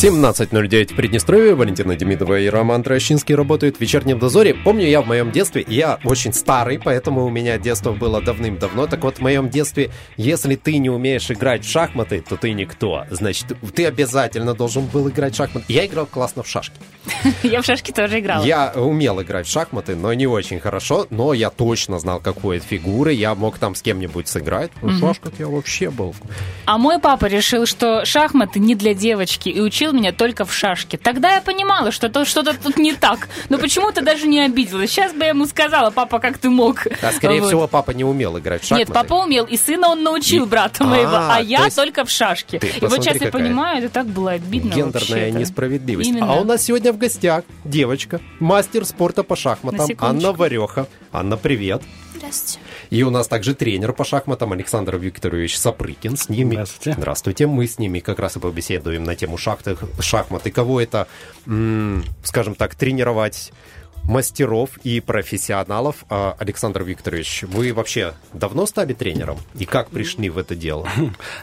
17.09 0.00 0.92
в 0.92 0.96
Приднестровье. 0.96 1.56
Валентина 1.56 1.96
Демидова 1.96 2.38
и 2.38 2.46
Роман 2.46 2.84
Трощинский 2.84 3.34
работают 3.34 3.78
в 3.78 3.80
вечернем 3.80 4.20
дозоре. 4.20 4.54
Помню, 4.54 4.86
я 4.86 5.02
в 5.02 5.08
моем 5.08 5.32
детстве, 5.32 5.64
я 5.66 5.98
очень 6.04 6.32
старый, 6.32 6.78
поэтому 6.78 7.24
у 7.24 7.30
меня 7.30 7.58
детство 7.58 7.90
было 7.90 8.22
давным-давно. 8.22 8.86
Так 8.86 9.02
вот, 9.02 9.16
в 9.16 9.22
моем 9.22 9.50
детстве, 9.50 9.90
если 10.16 10.54
ты 10.54 10.78
не 10.78 10.88
умеешь 10.88 11.28
играть 11.32 11.64
в 11.64 11.68
шахматы, 11.68 12.22
то 12.28 12.36
ты 12.36 12.52
никто. 12.52 13.06
Значит, 13.10 13.46
ты 13.74 13.86
обязательно 13.86 14.54
должен 14.54 14.86
был 14.86 15.08
играть 15.08 15.34
в 15.34 15.36
шахматы. 15.36 15.66
Я 15.66 15.84
играл 15.84 16.06
классно 16.06 16.44
в 16.44 16.48
шашки. 16.48 16.76
Я 17.42 17.60
в 17.60 17.64
шашки 17.64 17.90
тоже 17.90 18.20
играла. 18.20 18.44
Я 18.44 18.72
умел 18.76 19.20
играть 19.20 19.48
в 19.48 19.50
шахматы, 19.50 19.96
но 19.96 20.12
не 20.12 20.28
очень 20.28 20.60
хорошо. 20.60 21.08
Но 21.10 21.32
я 21.32 21.50
точно 21.50 21.98
знал, 21.98 22.20
какой 22.20 22.60
фигуры. 22.60 23.14
Я 23.14 23.34
мог 23.34 23.58
там 23.58 23.74
с 23.74 23.82
кем-нибудь 23.82 24.28
сыграть. 24.28 24.70
В 24.80 25.00
шашках 25.00 25.32
я 25.38 25.48
вообще 25.48 25.90
был. 25.90 26.14
А 26.66 26.78
мой 26.78 27.00
папа 27.00 27.26
решил, 27.26 27.66
что 27.66 28.04
шахматы 28.04 28.60
не 28.60 28.74
для 28.74 28.94
девочки 28.94 29.48
и 29.48 29.60
учил 29.60 29.87
меня 29.92 30.12
только 30.12 30.44
в 30.44 30.52
шашке. 30.52 30.96
Тогда 30.98 31.34
я 31.34 31.40
понимала, 31.40 31.90
что 31.90 32.08
то 32.08 32.24
что-то 32.24 32.54
тут 32.54 32.76
не 32.76 32.92
так. 32.94 33.28
Но 33.48 33.58
почему-то 33.58 34.02
даже 34.02 34.26
не 34.26 34.40
обиделась. 34.40 34.90
Сейчас 34.90 35.12
бы 35.12 35.20
я 35.20 35.28
ему 35.28 35.46
сказала, 35.46 35.90
папа, 35.90 36.18
как 36.18 36.38
ты 36.38 36.50
мог? 36.50 36.86
А 37.02 37.12
скорее 37.12 37.40
Вот. 37.40 37.46
всего, 37.48 37.66
папа 37.68 37.92
не 37.92 38.04
умел 38.04 38.38
играть 38.38 38.62
в 38.62 38.66
шахматы. 38.66 38.90
Нет, 38.90 38.94
папа 38.94 39.14
умел, 39.24 39.44
и 39.44 39.56
сына 39.56 39.88
он 39.88 40.02
научил, 40.02 40.44
И- 40.44 40.48
брата 40.48 40.84
А, 40.84 40.86
моего, 40.86 41.16
а 41.16 41.36
то 41.36 41.42
я 41.42 41.64
есть 41.64 41.76
только 41.76 42.04
в 42.04 42.10
шашке. 42.10 42.58
ты 42.58 42.66
И 42.68 42.80
вот 42.80 42.92
сейчас 42.94 43.14
я 43.14 43.26
какая 43.26 43.32
понимаю, 43.32 43.78
это 43.78 43.88
так 43.88 44.06
было 44.06 44.32
обидно 44.32 44.68
Гендерная 44.74 44.90
вообще-то. 44.92 45.38
несправедливость. 45.38 46.10
Именно. 46.10 46.32
А 46.32 46.40
у 46.40 46.44
нас 46.44 46.62
сегодня 46.64 46.92
в 46.92 46.98
гостях 46.98 47.44
девочка, 47.64 48.20
мастер 48.40 48.84
спорта 48.84 49.22
по 49.22 49.36
шахматам. 49.36 49.86
Анна 49.98 50.32
Вареха. 50.32 50.86
Анна, 51.12 51.36
привет. 51.36 51.82
Здравствуйте. 52.18 52.58
И 52.90 53.02
у 53.04 53.10
нас 53.10 53.28
также 53.28 53.54
тренер 53.54 53.92
по 53.92 54.04
шахматам 54.04 54.52
Александр 54.52 54.96
Викторович 54.96 55.56
Сапрыкин. 55.56 56.16
С 56.16 56.28
ними... 56.28 56.54
Здравствуйте. 56.54 56.94
Здравствуйте. 56.98 57.46
Мы 57.46 57.66
с 57.66 57.78
ними 57.78 58.00
как 58.00 58.18
раз 58.18 58.36
и 58.36 58.40
побеседуем 58.40 59.04
на 59.04 59.14
тему 59.14 59.38
шахты, 59.38 59.76
шахмат 60.00 60.46
и 60.46 60.50
кого 60.50 60.80
это, 60.80 61.06
м, 61.46 62.04
скажем 62.24 62.54
так, 62.54 62.74
тренировать 62.74 63.52
мастеров 64.08 64.78
и 64.84 65.00
профессионалов. 65.00 66.04
А, 66.08 66.34
Александр 66.38 66.82
Викторович, 66.82 67.44
вы 67.44 67.72
вообще 67.74 68.14
давно 68.32 68.64
стали 68.66 68.94
тренером? 68.94 69.36
И 69.54 69.66
как 69.66 69.90
пришли 69.90 70.30
в 70.30 70.38
это 70.38 70.56
дело? 70.56 70.88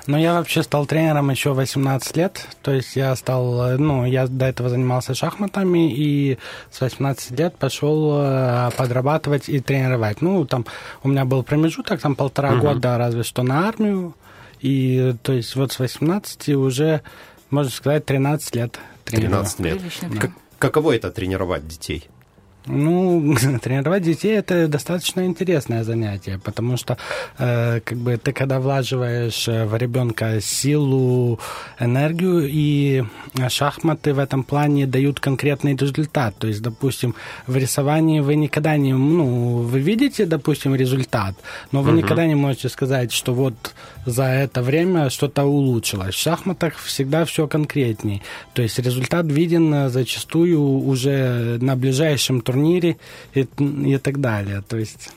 Ну, 0.07 0.17
я 0.17 0.33
вообще 0.33 0.63
стал 0.63 0.85
тренером 0.85 1.29
еще 1.29 1.53
18 1.53 2.17
лет. 2.17 2.47
То 2.61 2.71
есть 2.71 2.95
я 2.95 3.15
стал, 3.15 3.69
э, 3.69 3.77
ну, 3.77 4.05
я 4.05 4.27
до 4.27 4.45
этого 4.45 4.69
занимался 4.69 5.13
шахматами 5.13 5.93
и 5.93 6.37
с 6.71 6.81
18 6.81 7.31
лет 7.39 7.55
пошел 7.57 8.17
э, 8.19 8.71
подрабатывать 8.77 9.47
и 9.47 9.59
тренировать. 9.59 10.21
Ну, 10.21 10.45
там 10.45 10.65
у 11.03 11.09
меня 11.09 11.25
был 11.25 11.43
промежуток, 11.43 12.01
там 12.01 12.15
полтора 12.15 12.55
года 12.55 12.97
разве 12.97 13.23
что 13.23 13.43
на 13.43 13.67
армию. 13.67 14.15
И 14.61 15.15
то 15.21 15.33
есть 15.33 15.55
вот 15.55 15.71
с 15.71 15.79
18 15.79 16.49
уже, 16.49 17.01
можно 17.51 17.71
сказать, 17.71 18.05
13 18.05 18.55
лет 18.55 18.79
тренирую. 19.03 19.31
13 19.31 19.59
лет. 19.59 19.77
Прилично, 19.77 20.09
Как- 20.19 20.31
каково 20.57 20.95
это 20.95 21.11
тренировать 21.11 21.67
детей? 21.67 22.07
Ну, 22.67 23.35
тренировать 23.61 24.03
детей 24.03 24.37
это 24.37 24.67
достаточно 24.67 25.25
интересное 25.25 25.83
занятие, 25.83 26.39
потому 26.43 26.77
что 26.77 26.97
э, 27.37 27.79
как 27.79 27.97
бы 27.97 28.17
ты 28.17 28.33
когда 28.33 28.59
влаживаешь 28.59 29.47
э, 29.47 29.65
в 29.65 29.75
ребенка 29.77 30.41
силу, 30.41 31.39
энергию, 31.79 32.47
и 32.49 33.03
шахматы 33.49 34.13
в 34.13 34.19
этом 34.19 34.43
плане 34.43 34.87
дают 34.87 35.19
конкретный 35.19 35.75
результат. 35.75 36.35
То 36.37 36.47
есть, 36.47 36.61
допустим, 36.61 37.15
в 37.47 37.55
рисовании 37.55 38.19
вы 38.19 38.35
никогда 38.35 38.77
не, 38.77 38.93
ну, 38.93 39.57
вы 39.57 39.79
видите, 39.79 40.25
допустим, 40.25 40.75
результат, 40.75 41.35
но 41.71 41.81
вы 41.81 41.91
никогда 41.91 42.25
не 42.25 42.35
можете 42.35 42.69
сказать, 42.69 43.11
что 43.11 43.33
вот 43.33 43.53
за 44.05 44.23
это 44.25 44.61
время 44.61 45.09
что-то 45.09 45.43
улучшилось. 45.43 46.15
В 46.15 46.19
шахматах 46.19 46.77
всегда 46.77 47.25
все 47.25 47.47
конкретней. 47.47 48.21
То 48.53 48.61
есть 48.61 48.79
результат 48.79 49.25
виден 49.25 49.73
э, 49.73 49.89
зачастую 49.89 50.61
уже 50.61 51.57
на 51.61 51.75
ближайшем 51.75 52.41
турнире 52.41 52.97
и, 53.33 53.47
и 53.59 53.97
так 53.97 54.21
далее. 54.21 54.63
То 54.67 54.77
есть 54.77 55.09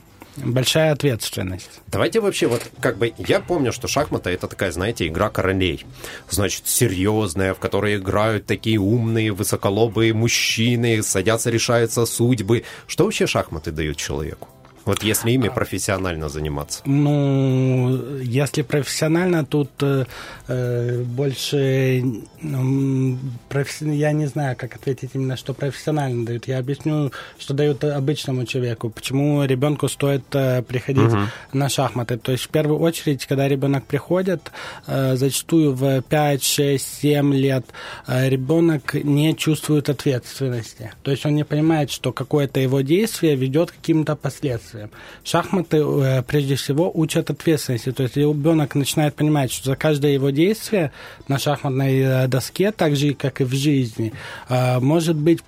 большая 0.45 0.93
ответственность. 0.93 1.81
Давайте 1.89 2.21
вообще 2.21 2.47
вот 2.47 2.63
как 2.81 2.99
бы 2.99 3.13
я 3.19 3.41
помню, 3.41 3.73
что 3.73 3.89
шахматы 3.89 4.31
это 4.31 4.47
такая, 4.49 4.73
знаете, 4.73 5.07
игра 5.07 5.31
королей. 5.31 5.85
Значит, 6.31 6.67
серьезная, 6.67 7.55
в 7.55 7.59
которой 7.59 7.97
играют 7.97 8.47
такие 8.47 8.79
умные, 8.79 9.33
высоколобые 9.33 10.15
мужчины, 10.15 11.03
садятся, 11.03 11.51
решаются 11.51 12.07
судьбы. 12.07 12.65
Что 12.87 13.05
вообще 13.05 13.27
шахматы 13.27 13.71
дают 13.71 13.97
человеку? 13.97 14.49
Вот 14.89 15.03
если 15.03 15.33
ими 15.33 15.49
профессионально 15.51 16.31
заниматься. 16.31 16.81
Ну, 16.87 18.17
если 18.23 18.63
профессионально, 18.63 19.45
тут 19.45 19.71
э, 19.83 20.07
э, 20.49 21.03
больше 21.03 22.03
м, 22.43 23.19
професси- 23.51 23.95
я 23.95 24.13
не 24.13 24.27
знаю, 24.27 24.57
как 24.57 24.77
ответить 24.77 25.11
именно, 25.13 25.37
что 25.37 25.53
профессионально 25.53 26.25
дают. 26.25 26.49
Я 26.49 26.59
объясню, 26.59 27.13
что 27.39 27.53
дают 27.53 27.85
обычному 27.85 28.47
человеку, 28.47 28.89
почему 28.89 29.45
ребенку 29.45 29.89
стоит 29.89 30.25
э, 30.35 30.63
приходить 30.63 31.13
на 31.53 31.69
шахматы. 31.69 32.17
То 32.17 32.33
есть 32.33 32.45
в 32.45 32.49
первую 32.49 32.81
очередь, 32.81 33.27
когда 33.27 33.47
ребенок 33.47 33.85
приходит, 33.85 34.51
э, 34.87 35.17
зачастую 35.17 35.75
в 35.75 36.01
5, 36.01 36.43
6, 36.43 37.01
7 37.03 37.35
лет 37.35 37.67
э, 38.07 38.31
ребенок 38.31 38.95
не 38.95 39.37
чувствует 39.37 39.91
ответственности. 39.91 40.93
То 41.03 41.11
есть 41.11 41.27
он 41.27 41.35
не 41.35 41.45
понимает, 41.45 41.91
что 41.91 42.11
какое-то 42.13 42.59
его 42.59 42.81
действие 42.81 43.37
ведет 43.37 43.71
к 43.71 43.75
каким-то 43.75 44.17
последствиям. 44.17 44.78
Шахматы 45.25 45.79
э, 45.79 46.23
прежде 46.23 46.55
всего 46.55 46.91
учат 46.93 47.31
ответственности. 47.31 47.93
То 47.93 48.05
есть 48.05 48.17
ребенок 48.17 48.75
начинает 48.75 49.15
понимать, 49.15 49.53
что 49.53 49.71
за 49.71 49.77
каждое 49.77 50.13
его 50.13 50.31
действие 50.31 50.93
на 51.29 51.39
шахматной 51.39 51.99
э, 51.99 52.29
доске, 52.29 52.73
так 52.73 52.97
же 52.97 53.15
как 53.15 53.41
и 53.41 53.45
в 53.45 53.55
жизни, 53.55 54.13
э, 54.49 54.79
может 54.81 55.17
быть 55.17 55.41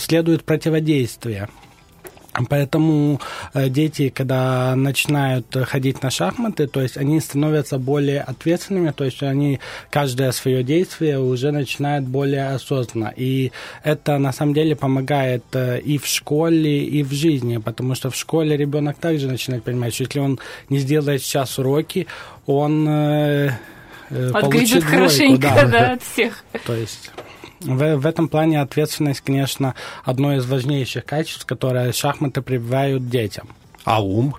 следует 0.00 0.44
противодействие. 0.44 1.48
Поэтому 2.46 3.20
э, 3.54 3.68
дети, 3.68 4.08
когда 4.08 4.74
начинают 4.76 5.54
э, 5.56 5.64
ходить 5.64 6.02
на 6.02 6.10
шахматы, 6.10 6.66
то 6.66 6.80
есть 6.80 6.96
они 6.96 7.20
становятся 7.20 7.78
более 7.78 8.20
ответственными, 8.20 8.90
то 8.90 9.04
есть 9.04 9.22
они 9.22 9.60
каждое 9.90 10.32
свое 10.32 10.62
действие 10.62 11.18
уже 11.18 11.50
начинают 11.50 12.06
более 12.06 12.48
осознанно. 12.50 13.12
И 13.16 13.52
это 13.82 14.18
на 14.18 14.32
самом 14.32 14.54
деле 14.54 14.76
помогает 14.76 15.44
э, 15.52 15.80
и 15.80 15.98
в 15.98 16.06
школе, 16.06 16.84
и 16.84 17.02
в 17.02 17.12
жизни, 17.12 17.58
потому 17.58 17.94
что 17.94 18.10
в 18.10 18.16
школе 18.16 18.56
ребенок 18.56 18.98
также 18.98 19.28
начинает 19.28 19.64
понимать, 19.64 19.94
что 19.94 20.04
если 20.04 20.20
он 20.20 20.38
не 20.68 20.78
сделает 20.78 21.22
сейчас 21.22 21.58
уроки, 21.58 22.06
он 22.46 22.88
Отгребет 22.88 24.40
получит 24.40 24.80
двойку, 24.80 24.88
хорошенько, 24.88 25.68
да, 25.70 25.92
от 25.92 26.02
всех. 26.02 26.44
то 26.64 26.74
есть 26.74 27.10
в, 27.60 27.96
в 27.96 28.06
этом 28.06 28.28
плане 28.28 28.60
ответственность, 28.60 29.20
конечно, 29.20 29.74
одно 30.04 30.34
из 30.36 30.46
важнейших 30.46 31.04
качеств, 31.04 31.46
которое 31.46 31.92
шахматы 31.92 32.42
прививают 32.42 33.08
детям. 33.08 33.48
А 33.84 34.02
ум? 34.02 34.34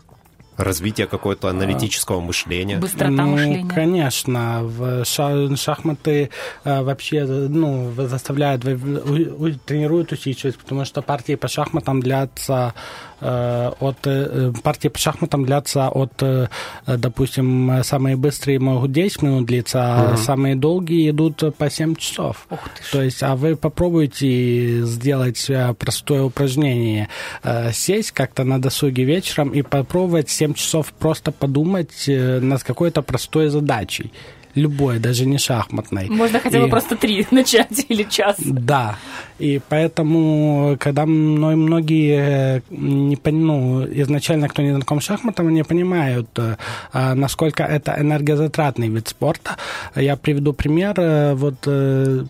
Развитие 0.57 1.07
какого-то 1.07 1.47
аналитического 1.47 2.19
мышления? 2.19 2.79
Быстрота 2.79 3.11
ну, 3.11 3.27
мышления. 3.27 3.69
конечно, 3.69 4.59
в 4.63 5.05
ша- 5.05 5.55
шахматы 5.55 6.31
э, 6.65 6.81
вообще 6.81 7.23
ну, 7.23 7.93
заставляют, 7.95 8.65
вы- 8.65 8.75
у- 8.75 9.45
у- 9.45 9.51
тренируют 9.53 10.11
усидчивость, 10.11 10.57
потому 10.59 10.83
что 10.83 11.01
партии 11.01 11.35
по 11.35 11.47
шахматам 11.47 12.01
длятся 12.01 12.73
от 13.21 13.97
э, 14.05 14.51
партии 14.63 14.87
по 14.87 14.97
шахматам 14.99 15.45
длятся 15.45 15.89
от, 15.89 16.13
э, 16.21 16.47
допустим, 16.87 17.81
самые 17.83 18.15
быстрые 18.15 18.59
могут 18.59 18.91
10 18.91 19.21
минут 19.21 19.45
длиться, 19.45 19.79
а 20.13 20.17
самые 20.17 20.55
долгие 20.55 21.09
идут 21.09 21.43
по 21.57 21.69
7 21.69 21.95
часов. 21.95 22.45
Ух 22.49 22.59
ты. 22.75 22.91
То 22.91 23.01
есть, 23.03 23.21
а 23.23 23.35
вы 23.35 23.55
попробуйте 23.55 24.83
сделать 24.85 25.49
э, 25.49 25.73
простое 25.73 26.23
упражнение, 26.23 27.09
э, 27.43 27.71
сесть 27.73 28.11
как-то 28.11 28.43
на 28.43 28.61
досуге 28.61 29.03
вечером 29.03 29.49
и 29.49 29.61
попробовать 29.61 30.29
7 30.29 30.53
часов 30.53 30.93
просто 30.93 31.31
подумать 31.31 32.07
э, 32.07 32.39
над 32.39 32.63
какой-то 32.63 33.01
простой 33.01 33.49
задачей. 33.49 34.11
Любой, 34.55 34.97
даже 34.99 35.25
не 35.27 35.37
шахматной. 35.37 36.09
Можно 36.09 36.39
хотя 36.39 36.59
бы 36.59 36.67
И- 36.67 36.69
просто 36.69 36.95
три 36.97 37.25
начать 37.31 37.85
или 37.87 38.03
час. 38.03 38.35
да, 38.39 38.97
и 39.39 39.61
поэтому, 39.69 40.75
когда 40.79 41.05
мной 41.05 41.55
многие 41.55 42.57
э, 42.57 42.61
не 42.69 43.17
ну, 43.31 43.85
изначально, 43.85 44.49
кто 44.49 44.61
не 44.61 44.71
знаком 44.71 44.99
с 44.99 45.05
шахматом, 45.05 45.49
не 45.53 45.63
понимают, 45.63 46.27
э, 46.37 46.57
а, 46.91 47.15
насколько 47.15 47.63
это 47.63 47.95
энергозатратный 47.97 48.89
вид 48.89 49.07
спорта. 49.07 49.55
Я 49.95 50.17
приведу 50.17 50.53
пример. 50.53 50.93
Э, 50.97 51.33
Вот, 51.35 51.61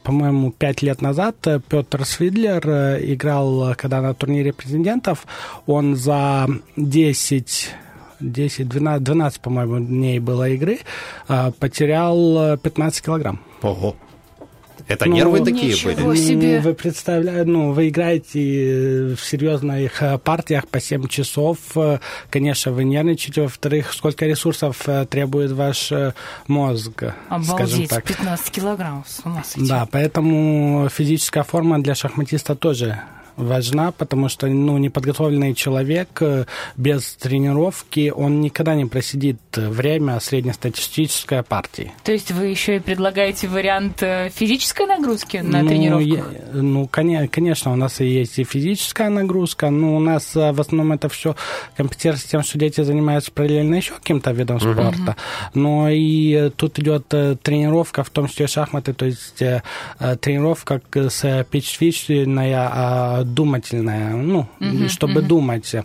по-моему, 0.03 0.51
пять 0.51 0.83
лет 0.83 1.01
назад 1.01 1.35
Петр 1.69 2.05
Свидлер 2.05 2.67
играл, 3.13 3.73
когда 3.75 4.01
на 4.01 4.13
турнире 4.13 4.53
президентов, 4.53 5.25
он 5.65 5.95
за 5.95 6.47
10 6.75 7.75
10, 8.19 8.67
12, 8.67 9.03
12 9.03 9.41
по-моему, 9.41 9.79
дней 9.79 10.19
было 10.19 10.49
игры, 10.49 10.79
потерял 11.59 12.53
э, 12.53 12.57
15 12.57 13.05
килограмм. 13.05 13.39
Ого. 13.61 13.95
Это 14.89 15.07
нервы 15.07 15.45
такие 15.45 15.75
были? 15.83 16.17
Себе. 16.17 16.59
Вы 16.61 16.73
представляете, 16.73 17.49
ну, 17.49 17.71
вы 17.73 17.89
играете 17.89 19.11
э, 19.11 19.15
в 19.15 19.23
серьезных 19.23 20.01
э, 20.01 20.17
партиях 20.17 20.67
по 20.67 20.81
7 20.81 21.07
часов. 21.07 21.59
э, 21.75 21.99
Конечно, 22.31 22.71
вы 22.71 22.85
нервничаете. 22.85 23.43
Во-вторых, 23.43 23.93
сколько 23.93 24.25
ресурсов 24.25 24.87
требует 25.09 25.51
ваш 25.51 25.93
мозг, 26.47 26.91
скажем 26.97 27.13
Обалдеть, 27.29 27.89
так. 27.89 28.03
15 28.03 28.49
килограммов, 28.51 29.07
с 29.07 29.23
ума 29.23 29.43
сойти. 29.43 29.69
Да, 29.69 29.87
поэтому 29.91 30.89
физическая 30.89 31.43
форма 31.43 31.79
для 31.81 31.93
шахматиста 31.93 32.55
тоже 32.55 32.99
важна, 33.39 33.91
потому 33.91 34.29
что 34.29 34.47
ну, 34.47 34.77
неподготовленный 34.77 35.53
человек 35.53 36.09
э, 36.21 36.45
без 36.77 37.13
тренировки, 37.13 38.11
он 38.15 38.41
никогда 38.41 38.75
не 38.75 38.85
просидит 38.85 39.39
время 39.55 40.19
среднестатистической 40.19 41.43
партии. 41.43 41.91
То 42.03 42.11
есть 42.11 42.31
вы 42.31 42.47
еще 42.47 42.77
и 42.77 42.79
предлагаете 42.79 43.47
вариант 43.47 44.03
э, 44.03 44.29
физической 44.29 44.85
нагрузки 44.85 45.37
на 45.37 45.61
ну, 45.63 45.69
тренировку? 45.69 46.05
я- 46.05 46.23
ну, 46.53 46.85
коне- 46.85 47.27
конечно, 47.27 47.71
у 47.71 47.75
нас 47.75 48.01
и 48.01 48.05
есть 48.05 48.39
и 48.39 48.43
физическая 48.43 49.09
нагрузка, 49.09 49.69
но 49.69 49.95
у 49.95 49.99
нас 49.99 50.35
э, 50.35 50.51
в 50.51 50.59
основном 50.61 50.93
это 50.93 51.09
все 51.09 51.35
компенсируется 51.77 52.29
тем, 52.29 52.43
что 52.43 52.57
дети 52.57 52.81
занимаются 52.81 53.31
параллельно 53.31 53.75
еще 53.75 53.93
каким-то 53.93 54.31
видом 54.31 54.59
спорта. 54.59 55.15
Но 55.53 55.89
и 55.89 56.33
э, 56.33 56.49
тут 56.49 56.79
идет 56.79 57.13
э, 57.13 57.35
тренировка, 57.41 58.03
в 58.03 58.09
том 58.09 58.27
числе 58.27 58.47
шахматы, 58.47 58.93
то 58.93 59.05
есть 59.05 59.41
э, 59.41 59.63
э, 59.99 60.15
тренировка 60.17 60.81
с 60.93 61.45
пичвичная, 61.49 63.23
думательная, 63.33 64.15
ну, 64.15 64.47
чтобы 64.87 65.21
думать. 65.21 65.75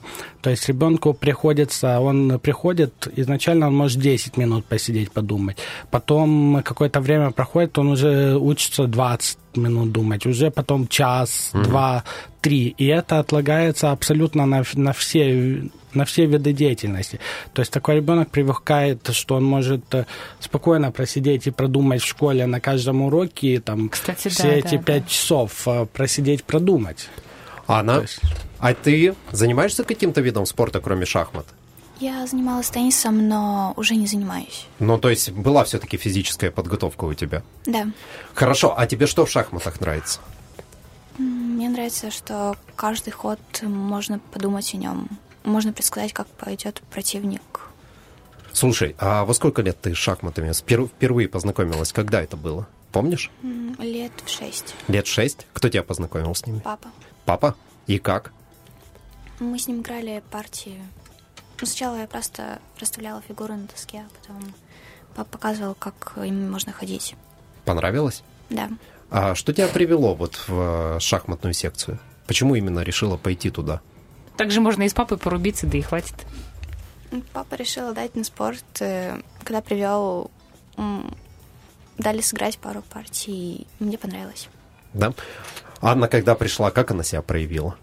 То 0.42 0.50
есть 0.50 0.68
ребенку 0.68 1.14
приходится, 1.14 2.00
он 2.00 2.38
приходит, 2.38 3.08
изначально 3.16 3.68
он 3.68 3.76
может 3.76 4.00
10 4.00 4.36
минут 4.36 4.64
посидеть, 4.64 5.10
подумать. 5.10 5.58
Потом 5.90 6.62
какое-то 6.64 7.00
время 7.00 7.30
проходит, 7.30 7.78
он 7.78 7.88
уже 7.88 8.36
учится 8.36 8.86
20 8.86 9.38
минут 9.56 9.92
думать, 9.92 10.26
уже 10.26 10.50
потом 10.50 10.88
час, 10.88 11.50
два, 11.52 12.04
три. 12.40 12.74
И 12.78 12.86
это 12.86 13.20
отлагается 13.20 13.90
абсолютно 13.90 14.46
на, 14.46 14.64
на 14.74 14.92
все 14.92 15.70
на 15.94 16.04
все 16.04 16.26
виды 16.26 16.52
деятельности. 16.52 17.20
То 17.52 17.60
есть 17.60 17.72
такой 17.72 17.96
ребенок 17.96 18.30
привыкает, 18.30 19.08
что 19.12 19.36
он 19.36 19.44
может 19.44 19.94
э, 19.94 20.06
спокойно 20.40 20.90
просидеть 20.92 21.46
и 21.46 21.50
продумать 21.50 22.02
в 22.02 22.06
школе 22.06 22.46
на 22.46 22.60
каждом 22.60 23.02
уроке, 23.02 23.54
и 23.54 23.58
там 23.58 23.88
Кстати, 23.88 24.28
все 24.28 24.42
да, 24.42 24.54
эти 24.54 24.76
да, 24.76 24.82
пять 24.82 25.04
да. 25.04 25.08
часов 25.08 25.68
э, 25.68 25.86
просидеть, 25.86 26.44
продумать. 26.44 27.08
А 27.66 27.80
Она... 27.80 27.96
То 27.96 28.02
есть- 28.02 28.20
А 28.58 28.72
ты 28.74 29.14
занимаешься 29.30 29.84
каким-то 29.84 30.20
видом 30.20 30.46
спорта, 30.46 30.80
кроме 30.80 31.04
шахмат? 31.06 31.46
Я 32.00 32.26
занималась 32.26 32.70
теннисом, 32.70 33.28
но 33.28 33.72
уже 33.76 33.94
не 33.94 34.06
занимаюсь. 34.06 34.66
Ну, 34.80 34.98
то 34.98 35.10
есть 35.10 35.30
была 35.30 35.64
все-таки 35.64 35.96
физическая 35.96 36.50
подготовка 36.50 37.04
у 37.04 37.14
тебя. 37.14 37.42
Да. 37.66 37.86
Хорошо, 38.34 38.74
а 38.76 38.86
тебе 38.86 39.06
что 39.06 39.24
в 39.26 39.30
шахматах 39.30 39.80
нравится? 39.80 40.20
Мне 41.18 41.68
нравится, 41.68 42.10
что 42.10 42.56
каждый 42.74 43.10
ход 43.12 43.38
можно 43.62 44.18
подумать 44.32 44.74
о 44.74 44.76
нем. 44.76 45.08
Можно 45.44 45.72
предсказать, 45.72 46.12
как 46.12 46.26
пойдет 46.26 46.82
противник. 46.90 47.60
Слушай, 48.52 48.96
а 48.98 49.24
во 49.24 49.34
сколько 49.34 49.62
лет 49.62 49.80
ты 49.80 49.94
с 49.94 49.98
шахматами 49.98 50.52
впервые 50.52 51.28
познакомилась? 51.28 51.92
Когда 51.92 52.22
это 52.22 52.36
было? 52.36 52.66
Помнишь? 52.92 53.30
Лет 53.78 54.12
в 54.24 54.28
шесть. 54.30 54.74
Лет 54.88 55.06
шесть? 55.06 55.46
Кто 55.52 55.68
тебя 55.68 55.82
познакомил 55.82 56.34
с 56.34 56.44
ними? 56.46 56.60
Папа. 56.60 56.88
Папа? 57.24 57.54
И 57.86 57.98
как? 57.98 58.32
Мы 59.40 59.58
с 59.58 59.66
ним 59.66 59.80
играли 59.80 60.22
партии. 60.30 60.82
Ну, 61.60 61.66
сначала 61.66 61.96
я 62.00 62.06
просто 62.06 62.58
расставляла 62.78 63.22
фигуры 63.22 63.54
на 63.54 63.66
доске, 63.66 64.04
а 64.06 64.08
потом 64.20 64.54
папа 65.14 65.30
показывал, 65.30 65.74
как 65.74 66.14
ими 66.18 66.46
можно 66.48 66.72
ходить. 66.72 67.14
Понравилось? 67.64 68.22
Да. 68.50 68.68
А 69.10 69.34
что 69.34 69.52
тебя 69.52 69.68
привело 69.68 70.14
вот 70.14 70.34
в 70.48 70.96
э, 70.96 71.00
шахматную 71.00 71.54
секцию? 71.54 71.98
Почему 72.26 72.54
именно 72.54 72.80
решила 72.80 73.16
пойти 73.16 73.50
туда? 73.50 73.80
Также 74.36 74.60
можно 74.60 74.82
и 74.82 74.88
с 74.88 74.94
папой 74.94 75.18
порубиться, 75.18 75.66
да 75.66 75.78
и 75.78 75.82
хватит. 75.82 76.14
М, 77.12 77.22
Папа 77.32 77.54
решил 77.54 77.88
отдать 77.88 78.16
на 78.16 78.24
спорт. 78.24 78.64
э, 78.80 79.20
Когда 79.44 79.60
привел, 79.62 80.30
дали 81.98 82.20
сыграть 82.20 82.58
пару 82.58 82.82
партий. 82.82 83.66
Мне 83.78 83.96
понравилось. 83.98 84.48
Да? 84.94 85.12
Анна, 85.86 86.08
когда 86.08 86.34
пришла, 86.34 86.70
как 86.70 86.92
она 86.92 87.02
себя 87.02 87.20
проявила? 87.20 87.76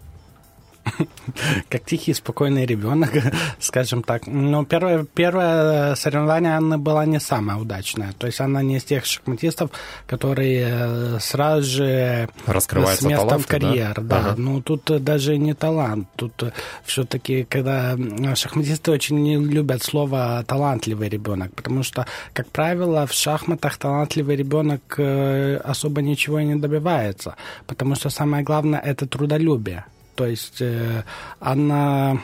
как 1.68 1.84
тихий, 1.84 2.14
спокойный 2.14 2.66
ребенок, 2.66 3.10
скажем 3.60 4.02
так. 4.02 4.26
Но 4.26 4.64
первое, 4.64 5.04
первое 5.04 5.94
соревнование 5.94 6.56
Анны 6.56 6.78
было 6.78 7.04
не 7.06 7.20
самое 7.20 7.58
удачное. 7.60 8.12
То 8.18 8.26
есть 8.26 8.40
она 8.40 8.62
не 8.62 8.76
из 8.76 8.84
тех 8.84 9.04
шахматистов, 9.04 9.70
которые 10.06 10.68
э, 10.70 11.18
сразу 11.20 11.62
же 11.62 12.28
Раскрываются 12.46 13.02
с 13.04 13.06
места 13.06 13.24
таланты, 13.26 13.44
в 13.44 13.46
карьер. 13.46 13.94
да? 13.96 14.02
Да, 14.02 14.18
Ага. 14.18 14.34
ну 14.38 14.60
тут 14.60 14.90
э, 14.90 14.98
даже 14.98 15.38
не 15.38 15.54
талант. 15.54 16.08
Тут 16.16 16.44
все-таки, 16.84 17.44
когда 17.44 17.96
шахматисты 18.34 18.90
очень 18.90 19.18
не 19.22 19.36
любят 19.36 19.82
слово 19.82 20.44
талантливый 20.46 21.08
ребенок, 21.08 21.54
потому 21.54 21.82
что, 21.82 22.06
как 22.32 22.48
правило, 22.48 23.06
в 23.06 23.12
шахматах 23.12 23.76
талантливый 23.78 24.36
ребенок 24.36 24.94
э, 24.98 25.56
особо 25.64 26.02
ничего 26.02 26.40
и 26.40 26.44
не 26.44 26.56
добивается, 26.56 27.36
потому 27.66 27.94
что 27.94 28.10
самое 28.10 28.42
главное 28.44 28.80
это 28.80 29.06
трудолюбие. 29.06 29.84
То 30.22 30.28
есть 30.28 30.62
э, 30.62 31.02
она 31.40 32.16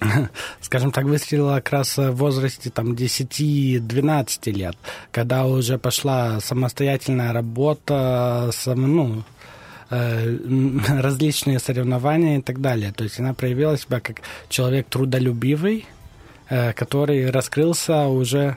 скажем 0.60 0.90
так, 0.90 1.04
выстрелила 1.04 1.54
как 1.60 1.70
раз 1.70 1.96
в 1.96 2.10
возрасте 2.10 2.68
там 2.68 2.94
10-12 2.94 4.50
лет, 4.50 4.76
когда 5.12 5.46
уже 5.46 5.78
пошла 5.78 6.40
самостоятельная 6.40 7.32
работа, 7.32 8.50
сам, 8.52 8.96
ну, 8.96 9.22
э, 9.90 10.36
различные 11.00 11.60
соревнования 11.60 12.38
и 12.38 12.42
так 12.42 12.60
далее. 12.60 12.92
То 12.92 13.04
есть 13.04 13.20
она 13.20 13.34
проявила 13.34 13.78
себя 13.78 14.00
как 14.00 14.16
человек 14.48 14.88
трудолюбивый, 14.88 15.86
э, 16.48 16.72
который 16.72 17.30
раскрылся 17.30 18.08
уже 18.08 18.56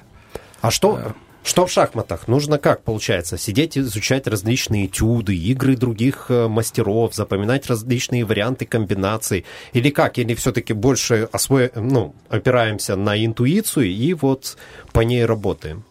А 0.62 0.72
что, 0.72 1.14
что 1.46 1.68
в 1.68 1.72
шахматах? 1.72 2.28
Нужно 2.28 2.58
как, 2.58 2.82
получается? 2.84 3.38
Сидеть, 3.38 3.78
изучать 3.78 4.28
различные 4.28 4.88
этюды, 4.88 5.38
игры 5.38 5.78
других 5.78 6.26
э, 6.30 6.48
мастеров, 6.48 7.14
запоминать 7.14 7.68
различные 7.68 8.26
варианты 8.26 8.66
комбинаций? 8.66 9.46
Или 9.72 9.92
как? 9.92 10.18
Или 10.18 10.34
все-таки 10.34 10.74
больше 10.74 11.30
осво... 11.32 11.70
ну, 11.76 12.16
опираемся 12.30 12.96
на 12.96 13.24
интуицию 13.24 13.88
и 13.88 14.14
вот 14.14 14.58
по 14.92 15.02
ней 15.02 15.24
работаем? 15.24 15.86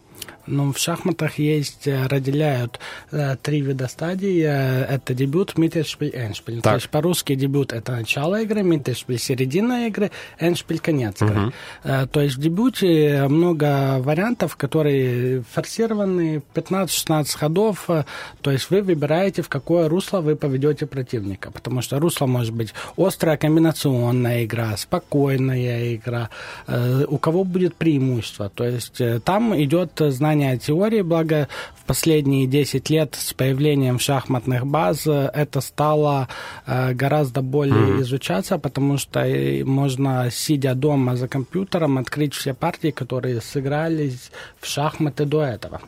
Ну, 0.47 0.71
в 0.71 0.77
шахматах 0.77 1.39
есть, 1.39 1.87
э, 1.87 2.05
разделяют 2.07 2.79
э, 3.11 3.35
три 3.41 3.61
вида 3.61 3.87
стадий. 3.87 4.41
Э, 4.41 4.83
это 4.83 5.13
дебют, 5.13 5.57
миттельшпиль, 5.57 6.11
эндшпиль. 6.13 6.61
Так. 6.61 6.63
То 6.63 6.75
есть 6.75 6.89
по-русски 6.89 7.35
дебют– 7.35 7.73
это 7.73 7.93
начало 7.93 8.41
игры, 8.41 8.61
миттельшпиль– 8.63 9.17
середина 9.19 9.87
игры, 9.87 10.11
эндшпиль– 10.39 10.79
конец 10.85 11.21
игры. 11.21 11.51
Э, 11.83 12.05
то 12.11 12.21
есть 12.21 12.35
в 12.37 12.41
дебюте 12.41 13.27
много 13.27 13.97
вариантов, 13.99 14.55
которые 14.55 15.43
форсированы, 15.51 16.43
15-16 16.53 17.37
ходов. 17.37 17.87
то 18.41 18.51
есть 18.51 18.69
вы 18.69 18.81
выбираете, 18.81 19.41
в 19.41 19.49
какое 19.49 19.89
русло 19.89 20.21
вы 20.21 20.35
поведете 20.35 20.85
противника. 20.85 21.51
Потому 21.51 21.81
что 21.81 21.99
русло 21.99 22.27
может 22.27 22.53
быть 22.53 22.73
острая 22.97 23.37
комбинационная 23.37 24.45
игра, 24.45 24.77
спокойная 24.77 25.95
игра, 25.95 26.29
у 27.07 27.17
кого 27.17 27.43
будет 27.43 27.75
преимущество. 27.75 28.49
То 28.49 28.63
есть 28.65 29.01
там 29.23 29.55
идет 29.61 29.99
э, 30.01 30.11
знание 30.35 30.57
теории, 30.57 31.01
благо 31.01 31.47
в 31.75 31.85
последние 31.85 32.47
10 32.47 32.89
лет 32.89 33.15
с 33.15 33.33
появлением 33.33 33.99
шахматных 33.99 34.65
баз 34.65 35.07
э, 35.07 35.31
это 35.33 35.61
стало 35.61 36.27
э, 36.65 36.93
гораздо 36.93 37.41
более 37.41 38.01
изучаться, 38.01 38.57
потому 38.57 38.97
что 38.97 39.21
э, 39.21 39.63
можно, 39.63 40.29
сидя 40.31 40.75
дома 40.75 41.15
за 41.15 41.27
компьютером, 41.27 41.97
открыть 41.97 42.33
все 42.33 42.53
партии, 42.53 42.91
которые 42.91 43.39
сыгрались 43.41 44.31
в 44.59 44.67
шахматы 44.67 45.25
до 45.25 45.41
этого. 45.41 45.81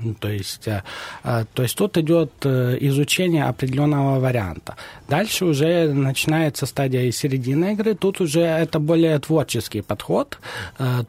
Ну, 0.00 0.14
То 0.14 0.28
есть, 0.28 0.68
э, 0.68 0.82
э, 1.24 1.44
то 1.54 1.62
есть 1.62 1.76
тут 1.76 1.96
идет 1.96 2.30
э, 2.44 2.76
изучение 2.80 3.44
определенного 3.44 4.20
варианта. 4.20 4.76
Дальше 5.08 5.44
уже 5.44 5.92
начинается 5.92 6.66
стадия 6.66 7.02
и 7.02 7.12
середины 7.12 7.72
игры. 7.72 7.94
Тут 7.94 8.20
уже 8.20 8.40
это 8.40 8.78
более 8.78 9.18
творческий 9.18 9.80
подход. 9.80 10.38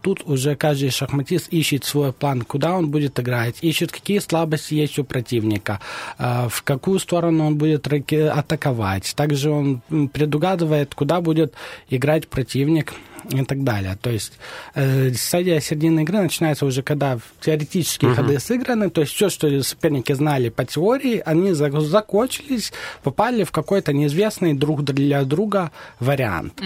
Тут 0.01 0.23
уже 0.25 0.55
каждый 0.55 0.89
шахматист 0.89 1.49
ищет 1.53 1.83
свой 1.83 2.13
план, 2.13 2.41
куда 2.41 2.77
он 2.77 2.89
будет 2.89 3.19
играть, 3.19 3.55
ищет, 3.61 3.91
какие 3.91 4.19
слабости 4.19 4.75
есть 4.75 4.97
у 4.99 5.03
противника, 5.03 5.79
в 6.17 6.63
какую 6.63 6.99
сторону 6.99 7.45
он 7.47 7.57
будет 7.57 7.87
атаковать. 7.87 9.13
Также 9.15 9.49
он 9.49 9.81
предугадывает, 10.13 10.95
куда 10.95 11.19
будет 11.21 11.53
играть 11.89 12.27
противник 12.27 12.93
и 13.31 13.43
так 13.43 13.63
далее. 13.63 13.97
То 14.01 14.09
есть 14.09 14.33
э, 14.75 15.13
стадия 15.13 15.59
середины 15.59 16.01
игры 16.01 16.21
начинается 16.21 16.65
уже, 16.65 16.81
когда 16.83 17.19
теоретические 17.41 18.13
ходы 18.13 18.39
сыграны, 18.39 18.89
то 18.89 19.01
есть 19.01 19.13
все, 19.13 19.29
что 19.29 19.63
соперники 19.63 20.13
знали 20.13 20.49
по 20.49 20.65
теории, 20.65 21.21
они 21.25 21.53
за- 21.53 21.79
закончились, 21.81 22.71
попали 23.03 23.43
в 23.43 23.51
какой-то 23.51 23.93
неизвестный 23.93 24.53
друг 24.53 24.83
для 24.83 25.23
друга 25.23 25.71
вариант. 25.99 26.61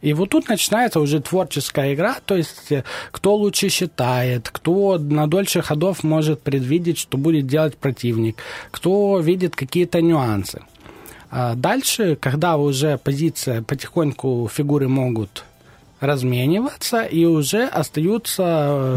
И 0.00 0.12
вот 0.12 0.30
тут 0.30 0.48
начинается 0.48 1.00
уже 1.00 1.20
творческая 1.20 1.94
игра, 1.94 2.18
то 2.24 2.36
есть 2.36 2.70
э, 2.70 2.84
кто 3.10 3.34
лучше 3.34 3.68
считает, 3.68 4.48
кто 4.48 4.96
на 4.98 5.26
дольше 5.26 5.60
ходов 5.60 6.04
может 6.04 6.40
предвидеть, 6.40 6.98
что 6.98 7.18
будет 7.18 7.46
делать 7.46 7.76
противник, 7.76 8.36
кто 8.70 9.18
видит 9.18 9.56
какие-то 9.56 10.00
нюансы. 10.00 10.62
А 11.30 11.54
дальше, 11.54 12.16
когда 12.16 12.56
уже 12.56 12.96
позиция 12.98 13.62
потихоньку 13.62 14.48
фигуры 14.52 14.88
могут 14.88 15.44
размениваться 16.00 17.02
и 17.02 17.24
уже 17.24 17.64
остаются... 17.64 18.42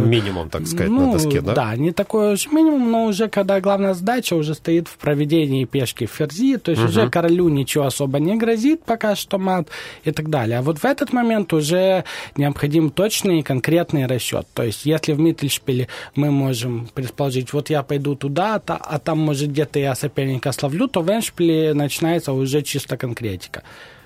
э, 0.01 0.05
Минимум, 0.05 0.49
так 0.49 0.67
сказать, 0.67 0.89
ну, 0.89 1.07
на 1.07 1.11
доске, 1.13 1.41
да? 1.41 1.53
Да, 1.53 1.75
не 1.75 1.91
такой 1.91 2.33
уж 2.33 2.47
минимум, 2.51 2.91
но 2.91 3.05
уже 3.05 3.27
когда 3.29 3.59
главная 3.61 3.93
задача 3.93 4.35
уже 4.35 4.53
стоит 4.53 4.87
в 4.87 4.97
проведении 4.97 5.65
пешки 5.65 6.05
в 6.05 6.11
ферзи, 6.11 6.57
то 6.57 6.71
есть 6.71 6.83
уже 6.83 7.09
королю 7.09 7.49
ничего 7.49 7.85
особо 7.85 8.19
не 8.19 8.35
грозит 8.37 8.83
пока 8.83 9.15
что 9.15 9.37
мат 9.37 9.67
и 10.03 10.11
так 10.11 10.29
далее. 10.29 10.59
А 10.59 10.61
вот 10.61 10.79
в 10.79 10.85
этот 10.85 11.13
момент 11.13 11.53
уже 11.53 12.03
необходим 12.37 12.89
точный 12.89 13.39
и 13.39 13.43
конкретный 13.43 14.05
расчет. 14.07 14.45
То 14.53 14.63
есть 14.63 14.85
если 14.85 15.13
в 15.13 15.19
Миттельшпиле 15.19 15.87
мы 16.15 16.31
можем 16.31 16.87
предположить, 16.93 17.53
вот 17.53 17.69
я 17.69 17.83
пойду 17.83 18.15
туда, 18.15 18.59
та- 18.59 18.75
а 18.77 18.99
там, 18.99 19.19
может, 19.19 19.49
где-то 19.49 19.79
я 19.79 19.95
соперника 19.95 20.51
словлю, 20.51 20.87
то 20.87 21.01
в 21.01 21.09
Эндшпиле 21.09 21.73
начинается 21.73 22.33
уже 22.33 22.61
чисто 22.61 22.97
конкретика. 22.97 23.63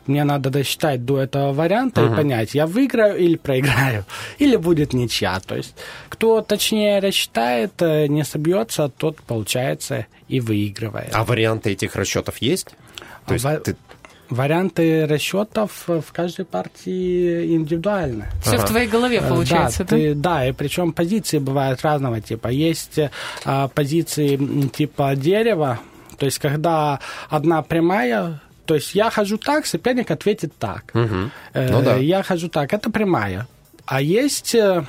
Мне 0.07 0.23
надо 0.23 0.49
досчитать 0.49 1.03
до 1.05 1.19
этого 1.21 1.51
варианта 1.53 2.03
и 2.05 2.15
понять, 2.15 2.53
я 2.53 2.67
выиграю 2.67 3.17
или 3.17 3.35
проиграю, 3.37 4.05
или 4.37 4.55
будет 4.55 4.93
ничья. 4.93 5.39
То 5.39 5.55
есть, 5.55 5.75
кто 6.09 6.41
точнее 6.41 6.99
рассчитает, 6.99 7.73
э, 7.81 8.07
не 8.07 8.23
собьется, 8.23 8.89
тот, 8.89 9.17
получается, 9.21 10.05
и 10.27 10.39
выигрывает. 10.39 11.09
А 11.13 11.23
варианты 11.23 11.71
этих 11.71 11.95
расчетов 11.95 12.37
есть? 12.39 12.67
То 13.25 13.33
есть 13.33 13.45
Ва- 13.45 13.57
ты- 13.59 13.75
Варианты 14.29 15.05
расчетов 15.05 15.83
э, 15.87 16.01
в 16.05 16.11
каждой 16.11 16.45
партии 16.45 17.55
индивидуальны. 17.55 18.25
Все 18.41 18.57
в 18.57 18.65
твоей 18.65 18.87
голове 18.87 19.17
Э, 19.17 19.27
получается, 19.29 19.83
да? 19.83 19.89
да? 19.89 19.95
ты- 19.97 20.15
да, 20.15 20.47
и 20.47 20.51
причем 20.51 20.93
позиции 20.93 21.37
бывают 21.37 21.81
разного 21.83 22.19
типа. 22.21 22.47
Есть 22.47 22.97
э, 22.97 23.11
а, 23.43 23.67
позиции 23.67 24.35
типа 24.73 25.15
дерева, 25.15 25.79
то 26.17 26.25
есть 26.25 26.39
когда 26.39 26.99
одна 27.29 27.61
прямая, 27.61 28.41
то 28.65 28.75
есть 28.75 28.95
я 28.95 29.09
хожу 29.09 29.37
так, 29.37 29.65
соперник 29.65 30.11
ответит 30.11 30.53
так. 30.57 30.91
Э, 30.93 31.69
Ну 31.71 31.81
да. 31.81 31.95
Я 31.95 32.23
хожу 32.23 32.49
так, 32.49 32.73
это 32.73 32.89
прямая. 32.89 33.47
А 33.85 34.01
есть 34.01 34.55
э, 34.55 34.83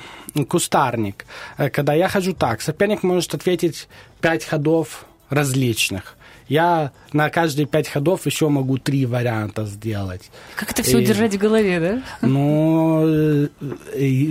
кустарник, 0.49 1.25
э, 1.57 1.69
когда 1.69 1.93
я 1.93 2.07
хожу 2.09 2.33
так, 2.33 2.61
соперник 2.61 3.03
может 3.03 3.33
ответить 3.33 3.87
пять 4.21 4.43
ходов 4.45 5.05
различных. 5.29 6.16
Я 6.49 6.91
на 7.13 7.29
каждые 7.29 7.65
пять 7.65 7.87
ходов 7.87 8.25
еще 8.25 8.47
могу 8.49 8.77
три 8.77 9.05
варианта 9.05 9.65
сделать. 9.65 10.29
Как 10.55 10.71
это 10.71 10.83
все 10.83 10.99
И- 10.99 11.03
удержать 11.03 11.35
в 11.35 11.37
голове, 11.37 11.79
да? 11.79 12.27
Ну, 12.27 13.03
э, 13.05 13.47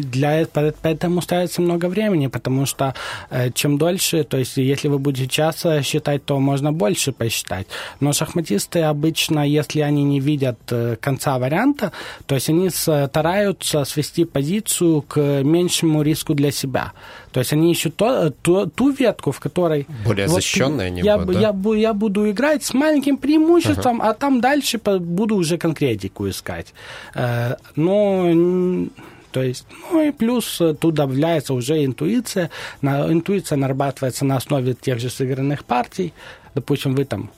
для 0.02 0.40
этого 0.40 0.72
поэтому 0.82 1.20
ставится 1.22 1.62
много 1.62 1.86
времени, 1.86 2.26
потому 2.28 2.66
что 2.66 2.94
э, 3.30 3.50
чем 3.52 3.78
дольше, 3.78 4.24
то 4.24 4.36
есть 4.36 4.56
если 4.56 4.88
вы 4.88 4.98
будете 4.98 5.28
часто 5.28 5.82
считать, 5.82 6.24
то 6.24 6.38
можно 6.40 6.72
больше 6.72 7.12
посчитать. 7.12 7.66
Но 8.00 8.12
шахматисты 8.12 8.80
обычно, 8.82 9.46
если 9.46 9.80
они 9.80 10.04
не 10.04 10.20
видят 10.20 10.58
э, 10.70 10.96
конца 11.00 11.38
варианта, 11.38 11.92
то 12.26 12.34
есть 12.34 12.48
они 12.48 12.70
стараются 12.70 13.84
свести 13.84 14.24
позицию 14.24 15.02
к 15.02 15.42
меньшему 15.42 16.02
риску 16.02 16.34
для 16.34 16.50
себя. 16.50 16.92
То 17.36 17.40
есть 17.40 17.52
они 17.52 17.70
ищут 17.70 17.96
то- 17.96 18.30
то- 18.30 18.64
ту 18.64 18.88
ветку, 18.88 19.30
в 19.30 19.40
которой... 19.40 19.86
Более 20.06 20.26
защищенные 20.26 20.86
они 20.86 21.02
я, 21.02 21.18
будут, 21.18 21.28
бу- 21.28 21.34
да? 21.34 21.40
я, 21.40 21.88
я 21.88 21.92
буду 21.92 22.30
играть 22.30 22.64
с 22.64 22.72
маленьким 22.72 23.18
преимуществом, 23.18 24.00
а 24.00 24.14
там 24.14 24.40
дальше 24.40 24.78
буду 24.78 25.36
уже 25.36 25.58
конкретику 25.58 26.26
искать. 26.30 26.72
Э, 27.14 27.56
но 27.74 28.86
то 29.32 29.42
есть, 29.42 29.66
ну 29.92 30.00
и 30.00 30.12
плюс 30.12 30.62
э, 30.62 30.72
тут 30.72 30.94
добавляется 30.94 31.52
уже 31.52 31.84
интуиция. 31.84 32.48
Интуиция 32.80 33.58
нарабатывается 33.58 34.24
на 34.24 34.36
основе 34.36 34.72
тех 34.72 34.98
же 34.98 35.10
сыгранных 35.10 35.66
партий. 35.66 36.14
Допустим, 36.54 36.94
вы 36.94 37.04
там 37.04 37.30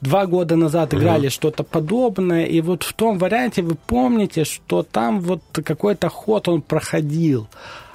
два 0.00 0.24
года 0.24 0.56
назад 0.56 0.94
играли 0.94 1.28
что-то 1.28 1.64
подобное, 1.64 2.46
и 2.46 2.62
вот 2.62 2.82
в 2.82 2.92
том 2.94 3.18
варианте 3.18 3.60
вы 3.60 3.74
помните, 3.74 4.44
что 4.44 4.82
там 4.82 5.20
вот 5.20 5.42
какой-то 5.52 6.08
ход 6.08 6.48
он 6.48 6.62
проходил. 6.62 7.46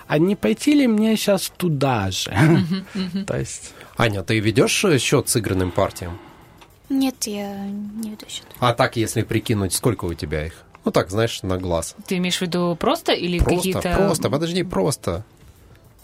А 0.08 0.18
не 0.20 0.36
пойти 0.36 0.74
ли 0.74 0.88
мне 0.88 1.16
сейчас 1.16 1.52
туда 1.56 2.12
же? 2.12 2.32
То 3.28 3.38
есть... 3.38 3.74
Аня, 3.98 4.24
ты 4.24 4.40
ведешь 4.40 4.86
э, 4.86 4.98
счет 5.00 5.28
сыгранным 5.28 5.72
партиям? 5.72 6.18
Нет, 6.90 7.28
я 7.28 7.66
не 7.66 8.12
веду 8.12 8.26
счет. 8.30 8.46
А 8.60 8.74
так, 8.74 8.96
если 8.96 9.24
прикинуть, 9.24 9.74
сколько 9.74 10.06
у 10.06 10.14
тебя 10.14 10.46
их? 10.46 10.64
Ну 10.86 10.92
так, 10.92 11.10
знаешь, 11.10 11.42
на 11.44 11.58
глаз. 11.58 11.96
Ты 12.06 12.18
имеешь 12.18 12.38
в 12.38 12.42
виду 12.42 12.78
просто 12.80 13.12
или 13.12 13.40
Просто, 13.40 13.58
какие-то... 13.58 13.96
просто, 13.98 14.30
подожди, 14.30 14.64
просто. 14.64 15.26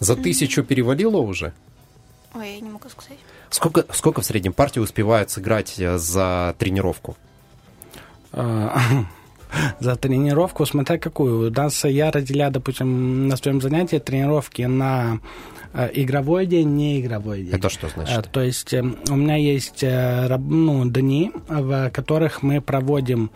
За 0.00 0.16
тысячу 0.16 0.62
перевалило 0.62 1.18
уже? 1.18 1.54
Ой, 2.34 2.54
я 2.54 2.60
не 2.60 2.68
могу 2.68 2.88
сказать. 2.88 3.18
Сколько, 3.48 3.86
сколько 3.94 4.20
в 4.20 4.26
среднем 4.26 4.52
партии 4.52 4.80
успевают 4.80 5.30
сыграть 5.30 5.78
э, 5.78 5.96
за 5.96 6.54
тренировку? 6.58 7.16
За 9.80 9.96
тренировку, 9.96 10.66
смотря 10.66 10.98
какую. 10.98 11.48
У 11.48 11.50
нас 11.50 11.84
я 11.84 12.10
разделяю, 12.10 12.52
допустим, 12.52 13.28
на 13.28 13.36
своем 13.36 13.60
занятии 13.60 13.98
тренировки 13.98 14.62
на 14.62 15.18
игровой 15.94 16.46
день, 16.46 16.68
не 16.76 17.00
игровой 17.00 17.42
день. 17.42 17.54
Это 17.54 17.68
что 17.68 17.88
значит? 17.88 18.18
Э, 18.18 18.22
То 18.30 18.42
есть 18.42 18.72
э, 18.72 18.82
у 18.82 19.16
меня 19.16 19.36
есть 19.36 19.82
э, 19.82 20.28
ну, 20.38 20.84
дни, 20.88 21.32
в 21.48 21.90
которых 21.90 22.42
мы 22.42 22.60
проводим 22.60 23.30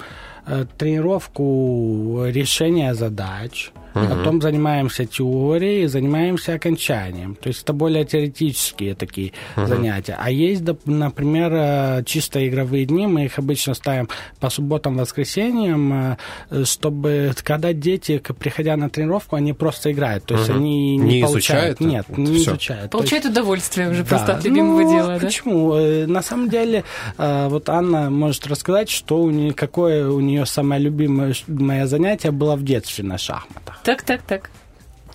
э, 0.46 0.66
тренировку 0.76 2.24
решения 2.26 2.94
задач, 2.94 3.72
потом 3.94 4.40
занимаемся 4.40 5.04
теорией, 5.06 5.86
занимаемся 5.86 6.54
окончанием. 6.54 7.34
То 7.34 7.48
есть 7.48 7.62
это 7.62 7.72
более 7.72 8.04
теоретические 8.04 8.94
такие 8.94 9.32
занятия. 9.56 10.16
А 10.18 10.30
есть, 10.30 10.62
например, 10.84 11.52
э, 11.54 12.02
чисто 12.04 12.46
игровые 12.46 12.84
дни, 12.84 13.06
мы 13.06 13.24
их 13.24 13.38
обычно 13.38 13.74
ставим 13.74 14.08
по 14.40 14.50
субботам, 14.50 14.96
воскресеньям, 14.96 16.16
э, 16.50 16.64
чтобы 16.64 17.32
когда 17.42 17.72
дети, 17.72 18.22
приходя 18.38 18.76
на 18.76 18.88
тренировку, 18.88 19.36
они 19.36 19.52
просто 19.52 19.90
играют. 19.90 20.24
То 20.24 20.36
есть 20.36 20.50
они 20.50 20.96
не, 20.96 21.20
Не 21.20 21.24
получают... 21.24 21.80
изучают? 21.80 21.80
Нет, 21.80 22.18
не 22.30 22.38
Всё. 22.38 22.50
изучают. 22.52 22.90
То 22.92 23.00
есть- 23.02 23.24
удовольствие 23.26 23.90
уже 23.90 24.02
да. 24.02 24.08
просто 24.08 24.36
от 24.36 24.44
любимого 24.44 24.80
Ну, 24.82 24.90
дела, 24.92 25.18
да? 25.18 25.26
Почему? 25.26 25.74
Э, 25.74 26.06
На 26.06 26.22
самом 26.22 26.48
деле, 26.48 26.84
э, 27.16 27.48
вот 27.48 27.68
Анна 27.68 28.10
может 28.10 28.46
рассказать, 28.46 28.88
что 28.90 29.20
у 29.20 29.30
нее, 29.30 29.52
какое 29.54 30.08
у 30.08 30.20
нее 30.20 30.46
самое 30.46 30.80
любимое 30.80 31.34
мое 31.46 31.86
занятие 31.86 32.30
было 32.30 32.56
в 32.56 32.62
детстве 32.64 33.04
на 33.04 33.18
шахматах. 33.18 33.80
Так, 33.84 34.02
так, 34.02 34.22
так. 34.22 34.50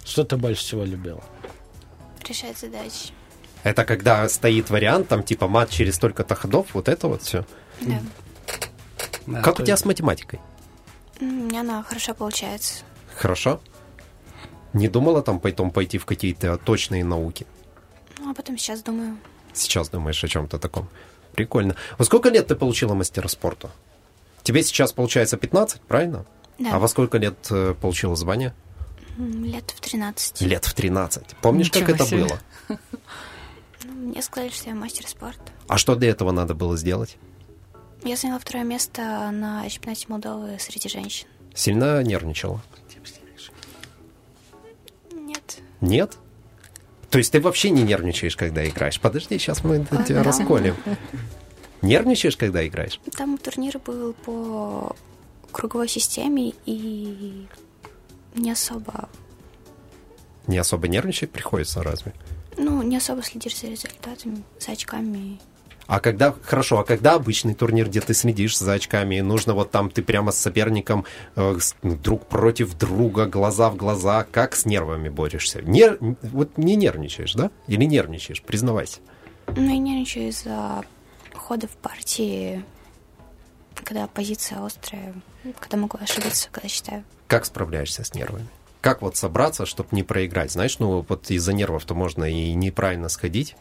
Что 0.06 0.24
ты 0.24 0.36
больше 0.38 0.62
всего 0.62 0.84
любила? 0.84 1.24
Решать 2.28 2.58
задачи. 2.58 3.12
Это 3.64 3.86
когда 3.86 4.28
стоит 4.30 4.70
вариант, 4.70 5.08
там 5.08 5.24
типа 5.24 5.48
мат 5.48 5.70
через 5.70 5.96
столько-то 5.96 6.36
ходов, 6.36 6.68
вот 6.74 6.90
это 6.90 7.08
вот 7.08 7.22
все. 7.22 7.46
Да. 7.82 8.00
Да, 9.26 9.42
Как 9.42 9.56
то 9.56 9.62
у 9.62 9.66
тебя 9.66 9.74
есть- 9.74 9.84
с 9.84 9.86
математикой? 9.86 10.40
У 11.22 11.26
меня 11.26 11.62
она 11.62 11.82
хорошо 11.84 12.14
получается. 12.14 12.84
Хорошо? 13.16 13.62
Не 14.74 14.88
думала 14.88 15.22
там 15.22 15.40
потом 15.40 15.72
пойти 15.72 15.98
в 15.98 16.06
какие-то 16.06 16.58
точные 16.58 17.04
науки? 17.04 17.46
Ну, 18.20 18.32
а 18.32 18.34
потом 18.34 18.58
сейчас 18.58 18.82
думаю. 18.82 19.18
Сейчас 19.54 19.90
думаешь 19.90 20.24
о 20.24 20.28
чем-то 20.28 20.58
таком. 20.60 20.90
Прикольно. 21.34 21.76
Во 21.98 22.06
сколько 22.06 22.30
лет 22.30 22.48
ты 22.48 22.56
получила 22.56 22.94
мастера 22.94 23.28
спорта? 23.28 23.70
Тебе 24.44 24.64
сейчас 24.64 24.92
получается 24.92 25.38
15, 25.38 25.82
правильно? 25.82 26.26
Да. 26.60 26.72
А 26.74 26.80
во 26.80 26.88
сколько 26.88 27.18
лет 27.18 27.36
э, 27.50 27.74
получила 27.80 28.16
звание? 28.16 28.54
Лет 29.18 29.72
в 29.72 29.80
13. 29.80 30.42
Лет 30.42 30.66
в 30.66 30.74
13. 30.74 31.36
Помнишь, 31.42 31.70
как 31.72 31.84
Ничего 31.84 31.96
это 31.96 32.06
себе. 32.06 32.24
было? 32.26 32.40
Ну, 33.86 33.92
Мне 33.92 34.22
сказали, 34.22 34.50
что 34.50 34.70
я 34.70 34.76
мастер 34.76 35.06
спорта. 35.08 35.42
А 35.68 35.78
что 35.78 35.96
для 35.96 36.10
этого 36.10 36.32
надо 36.32 36.54
было 36.54 36.78
сделать? 36.78 37.18
Я 38.06 38.16
заняла 38.16 38.40
второе 38.40 38.64
место 38.64 39.30
на 39.32 39.68
чемпионате 39.70 40.06
Молдовы 40.08 40.58
среди 40.58 40.88
женщин. 40.88 41.28
Сильно 41.54 42.02
нервничала? 42.02 42.62
Нет. 45.84 46.18
То 47.10 47.18
есть 47.18 47.32
ты 47.34 47.42
вообще 47.42 47.70
не 47.70 47.84
нервничаешь, 47.84 48.38
когда 48.38 48.68
играешь? 48.68 49.00
Подожди, 49.00 49.38
сейчас 49.38 49.64
мы 49.64 49.76
это 49.92 50.02
тебя 50.04 50.24
расколем. 50.24 50.76
Нервничаешь, 51.82 52.38
когда 52.38 52.66
играешь? 52.66 53.00
Там 53.18 53.38
турнир 53.38 53.78
был 53.80 54.14
по 54.14 54.96
круговой 55.52 55.90
системе 55.90 56.54
и 56.66 57.48
не 58.34 58.52
особо, 58.52 59.10
Не 60.48 60.58
особо 60.58 60.88
нервничать 60.88 61.32
приходится 61.32 61.84
разве? 61.84 62.14
ну, 62.58 62.82
не 62.82 62.98
особо 62.98 63.22
следишь 63.24 63.60
за 63.60 63.68
результатами, 63.68 64.44
за 64.60 64.72
очками. 64.72 65.40
А 65.88 66.00
когда, 66.00 66.34
хорошо, 66.44 66.80
а 66.80 66.84
когда 66.84 67.16
обычный 67.16 67.54
турнир, 67.54 67.88
где 67.88 68.02
ты 68.02 68.14
следишь 68.14 68.58
за 68.58 68.74
очками, 68.74 69.16
и 69.16 69.22
нужно 69.22 69.54
вот 69.54 69.72
там 69.72 69.90
ты 69.90 70.02
прямо 70.02 70.32
с 70.32 70.38
соперником 70.38 71.06
э, 71.36 71.58
друг 71.82 72.28
против 72.28 72.78
друга, 72.78 73.26
глаза 73.26 73.70
в 73.70 73.76
глаза, 73.76 74.26
как 74.32 74.56
с 74.56 74.66
нервами 74.66 75.10
борешься? 75.10 75.62
Нер... 75.62 75.98
Вот 76.00 76.58
не 76.58 76.76
нервничаешь, 76.76 77.34
да? 77.34 77.52
Или 77.68 77.86
нервничаешь? 77.86 78.42
Признавайся. 78.42 79.00
Ну, 79.48 79.70
я 79.70 79.78
нервничаю 79.78 80.30
из-за 80.30 80.84
ходов 81.34 81.72
партии, 81.72 82.64
когда 83.76 84.08
позиция 84.08 84.64
острая, 84.66 85.14
когда 85.60 85.78
могу 85.78 85.98
ошибиться, 86.02 86.48
когда 86.52 86.70
считаю. 86.70 87.04
Как 87.28 87.46
справляешься 87.46 88.04
с 88.04 88.14
нервами? 88.14 88.48
Как 88.82 89.02
вот 89.02 89.16
собраться, 89.16 89.66
чтобы 89.66 89.90
не 89.92 90.04
проиграть? 90.04 90.52
Знаешь, 90.52 90.80
ну 90.80 91.06
вот 91.08 91.32
из-за 91.32 91.54
нервов-то 91.54 91.94
можно 91.94 92.26
и 92.26 92.54
неправильно 92.54 93.10
сходить. 93.10 93.56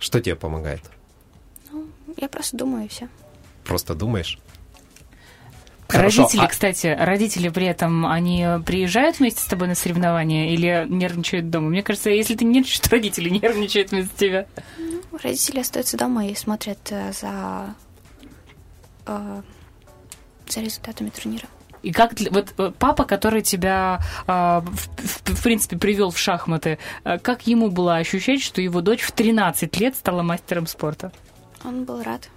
Что 0.00 0.20
тебе 0.20 0.34
помогает? 0.34 0.82
Я 2.16 2.28
просто 2.28 2.56
думаю, 2.56 2.86
и 2.86 2.88
все. 2.88 3.08
Просто 3.64 3.94
думаешь? 3.94 4.38
Хорошо, 5.86 6.22
Родители, 6.22 6.44
а- 6.44 6.48
кстати, 6.48 6.86
родители 6.98 7.48
при 7.48 7.66
этом, 7.66 8.06
они 8.06 8.46
приезжают 8.64 9.18
вместе 9.18 9.42
с 9.42 9.46
тобой 9.46 9.68
на 9.68 9.74
соревнования 9.74 10.52
или 10.52 10.86
нервничают 10.88 11.50
дома? 11.50 11.68
Мне 11.68 11.82
кажется, 11.82 12.10
если 12.10 12.36
ты 12.36 12.44
нервничаешь, 12.44 12.80
то 12.80 12.90
родители 12.90 13.28
нервничают 13.42 13.90
вместо 13.90 14.16
тебя. 14.16 14.46
Родители 15.22 15.60
остаются 15.60 15.96
дома 15.96 16.26
и 16.26 16.34
смотрят 16.34 16.78
э, 16.90 17.12
за, 17.12 17.74
э, 19.06 19.42
за 20.48 20.60
результатами 20.60 21.10
турнира. 21.10 21.46
И 21.82 21.92
как 21.92 22.14
для- 22.14 22.30
вот 22.30 22.52
э, 22.58 22.72
папа, 22.78 23.04
который 23.04 23.42
тебя, 23.42 24.00
а, 24.26 24.60
в, 24.60 24.88
в- 25.30 25.38
в 25.38 25.42
принципе, 25.42 25.76
привел 25.78 26.10
в 26.10 26.18
шахматы, 26.18 26.78
э, 27.04 27.18
как 27.18 27.46
ему 27.46 27.70
было 27.70 27.96
ощущать, 27.96 28.42
что 28.42 28.60
его 28.60 28.80
дочь 28.80 29.00
в 29.02 29.12
13 29.12 29.76
лет 29.80 29.96
стала 29.96 30.22
мастером 30.22 30.66
спорта? 30.66 31.10
Он 31.64 31.84
был 31.84 32.02
рад. 32.02 32.28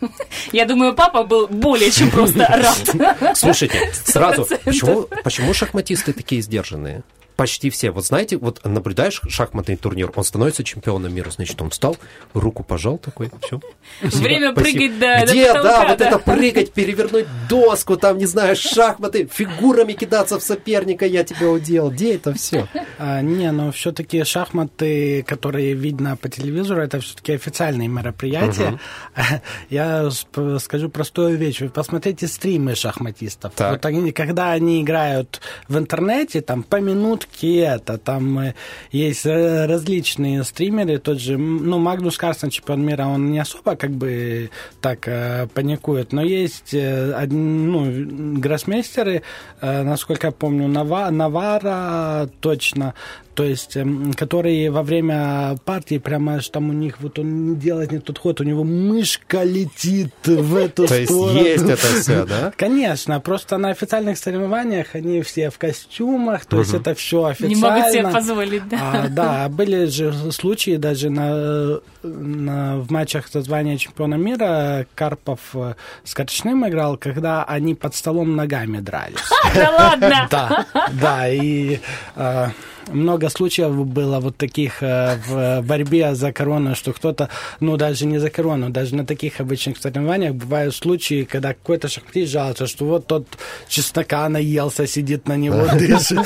Я 0.52 0.64
думаю, 0.66 0.94
папа 0.94 1.22
был 1.22 1.46
более 1.48 1.90
чем 1.90 2.10
просто 2.10 2.38
рад. 2.48 3.36
Слушайте, 3.36 3.92
сразу, 3.92 4.42
100%. 4.50 4.60
почему, 4.64 5.08
почему 5.22 5.54
шахматисты 5.54 6.12
такие 6.12 6.40
сдержанные? 6.42 7.02
Почти 7.36 7.70
все. 7.70 7.90
Вот 7.90 8.04
знаете, 8.06 8.36
вот 8.36 8.60
наблюдаешь 8.64 9.20
шахматный 9.28 9.76
турнир, 9.76 10.12
он 10.14 10.24
становится 10.24 10.64
чемпионом 10.64 11.14
мира, 11.14 11.30
значит, 11.30 11.60
он 11.62 11.70
встал, 11.70 11.96
руку 12.34 12.62
пожал 12.62 12.98
такой, 12.98 13.30
все. 13.42 13.60
Время 14.00 14.52
прыгать 14.52 14.98
до, 14.98 15.20
до 15.26 15.32
Где, 15.32 15.52
да, 15.52 15.62
потолка, 15.62 15.88
вот 15.88 16.00
это 16.00 16.18
прыгать, 16.18 16.72
перевернуть 16.72 17.26
доску, 17.48 17.96
там, 17.96 18.18
не 18.18 18.26
знаю, 18.26 18.56
шахматы, 18.56 19.28
фигурами 19.32 19.92
кидаться 19.92 20.38
в 20.38 20.42
соперника, 20.42 21.06
я 21.06 21.24
тебя 21.24 21.48
удел. 21.50 21.90
Где 21.90 22.14
это 22.14 22.34
все? 22.34 22.68
А, 22.98 23.20
не, 23.20 23.50
но 23.50 23.72
все-таки 23.72 24.24
шахматы, 24.24 25.22
которые 25.22 25.74
видно 25.74 26.16
по 26.16 26.28
телевизору, 26.28 26.82
это 26.82 27.00
все-таки 27.00 27.32
официальные 27.32 27.88
мероприятия. 27.88 28.78
Я 29.70 30.08
сп- 30.10 30.58
скажу 30.58 30.88
простую 30.88 31.36
вещь. 31.36 31.60
Вы 31.60 31.68
посмотрите 31.68 32.26
стримы 32.26 32.74
шахматистов. 32.74 33.52
Так. 33.54 33.72
Вот 33.72 33.86
они, 33.86 34.12
когда 34.12 34.52
они 34.52 34.82
играют 34.82 35.40
в 35.68 35.78
интернете, 35.78 36.40
там 36.40 36.62
по 36.62 36.80
минутке 37.22 37.58
это, 37.60 37.98
там 37.98 38.38
э, 38.38 38.54
есть 38.90 39.26
э, 39.26 39.66
различные 39.66 40.44
стримеры, 40.44 40.98
тот 40.98 41.20
же, 41.20 41.38
ну, 41.38 41.78
Магнус 41.78 42.16
Карсон, 42.16 42.50
чемпион 42.50 42.84
мира, 42.84 43.06
он 43.06 43.30
не 43.30 43.38
особо 43.38 43.76
как 43.76 43.90
бы 43.90 44.50
так 44.80 45.06
э, 45.06 45.46
паникует, 45.54 46.12
но 46.12 46.22
есть 46.22 46.72
ну, 46.72 48.38
гроссмейстеры, 48.38 49.22
насколько 49.60 50.28
я 50.28 50.32
помню, 50.32 50.68
Нава, 50.68 51.10
Навара 51.10 52.28
точно, 52.40 52.94
то 53.34 53.44
есть, 53.44 53.76
эм, 53.76 54.12
которые 54.12 54.70
во 54.70 54.82
время 54.82 55.56
партии 55.64 55.98
прямо 55.98 56.34
аж 56.34 56.48
там 56.50 56.68
у 56.68 56.72
них 56.72 57.00
вот 57.00 57.18
он 57.18 57.56
делает 57.56 57.90
не 57.90 57.98
тот 57.98 58.18
ход, 58.18 58.40
у 58.40 58.44
него 58.44 58.62
мышка 58.62 59.42
летит 59.42 60.12
в 60.24 60.56
эту 60.56 60.86
То 60.86 60.94
есть 60.94 61.10
сторону. 61.10 61.38
есть 61.38 61.64
это 61.64 61.76
все, 61.76 62.24
да? 62.28 62.52
Конечно, 62.56 63.20
просто 63.20 63.56
на 63.56 63.70
официальных 63.70 64.18
соревнованиях 64.18 64.94
они 64.94 65.22
все 65.22 65.50
в 65.50 65.58
костюмах, 65.58 66.44
то 66.44 66.58
есть 66.58 66.74
это 66.74 66.94
все 66.94 67.11
официально. 67.18 67.54
Не 67.54 67.60
могут 67.60 67.92
себе 67.92 68.08
позволить, 68.08 68.68
да. 68.68 68.78
А, 68.80 69.08
да, 69.08 69.48
были 69.48 69.86
же 69.86 70.12
случаи 70.32 70.76
даже 70.76 71.10
на, 71.10 71.78
на- 72.02 72.78
в 72.78 72.90
матчах 72.90 73.28
за 73.32 73.42
звание 73.42 73.78
чемпиона 73.78 74.14
мира 74.16 74.86
Карпов 74.94 75.40
э, 75.54 75.74
с 76.04 76.14
Корчным 76.14 76.66
играл, 76.68 76.96
когда 76.96 77.44
они 77.44 77.74
под 77.74 77.94
столом 77.94 78.36
ногами 78.36 78.78
дрались. 78.80 79.16
Да 79.54 79.70
ладно! 79.70 80.28
Да, 80.30 80.66
да, 81.00 81.28
и 81.28 81.78
э, 82.16 82.48
много 82.90 83.28
случаев 83.30 83.72
было 83.86 84.20
вот 84.20 84.36
таких 84.36 84.82
э, 84.82 85.16
в 85.26 85.62
борьбе 85.62 86.14
за 86.14 86.32
корону, 86.32 86.74
что 86.74 86.92
кто-то, 86.92 87.28
ну, 87.60 87.76
даже 87.76 88.06
не 88.06 88.18
за 88.18 88.30
корону, 88.30 88.70
даже 88.70 88.94
на 88.94 89.06
таких 89.06 89.40
обычных 89.40 89.78
соревнованиях 89.78 90.34
бывают 90.34 90.74
случаи, 90.74 91.24
когда 91.24 91.54
какой-то 91.54 91.88
шахматист 91.88 92.32
жалуется, 92.32 92.66
что 92.66 92.84
вот 92.84 93.06
тот 93.06 93.26
чеснока 93.68 94.28
наелся, 94.28 94.86
сидит 94.86 95.28
на 95.28 95.36
него, 95.36 95.66
дышит. 95.78 96.18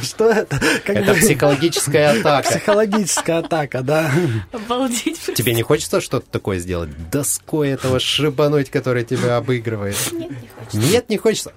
Что 0.02 0.30
это? 0.30 0.60
Это 0.86 1.14
психологическая 1.14 2.18
атака. 2.18 2.48
Психологическая 2.48 3.38
атака, 3.38 3.82
да. 3.82 4.10
Обалдеть. 4.52 5.20
Тебе 5.34 5.54
не 5.54 5.62
хочется 5.62 6.00
что-то 6.00 6.26
такое 6.30 6.58
сделать? 6.58 6.90
Доской 7.10 7.70
этого 7.70 8.00
шибануть, 8.00 8.70
который 8.70 9.04
тебя 9.04 9.36
обыгрывает? 9.36 9.96
Нет, 10.12 10.30
не 10.30 10.36
хочется. 10.48 10.92
Нет, 10.92 11.08
не 11.08 11.16
хочется. 11.16 11.52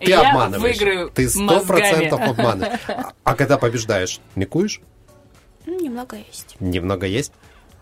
Ты 0.00 0.10
Я 0.10 0.30
обманываешь. 0.30 0.76
выиграю 0.78 1.10
Ты 1.10 1.28
сто 1.28 1.60
процентов 1.60 2.20
обманываешь. 2.20 2.80
А- 2.88 3.12
А 3.24 3.34
когда 3.34 3.56
побеждаешь, 3.58 4.20
ликуешь? 4.34 4.80
Ну, 5.66 5.78
немного 5.80 6.16
есть. 6.16 6.56
Немного 6.60 7.06
есть? 7.06 7.32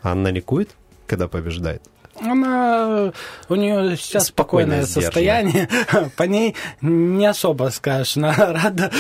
Анна 0.03 0.29
ликует, 0.29 0.71
когда 1.07 1.29
побеждает? 1.29 1.83
Она, 2.21 3.13
у 3.49 3.55
нее 3.55 3.97
сейчас 3.97 4.27
Спокойная, 4.27 4.85
спокойное 4.85 4.87
состояние, 4.87 5.69
по 6.17 6.23
ней 6.25 6.55
не 6.81 7.27
особо 7.27 7.71
скажешь, 7.71 8.17
она 8.17 8.35
рада. 8.39 8.91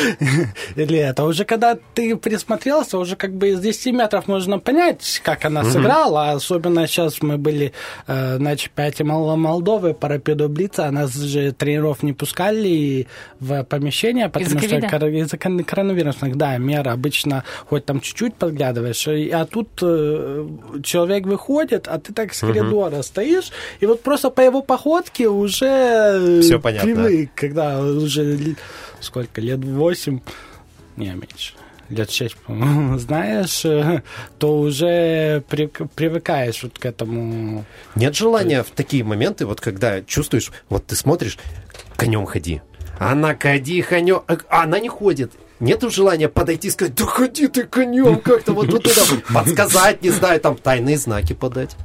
Или 0.76 0.98
это. 0.98 1.24
Уже 1.24 1.44
когда 1.44 1.76
ты 1.94 2.16
присмотрелся, 2.16 2.98
уже 2.98 3.16
как 3.16 3.35
бы 3.35 3.50
из 3.50 3.61
10 3.61 3.92
метров 3.94 4.26
можно 4.28 4.59
понять, 4.59 5.20
как 5.24 5.44
она 5.44 5.64
сыграла, 5.64 6.30
особенно 6.33 6.87
сейчас 6.87 7.20
мы 7.22 7.37
были 7.38 7.72
э, 8.06 8.38
на 8.38 8.56
чемпионате 8.56 9.04
Мол- 9.04 9.37
Молдовы 9.37 9.94
по 9.94 10.09
рапиду 10.09 10.48
Блица, 10.48 10.90
нас 10.90 11.14
же 11.14 11.52
тренеров 11.52 12.02
не 12.02 12.12
пускали 12.12 13.06
в 13.38 13.62
помещение, 13.64 14.28
потому 14.28 14.46
Из-за 14.46 14.59
что 14.59 14.88
кор- 14.88 15.09
из-за 15.09 15.37
коронавирусных, 15.37 16.37
да, 16.37 16.56
мер 16.59 16.88
обычно 16.88 17.44
хоть 17.68 17.85
там 17.85 18.00
чуть-чуть 18.00 18.35
подглядываешь, 18.35 19.06
а 19.09 19.44
тут 19.46 19.68
э, 19.83 20.48
человек 20.83 21.26
выходит, 21.26 21.87
а 21.88 21.98
ты 21.98 22.12
так 22.12 22.35
с 22.35 22.40
коридора 22.40 23.02
стоишь, 23.11 23.51
и 23.81 23.87
вот 23.87 24.03
просто 24.03 24.31
по 24.31 24.40
его 24.40 24.62
походке 24.62 25.29
уже 25.29 25.66
э, 25.66 26.40
Всё 26.42 26.59
понятно. 26.61 26.87
привык, 26.94 27.31
когда 27.35 27.81
уже 27.81 28.55
сколько, 29.01 29.40
лет 29.40 29.64
восемь, 29.64 30.20
не, 30.96 31.07
меньше, 31.09 31.55
лет 31.88 32.11
шесть, 32.11 32.37
по-моему, 32.37 32.99
знаешь, 33.07 33.64
э, 33.64 34.03
то 34.38 34.59
уже 34.61 35.42
при- 35.49 35.66
привыкаешь 35.66 36.62
вот 36.62 36.79
к 36.79 36.87
этому. 36.87 37.64
Нет 37.96 38.14
желания 38.16 38.62
в 38.62 38.70
такие 38.70 39.03
моменты, 39.05 39.44
вот 39.44 39.61
когда 39.61 40.01
чувствуешь, 40.03 40.53
вот 40.68 40.87
ты 40.87 40.94
смотришь, 40.96 41.37
конем 41.96 42.27
ходи. 42.27 42.62
Она 42.99 43.35
ходи, 43.35 43.83
конем, 43.83 44.23
а 44.29 44.62
она 44.62 44.79
не 44.79 44.88
ходит. 44.88 45.33
Нету 45.59 45.90
желания 45.90 46.29
подойти 46.29 46.68
и 46.68 46.70
сказать, 46.70 46.94
да 46.94 47.05
ходи 47.05 47.46
ты 47.46 47.64
конем 47.64 48.18
как-то 48.20 48.53
вот, 48.53 48.68
вот 48.70 48.83
туда, 48.85 49.03
подсказать, 49.35 50.03
не 50.03 50.09
знаю, 50.11 50.40
там 50.40 50.57
тайные 50.57 50.96
знаки 50.96 51.35
подать. 51.35 51.77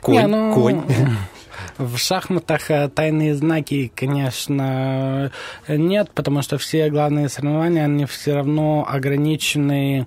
Конь, 0.00 0.14
Не, 0.16 0.26
ну, 0.26 0.54
конь. 0.54 0.82
В 1.78 1.98
шахматах 1.98 2.70
э, 2.70 2.88
тайные 2.88 3.34
знаки, 3.34 3.92
конечно, 3.94 5.30
нет, 5.68 6.10
потому 6.14 6.42
что 6.42 6.56
все 6.58 6.88
главные 6.90 7.28
соревнования, 7.28 7.84
они 7.84 8.06
все 8.06 8.34
равно 8.36 8.86
ограничены, 8.88 10.06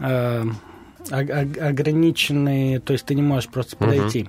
э, 0.00 0.44
ог- 1.10 1.30
ог- 1.30 1.58
ограничены, 1.60 2.80
то 2.80 2.92
есть 2.92 3.06
ты 3.06 3.14
не 3.14 3.22
можешь 3.22 3.48
просто 3.48 3.76
подойти. 3.76 4.28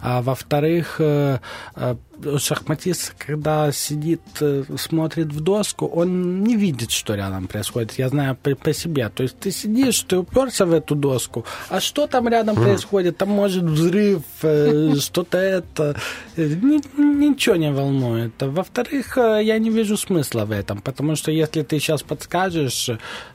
А 0.00 0.22
во-вторых, 0.22 0.96
э, 1.00 1.38
э, 1.74 1.96
шахматист, 2.38 3.14
когда 3.18 3.70
сидит, 3.72 4.20
э, 4.40 4.64
смотрит 4.78 5.28
в 5.28 5.40
доску, 5.40 5.86
он 5.86 6.42
не 6.44 6.56
видит, 6.56 6.90
что 6.90 7.14
рядом 7.14 7.46
происходит. 7.46 7.92
Я 7.98 8.08
знаю 8.08 8.36
по, 8.42 8.54
по 8.54 8.72
себе. 8.72 9.08
То 9.08 9.22
есть 9.22 9.38
ты 9.38 9.50
сидишь, 9.50 10.00
ты 10.02 10.16
уперся 10.18 10.64
в 10.66 10.72
эту 10.72 10.94
доску, 10.94 11.44
а 11.68 11.80
что 11.80 12.06
там 12.06 12.28
рядом 12.28 12.56
происходит? 12.56 13.16
Там 13.18 13.30
может 13.30 13.64
взрыв, 13.64 14.22
э, 14.42 14.94
что-то 15.00 15.38
это. 15.38 15.96
э, 16.36 16.46
ни- 16.46 16.82
ничего 17.00 17.56
не 17.56 17.70
волнует. 17.72 18.32
Во-вторых, 18.40 19.16
я 19.16 19.58
не 19.58 19.70
вижу 19.70 19.96
смысла 19.96 20.44
в 20.44 20.50
этом, 20.52 20.80
потому 20.80 21.16
что 21.16 21.30
если 21.30 21.62
ты 21.62 21.78
сейчас 21.78 22.02
подскажешь, 22.02 22.90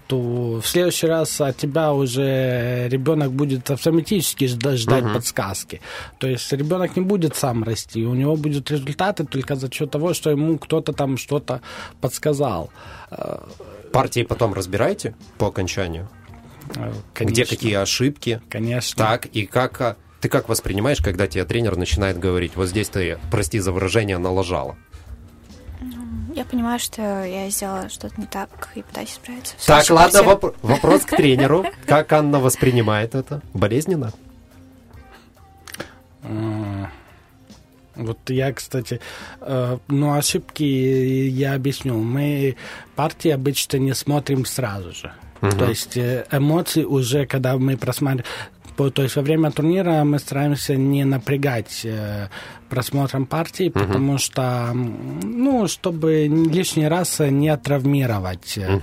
то 0.07 0.59
в 0.61 0.67
следующий 0.67 1.07
раз 1.07 1.39
от 1.39 1.55
тебя 1.57 1.93
уже 1.93 2.87
ребенок 2.89 3.31
будет 3.31 3.71
автоматически 3.71 4.43
жда- 4.45 4.75
ждать 4.75 5.05
подсказки. 5.13 5.79
То 6.19 6.27
есть 6.27 6.51
ребенок 6.51 6.95
не 6.97 7.01
будет 7.03 7.35
сам 7.35 7.63
расти, 7.63 8.05
у 8.05 8.13
него 8.13 8.35
будут 8.35 8.70
результаты 8.71 9.25
только 9.25 9.55
за 9.55 9.71
счет 9.71 9.91
того, 9.91 10.13
что 10.13 10.29
ему 10.31 10.57
кто-то 10.57 10.93
там 10.93 11.17
что-то 11.17 11.61
подсказал. 11.99 12.71
Партии 13.91 14.23
потом 14.23 14.53
разбираете 14.53 15.15
по 15.37 15.47
окончанию? 15.47 16.07
Э, 16.75 16.91
Где 16.91 17.01
конечно, 17.13 17.45
какие 17.55 17.73
ошибки? 17.75 18.41
Конечно. 18.49 18.97
Так, 19.05 19.25
и 19.27 19.45
как... 19.45 19.81
а, 19.81 19.95
Ты 20.21 20.29
как 20.29 20.47
воспринимаешь, 20.47 20.99
когда 20.99 21.27
тебе 21.27 21.43
тренер 21.45 21.75
начинает 21.75 22.17
говорить, 22.17 22.55
вот 22.55 22.67
здесь 22.69 22.87
ты, 22.89 23.19
прости 23.29 23.59
за 23.59 23.71
выражение, 23.71 24.17
налажала? 24.17 24.77
Я 26.33 26.45
понимаю, 26.45 26.79
что 26.79 27.01
я 27.25 27.49
сделала 27.49 27.89
что-то 27.89 28.13
не 28.21 28.25
так 28.27 28.69
и 28.75 28.81
пытаюсь 28.83 29.09
справиться. 29.13 29.55
В 29.57 29.65
Так, 29.65 29.89
ладно, 29.89 30.19
воп- 30.19 30.55
вопрос 30.61 31.01
к 31.01 31.17
тренеру. 31.17 31.65
Как 31.85 32.13
Анна 32.13 32.39
воспринимает 32.39 33.15
это? 33.15 33.41
Болезненно? 33.53 34.13
Вот 37.95 38.17
я, 38.29 38.51
кстати, 38.53 38.99
э, 39.41 39.77
ну, 39.87 40.13
ошибки 40.13 40.63
я 40.63 41.55
объясню. 41.55 41.97
Мы 41.97 42.55
партии 42.95 43.29
обычно 43.31 43.77
не 43.77 43.93
смотрим 43.95 44.45
сразу 44.45 44.91
же. 44.91 45.11
То 45.41 45.65
есть 45.69 45.97
э, 45.97 46.25
эмоции 46.31 46.83
уже, 46.83 47.25
когда 47.25 47.57
мы 47.57 47.77
просматриваем... 47.77 48.25
То 48.77 49.03
есть 49.03 49.15
во 49.15 49.21
время 49.21 49.51
турнира 49.51 50.03
мы 50.03 50.17
стараемся 50.17 50.75
не 50.75 51.03
напрягать 51.05 51.81
э, 51.83 52.29
просмотром 52.69 53.25
партии, 53.25 53.69
потому 53.69 54.17
что, 54.17 54.71
ну, 54.73 55.67
чтобы 55.67 56.27
лишний 56.51 56.87
раз 56.87 57.19
не 57.19 57.55
травмировать. 57.57 58.57
э, 58.57 58.79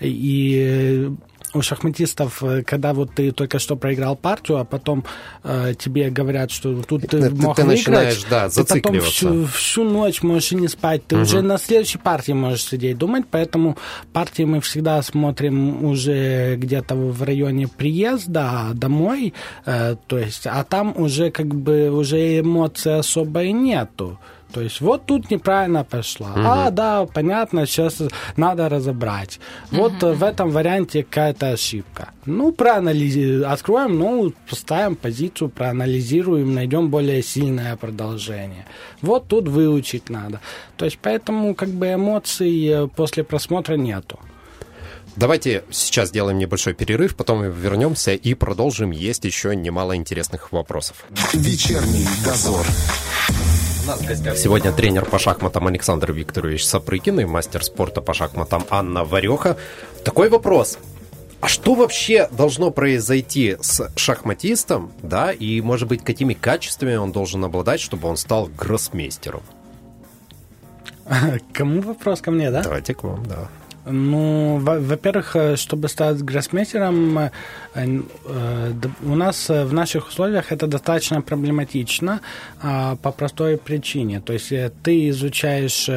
И 0.00 1.10
у 1.54 1.62
шахматистов, 1.62 2.42
э, 2.42 2.62
когда 2.62 2.92
вот 2.92 3.14
ты 3.14 3.32
только 3.32 3.58
что 3.58 3.76
проиграл 3.76 4.16
партию, 4.16 4.58
а 4.58 4.64
потом 4.64 5.04
э, 5.44 5.74
тебе 5.78 6.10
говорят, 6.10 6.50
что 6.50 6.82
тут 6.82 7.02
ты, 7.02 7.20
Ты- 7.20 7.30
мог 7.30 7.56
ты 7.56 7.64
выиграть, 7.64 8.26
да, 8.30 8.48
ты 8.48 8.64
потом 8.64 9.00
всю, 9.00 9.46
всю 9.46 9.84
ночь 9.84 10.22
можешь 10.22 10.52
и 10.52 10.56
не 10.56 10.68
спать, 10.68 11.06
ты 11.06 11.16
уже 11.16 11.42
на 11.42 11.58
следующей 11.58 11.98
партии 11.98 12.32
можешь 12.32 12.64
сидеть 12.64 12.98
думать, 12.98 13.24
поэтому 13.30 13.76
партии 14.12 14.44
мы 14.44 14.60
всегда 14.60 15.02
смотрим 15.02 15.84
уже 15.84 16.56
где-то 16.56 16.94
в 16.94 17.22
районе 17.22 17.68
приезда 17.68 18.70
домой, 18.74 19.34
э, 19.66 19.96
то 20.06 20.18
есть, 20.18 20.46
а 20.46 20.64
там 20.64 20.94
уже 20.96 21.30
как 21.30 21.46
бы 21.46 21.90
уже 21.90 22.40
эмоций 22.40 22.98
особо 22.98 23.42
и 23.44 23.52
нету. 23.52 24.18
То 24.52 24.60
есть 24.60 24.80
вот 24.80 25.06
тут 25.06 25.30
неправильно 25.30 25.82
пошла. 25.84 26.32
А, 26.36 26.70
да, 26.70 27.06
понятно, 27.06 27.66
сейчас 27.66 28.02
надо 28.36 28.68
разобрать. 28.68 29.40
Вот 29.70 30.02
э, 30.02 30.12
в 30.12 30.22
этом 30.22 30.50
варианте 30.50 31.02
какая-то 31.02 31.52
ошибка. 31.52 32.10
Ну, 32.26 32.52
проанализируем, 32.52 33.50
откроем, 33.50 33.98
ну, 33.98 34.32
поставим 34.48 34.96
позицию, 34.96 35.48
проанализируем, 35.48 36.54
найдем 36.54 36.90
более 36.90 37.22
сильное 37.22 37.76
продолжение. 37.76 38.66
Вот 39.00 39.26
тут 39.28 39.48
выучить 39.48 40.10
надо. 40.10 40.40
То 40.76 40.84
есть 40.84 40.98
поэтому 41.00 41.54
как 41.54 41.70
бы 41.70 41.94
эмоций 41.94 42.66
э, 42.66 42.88
после 42.88 43.24
просмотра 43.24 43.76
нету. 43.76 44.18
Давайте 45.16 45.64
сейчас 45.70 46.08
сделаем 46.08 46.38
небольшой 46.38 46.74
перерыв, 46.74 47.16
потом 47.16 47.40
мы 47.40 47.46
вернемся 47.48 48.12
и 48.12 48.34
продолжим. 48.34 48.90
Есть 48.90 49.24
еще 49.24 49.54
немало 49.54 49.94
интересных 49.96 50.52
вопросов. 50.52 51.04
Вечерний 51.32 52.06
дозор. 52.24 52.66
Сегодня 53.82 54.70
тренер 54.70 55.04
по 55.06 55.18
шахматам 55.18 55.66
Александр 55.66 56.12
Викторович 56.12 56.64
Сапрыкин 56.66 57.18
и 57.18 57.24
мастер 57.24 57.64
спорта 57.64 58.00
по 58.00 58.14
шахматам 58.14 58.64
Анна 58.70 59.04
Вареха. 59.04 59.56
Такой 60.04 60.28
вопрос. 60.28 60.78
А 61.40 61.48
что 61.48 61.74
вообще 61.74 62.28
должно 62.30 62.70
произойти 62.70 63.56
с 63.60 63.90
шахматистом, 63.96 64.92
да, 65.02 65.32
и, 65.32 65.60
может 65.60 65.88
быть, 65.88 66.04
какими 66.04 66.34
качествами 66.34 66.94
он 66.94 67.10
должен 67.10 67.44
обладать, 67.44 67.80
чтобы 67.80 68.06
он 68.06 68.16
стал 68.16 68.46
гроссмейстером? 68.56 69.42
Кому 71.52 71.80
вопрос 71.80 72.20
ко 72.20 72.30
мне, 72.30 72.52
да? 72.52 72.62
Давайте 72.62 72.94
к 72.94 73.02
вам, 73.02 73.26
да. 73.26 73.48
Ну, 73.84 74.58
во- 74.58 74.78
во-первых, 74.78 75.36
э, 75.36 75.56
чтобы 75.56 75.88
стать 75.88 76.22
гроссмейстером, 76.22 77.18
э, 77.18 77.30
э, 77.74 78.72
у 79.02 79.14
нас 79.14 79.48
в 79.48 79.72
наших 79.72 80.08
условиях 80.08 80.52
это 80.52 80.66
достаточно 80.66 81.20
проблематично 81.20 82.20
а, 82.62 82.96
по 82.96 83.10
простой 83.10 83.56
причине. 83.56 84.20
То 84.20 84.32
есть 84.32 84.52
ты 84.82 85.08
изучаешь 85.08 85.90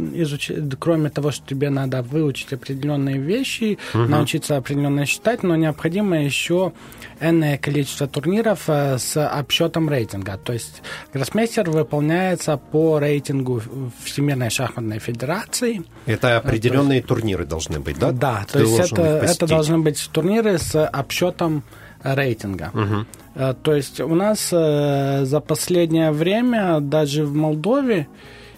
изуч- 0.00 0.76
кроме 0.78 1.10
того, 1.10 1.30
что 1.30 1.46
тебе 1.46 1.70
надо 1.70 2.02
выучить 2.02 2.52
определенные 2.52 3.18
вещи, 3.18 3.78
научиться 3.94 4.56
определенно 4.56 5.06
считать, 5.06 5.42
но 5.42 5.56
необходимо 5.56 6.22
еще 6.22 6.72
энное 7.20 7.58
количество 7.58 8.06
турниров 8.06 8.64
э, 8.68 8.98
с 8.98 9.16
обсчетом 9.26 9.88
рейтинга. 9.88 10.38
То 10.42 10.52
есть 10.52 10.82
гроссмейстер 11.12 11.70
выполняется 11.70 12.56
по 12.56 12.98
рейтингу 12.98 13.62
Всемирной 14.04 14.50
шахматной 14.50 14.98
федерации. 14.98 15.82
Это 16.06 16.38
определенные 16.38 17.02
турниры 17.02 17.44
должны 17.44 17.78
быть, 17.80 17.98
да? 17.98 18.12
Да, 18.12 18.44
Ты 18.46 18.52
то 18.52 18.58
есть 18.60 18.92
это, 18.92 19.02
это 19.02 19.46
должны 19.46 19.78
быть 19.78 20.08
турниры 20.12 20.58
с 20.58 20.86
обсчетом 20.86 21.62
рейтинга. 22.02 22.72
Э, 23.34 23.54
То 23.62 23.74
есть 23.74 24.00
у 24.00 24.14
нас 24.14 24.48
э, 24.52 25.24
за 25.24 25.40
последнее 25.40 26.10
время, 26.10 26.80
даже 26.80 27.24
в 27.24 27.34
Молдове, 27.34 28.08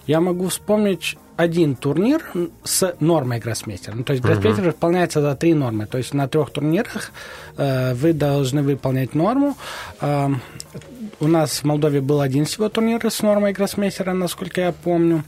я 0.07 0.20
могу 0.20 0.48
вспомнить 0.48 1.16
один 1.42 1.74
турнир 1.76 2.22
с 2.64 2.94
нормой 3.00 3.40
гроссмейстера. 3.40 3.94
Ну, 3.94 4.05
то 4.05 4.12
есть 4.12 4.24
гроссмейстер 4.24 4.64
выполняется 4.64 5.20
за 5.20 5.35
три 5.35 5.55
нормы. 5.55 5.87
То 5.87 5.98
есть 5.98 6.14
на 6.14 6.28
трех 6.28 6.50
турнирах 6.50 7.12
э, 7.57 7.94
вы 7.94 8.12
должны 8.12 8.62
выполнять 8.62 9.14
норму. 9.14 9.57
Э, 10.00 10.28
у 11.20 11.26
нас 11.28 11.62
в 11.62 11.64
Молдове 11.64 12.00
был 12.00 12.20
один 12.20 12.44
всего 12.44 12.68
турнир 12.68 13.05
с 13.11 13.22
нормой 13.22 13.52
гроссмейстера, 13.52 14.12
насколько 14.12 14.61
я 14.61 14.72
помню. 14.72 15.24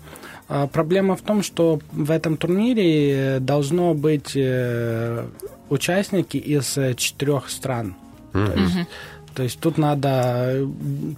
А, 0.49 0.67
Проблема 0.67 1.17
в 1.17 1.23
том, 1.23 1.43
что 1.43 1.81
в 1.93 2.11
этом 2.11 2.37
турнире 2.37 3.37
э, 3.37 3.41
должно 3.41 3.95
быть 3.95 4.33
э, 4.35 5.25
участники 5.71 6.37
из 6.37 6.77
э, 6.77 6.95
четырех 6.95 7.49
стран. 7.49 7.95
То 8.33 8.53
есть, 8.53 8.89
то 9.35 9.43
есть 9.43 9.59
тут 9.59 9.79
надо 9.79 10.67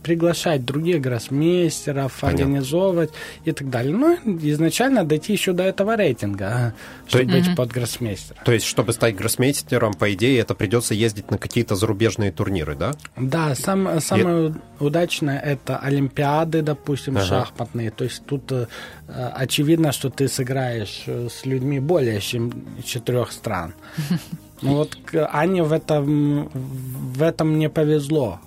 приглашать 0.03 0.65
других 0.65 1.01
гроссмейстеров, 1.01 2.19
Понятно. 2.21 2.45
организовывать 2.45 3.11
и 3.45 3.53
так 3.53 3.69
далее. 3.71 3.95
Ну, 3.95 4.19
изначально 4.43 5.05
дойти 5.05 5.33
еще 5.35 5.53
до 5.53 5.63
этого 5.63 5.97
рейтинга, 5.97 6.75
чтобы 7.07 7.25
быть 7.25 7.55
под 7.55 7.71
гроссмейстера. 7.71 8.39
То 8.45 8.53
есть, 8.53 8.67
чтобы 8.67 8.93
стать 8.93 9.17
гроссмейстером, 9.17 9.95
по 9.95 10.13
идее, 10.15 10.39
это 10.41 10.55
придется 10.55 10.95
ездить 10.95 11.31
на 11.31 11.39
какие-то 11.39 11.77
зарубежные 11.77 12.33
турниры, 12.33 12.75
да? 12.75 12.95
Да, 13.17 13.55
сам, 13.55 14.01
самое 14.01 14.55
удачное 14.81 15.39
это 15.39 15.79
Олимпиады, 15.79 16.63
допустим, 16.63 17.17
Ага. 17.17 17.27
шахматные. 17.27 17.91
То 17.91 18.05
есть 18.05 18.25
тут 18.27 18.51
э, 18.53 18.67
э, 19.09 19.31
очевидно, 19.35 19.93
что 19.93 20.11
ты 20.11 20.29
сыграешь 20.29 21.05
э, 21.07 21.29
с 21.31 21.45
людьми 21.47 21.81
более 21.81 22.21
чем 22.21 22.53
четырех 22.85 23.33
стран. 23.33 23.75
Ну 24.62 24.75
вот 24.77 24.97
Ане 25.33 25.62
в 25.62 25.73
этом, 25.73 26.49
в 26.55 27.23
этом 27.23 27.59
не 27.59 27.69
повезло. 27.69 28.38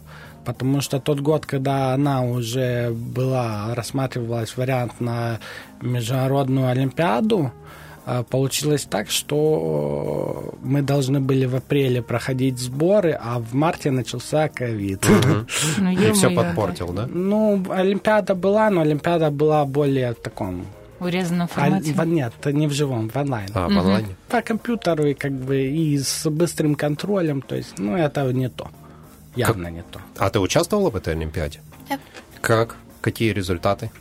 Потому 0.45 0.81
что 0.81 0.99
тот 0.99 1.19
год, 1.19 1.45
когда 1.45 1.93
она 1.93 2.23
уже 2.23 2.91
была, 2.91 3.75
рассматривалась 3.75 4.57
вариант 4.57 4.99
на 4.99 5.39
Международную 5.81 6.69
Олимпиаду, 6.69 7.51
э, 8.05 8.23
получилось 8.29 8.87
так, 8.89 9.11
что 9.11 10.55
мы 10.63 10.81
должны 10.81 11.19
были 11.19 11.45
в 11.45 11.55
апреле 11.55 12.01
проходить 12.01 12.57
сборы, 12.57 13.11
а 13.21 13.39
в 13.39 13.53
марте 13.53 13.91
начался 13.91 14.47
ковид. 14.47 15.05
Ну, 15.77 15.91
И 15.91 16.11
все 16.13 16.29
подпортил, 16.31 16.93
да? 16.93 17.07
Ну, 17.07 17.63
Олимпиада 17.69 18.33
была, 18.33 18.69
но 18.69 18.81
Олимпиада 18.81 19.29
была 19.29 19.65
более 19.65 20.13
в 20.13 20.19
таком... 20.19 20.65
В 20.99 21.05
урезанном 21.05 21.45
а, 21.45 21.47
формате. 21.47 21.93
в- 21.93 22.05
нет, 22.05 22.33
не 22.45 22.67
в 22.67 22.71
живом, 22.73 23.09
в 23.09 23.15
онлайн. 23.15 23.49
А, 23.53 23.67
в 23.67 23.77
онлайне? 23.77 24.15
По 24.27 24.41
компьютеру 24.41 25.05
и 25.05 25.13
как 25.13 25.31
бы 25.31 25.61
и 25.61 25.97
с 25.97 26.29
быстрым 26.29 26.75
контролем, 26.75 27.41
то 27.41 27.55
есть, 27.55 27.77
ну, 27.79 27.95
это 27.95 28.31
не 28.33 28.49
то. 28.49 28.69
Явно 29.35 29.67
не 29.67 29.83
то. 29.83 30.01
А 30.17 30.29
ты 30.29 30.39
участвовала 30.39 30.89
в 30.89 30.95
этой 30.95 31.13
Олимпиаде? 31.13 31.61
Да. 31.89 31.97
Как? 32.41 32.75
Какие 33.01 33.31
результаты? 33.31 33.91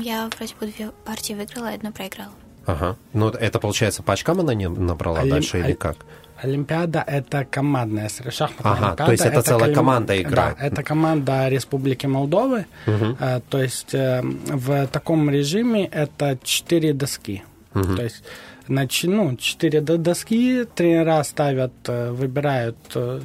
Я 0.00 0.28
вроде 0.36 0.54
бы 0.60 0.66
две 0.66 0.90
партии 1.04 1.32
выиграла, 1.32 1.70
одну 1.70 1.92
проиграла. 1.92 2.30
Ага. 2.66 2.96
Ну, 3.12 3.28
это, 3.30 3.58
получается, 3.58 4.02
по 4.02 4.12
очкам 4.12 4.40
она 4.40 4.54
не 4.54 4.68
набрала 4.68 5.20
Олим- 5.20 5.30
дальше 5.30 5.58
или 5.58 5.70
Оль- 5.72 5.76
как? 5.76 5.96
Олимпиада 6.42 7.04
это 7.06 7.44
командная 7.44 8.08
шахматная 8.08 8.72
Ага, 8.72 8.86
Олимпиада. 8.86 9.04
то 9.06 9.12
есть 9.12 9.24
это 9.26 9.42
целая 9.42 9.68
колле- 9.70 9.74
команда 9.74 10.22
играет. 10.22 10.56
Да, 10.58 10.66
это 10.66 10.82
команда 10.82 11.48
Республики 11.48 12.06
Молдовы. 12.06 12.64
Э, 12.86 13.40
то 13.48 13.62
есть 13.62 13.94
э, 13.94 14.20
в 14.22 14.86
таком 14.88 15.30
режиме 15.30 15.86
это 15.86 16.38
четыре 16.42 16.92
доски. 16.92 17.42
То 17.72 18.02
есть 18.02 18.22
нач- 18.68 19.08
ну, 19.08 19.36
четыре 19.36 19.80
до- 19.80 19.98
доски, 19.98 20.64
тренера 20.74 21.22
ставят, 21.24 21.72
э, 21.88 22.10
выбирают 22.10 22.76
э, 22.94 23.20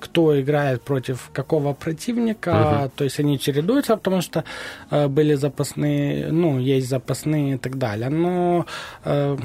кто 0.00 0.40
играет 0.40 0.82
против 0.82 1.30
какого 1.32 1.74
противника, 1.74 2.90
то 2.96 3.04
есть 3.04 3.20
они 3.20 3.38
чередуются, 3.38 3.96
потому 3.96 4.22
что 4.22 4.44
э, 4.90 5.08
были 5.08 5.34
запасные, 5.34 6.32
ну, 6.32 6.58
есть 6.58 6.88
запасные 6.88 7.54
и 7.54 7.58
так 7.58 7.78
далее. 7.78 8.08
Но 8.08 8.66
э, 9.04 9.36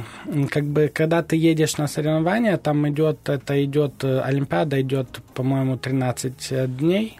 как 0.50 0.66
бы, 0.66 0.92
когда 0.94 1.24
ты 1.24 1.36
едешь 1.36 1.78
на 1.78 1.88
соревнования, 1.88 2.58
там 2.58 2.88
идет, 2.90 3.30
это 3.30 3.64
идет, 3.64 4.04
э, 4.04 4.20
Олимпиада 4.20 4.82
идет, 4.82 5.08
по-моему, 5.34 5.78
13 5.78 6.78
дней. 6.78 7.18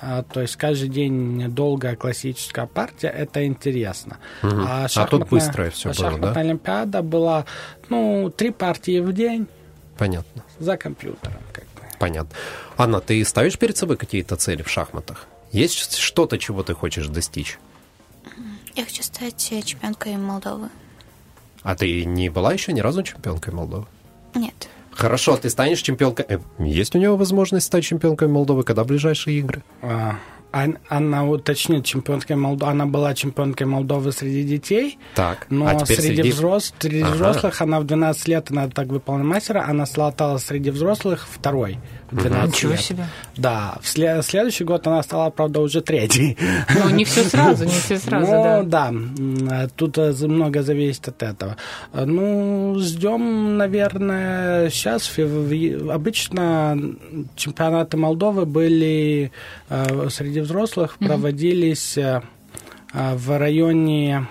А, 0.00 0.22
то 0.22 0.42
есть 0.42 0.56
каждый 0.56 0.88
день 0.88 1.48
долгая 1.48 1.96
классическая 1.96 2.66
партия, 2.66 3.08
это 3.08 3.46
интересно. 3.46 4.18
А, 4.42 4.86
тут 5.06 5.28
быстрое 5.28 5.70
всё 5.70 5.88
было, 5.88 5.94
шахматная 5.94 6.34
да? 6.34 6.40
Олимпиада 6.40 7.02
была, 7.02 7.44
ну, 7.88 8.30
три 8.36 8.50
партии 8.50 9.00
в 9.00 9.12
день 9.12 9.46
Понятно. 9.96 10.42
за 10.58 10.76
компьютером. 10.76 11.38
Как. 11.52 11.64
Понятно. 12.04 12.36
Анна, 12.76 13.00
ты 13.00 13.24
ставишь 13.24 13.56
перед 13.58 13.78
собой 13.78 13.96
какие-то 13.96 14.36
цели 14.36 14.60
в 14.62 14.68
шахматах? 14.68 15.24
Есть 15.52 15.96
что-то, 15.96 16.36
чего 16.36 16.62
ты 16.62 16.74
хочешь 16.74 17.06
достичь? 17.06 17.58
Я 18.74 18.84
хочу 18.84 19.02
стать 19.02 19.48
э, 19.52 19.62
чемпионкой 19.62 20.18
Молдовы. 20.18 20.68
А 21.62 21.74
ты 21.74 22.04
не 22.04 22.28
была 22.28 22.52
еще 22.52 22.74
ни 22.74 22.80
разу 22.80 23.02
чемпионкой 23.02 23.54
Молдовы? 23.54 23.86
Нет. 24.34 24.68
Хорошо, 24.90 25.38
ты 25.38 25.48
станешь 25.48 25.80
чемпионкой. 25.80 26.26
э, 26.28 26.38
Есть 26.58 26.94
у 26.94 26.98
него 26.98 27.16
возможность 27.16 27.64
стать 27.68 27.84
чемпионкой 27.84 28.28
Молдовы, 28.28 28.64
когда 28.64 28.84
ближайшие 28.84 29.38
игры? 29.38 29.62
А, 29.80 30.18
Анна 30.88 31.28
уточнит, 31.28 31.84
чемпионкой 31.84 32.36
Молдовы, 32.36 32.70
она 32.70 32.86
была 32.86 33.12
чемпионкой 33.14 33.66
Молдовы 33.66 34.12
среди 34.12 34.44
детей, 34.44 34.98
Так, 35.14 35.46
но 35.50 35.66
а 35.66 35.84
среди, 35.84 36.02
среди... 36.02 36.30
взрос- 36.30 36.72
среди 36.78 37.02
Ага. 37.02 37.14
взрослых 37.14 37.60
она 37.60 37.80
в 37.80 37.84
12 37.84 38.28
лет, 38.28 38.50
она 38.50 38.68
так 38.68 38.86
выполнила 38.86 39.26
мастера, 39.26 39.64
она 39.68 39.84
стала 39.86 40.38
среди 40.38 40.70
взрослых 40.70 41.26
второй 41.30 41.78
12 42.14 42.48
Ничего 42.54 42.72
лет. 42.72 42.80
себе. 42.80 43.04
Да, 43.36 43.76
в 43.82 43.86
сле- 43.86 44.22
следующий 44.22 44.64
год 44.64 44.86
она 44.86 45.02
стала, 45.02 45.30
правда, 45.30 45.60
уже 45.60 45.80
третьей. 45.80 46.36
Ну, 46.74 46.90
не 46.90 47.04
все 47.04 47.24
сразу, 47.24 47.64
не 47.64 47.70
все 47.70 47.98
сразу, 47.98 48.26
ну, 48.32 48.62
да. 48.64 48.92
да, 48.92 49.68
тут 49.76 49.98
э, 49.98 50.12
много 50.26 50.62
зависит 50.62 51.08
от 51.08 51.22
этого. 51.22 51.56
Ну, 51.92 52.76
ждем, 52.78 53.56
наверное, 53.56 54.70
сейчас. 54.70 55.10
Обычно 55.90 56.78
чемпионаты 57.36 57.96
Молдовы 57.96 58.46
были 58.46 59.32
э, 59.68 60.08
среди 60.10 60.40
взрослых, 60.40 60.96
проводились 60.98 61.98
э, 61.98 62.22
в 62.92 63.38
районе 63.38 64.26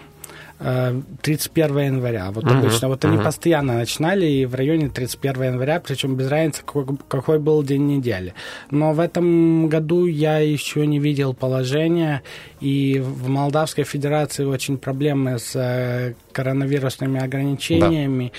31 0.60 1.78
января. 1.80 2.32
Вот 2.32 2.46
обычно. 2.46 2.88
Вот 2.88 3.04
они 3.06 3.18
постоянно 3.24 3.74
начинали 3.76 4.26
и 4.26 4.46
в 4.46 4.56
районе 4.56 4.90
31 4.90 5.44
января, 5.44 5.80
причем 5.80 6.16
без 6.16 6.30
разницы, 6.30 6.62
какой, 6.66 6.86
какой 7.08 7.40
был 7.40 7.64
день 7.64 7.88
недели. 7.88 8.34
Но 8.72 8.94
в 8.94 9.00
этом 9.00 9.68
году 9.68 10.06
я 10.06 10.38
еще 10.40 10.86
не 10.88 11.00
видел 11.00 11.34
положения, 11.34 12.22
и 12.62 13.00
в 13.00 13.28
Молдавской 13.30 13.84
Федерации 13.84 14.46
очень 14.46 14.78
проблемы 14.78 15.40
с 15.40 15.56
э, 15.56 16.14
коронавирусными 16.32 17.20
ограничениями. 17.22 18.32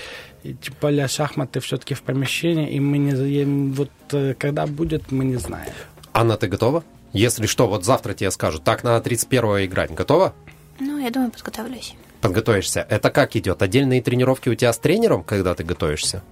И, 0.43 0.53
тем 0.53 0.73
более 0.81 1.07
шахматы 1.07 1.59
все-таки 1.59 1.93
в 1.95 2.01
помещении, 2.03 2.69
и 2.69 2.79
мы 2.79 2.97
не 2.97 3.15
за- 3.15 3.45
вот 3.75 3.89
э, 4.11 4.33
когда 4.37 4.65
будет, 4.67 5.11
мы 5.11 5.25
не 5.25 5.37
знаем. 5.37 5.71
Анна, 6.13 6.37
ты 6.37 6.47
готова? 6.47 6.83
Если 7.13 7.45
что, 7.47 7.67
вот 7.67 7.83
завтра 7.85 8.13
тебе 8.13 8.29
скажут, 8.31 8.63
так, 8.63 8.83
надо 8.83 9.03
31 9.03 9.65
играть. 9.65 9.93
Готова? 9.93 10.33
Ну, 10.79 10.97
я 10.99 11.09
думаю, 11.09 11.31
подготовлюсь. 11.31 11.95
Подготовишься. 12.27 12.85
Это 12.89 13.09
как 13.09 13.35
идет? 13.35 13.61
Отдельные 13.61 14.01
тренировки 14.01 14.49
у 14.49 14.55
тебя 14.55 14.71
с 14.73 14.77
тренером, 14.77 15.23
когда 15.23 15.53
ты 15.55 15.63
готовишься? 15.63 16.23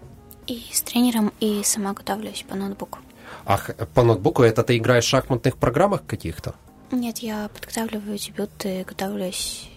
И 0.47 0.63
с 0.71 0.81
тренером, 0.81 1.31
и 1.39 1.61
сама 1.63 1.93
готовлюсь 1.93 2.45
по 2.47 2.55
ноутбуку. 2.55 2.99
Ах, 3.45 3.71
по 3.93 4.03
ноутбуку 4.03 4.43
это 4.43 4.63
ты 4.63 4.77
играешь 4.77 5.05
в 5.05 5.09
шахматных 5.09 5.57
программах 5.57 6.05
каких-то? 6.05 6.55
Нет, 6.91 7.19
я 7.19 7.49
подготавливаю 7.53 8.17
дебюты, 8.17 8.85
готовлюсь 8.87 9.69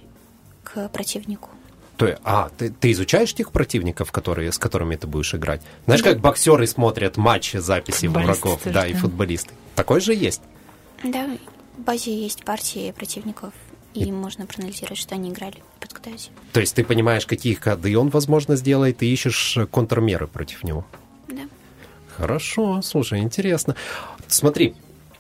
к 0.65 0.89
противнику. 0.89 1.51
То, 1.97 2.09
есть- 2.09 2.21
а, 2.25 2.51
ты, 2.59 2.71
ты 2.71 2.93
изучаешь 2.93 3.33
тех 3.35 3.53
противников, 3.53 4.13
которые, 4.13 4.53
с 4.53 4.59
которыми 4.59 4.97
ты 4.97 5.07
будешь 5.07 5.35
играть? 5.35 5.63
Знаешь, 5.87 6.03
как 6.03 6.21
боксеры 6.21 6.67
смотрят 6.67 7.17
матчи, 7.17 7.57
записи 7.57 8.07
Футболисты 8.07 8.43
врагов, 8.43 8.63
тоже, 8.63 8.75
да, 8.75 8.87
и 8.87 8.93
да. 8.93 8.99
футболисты. 8.99 9.55
Такой 9.75 10.01
же 10.01 10.15
есть. 10.15 10.43
Да, 11.03 11.27
в 11.77 11.81
базе 11.81 12.15
есть 12.15 12.45
партии 12.45 12.93
противников, 12.93 13.55
и 13.97 14.13
можно 14.13 14.47
проанализировать, 14.47 14.99
что 14.99 15.15
они 15.15 15.31
играли, 15.31 15.63
подготовить. 15.81 16.31
То 16.53 16.61
есть 16.61 16.75
ты 16.75 16.85
понимаешь, 16.85 17.27
какие 17.27 17.55
ходы 17.55 17.97
он, 17.99 18.09
возможно, 18.09 18.57
сделает, 18.57 19.03
и 19.03 19.13
ищешь 19.13 19.59
контрмеры 19.71 20.27
против 20.27 20.65
него. 20.65 20.85
Да. 21.29 21.43
Хорошо, 22.17 22.83
слушай, 22.83 23.21
интересно. 23.21 23.77
Смотри, 24.29 24.75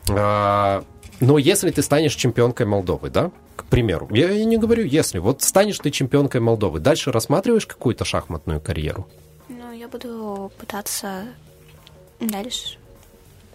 а, 0.08 0.84
но 1.20 1.38
если 1.38 1.70
ты 1.70 1.82
станешь 1.82 2.14
чемпионкой 2.14 2.66
Молдовы, 2.66 3.10
да, 3.10 3.30
к 3.56 3.64
примеру, 3.64 4.08
я 4.12 4.30
и 4.30 4.44
не 4.44 4.58
говорю 4.58 4.84
если, 4.84 5.18
вот 5.18 5.42
станешь 5.42 5.78
ты 5.78 5.90
чемпионкой 5.90 6.40
Молдовы, 6.40 6.80
дальше 6.80 7.12
рассматриваешь 7.12 7.66
какую-то 7.66 8.04
шахматную 8.04 8.60
карьеру? 8.60 9.08
Ну, 9.48 9.72
я 9.72 9.88
буду 9.88 10.52
пытаться 10.58 11.24
дальше. 12.20 12.78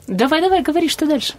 Давай, 0.07 0.41
давай, 0.41 0.63
говори, 0.63 0.89
что 0.89 1.05
дальше. 1.05 1.35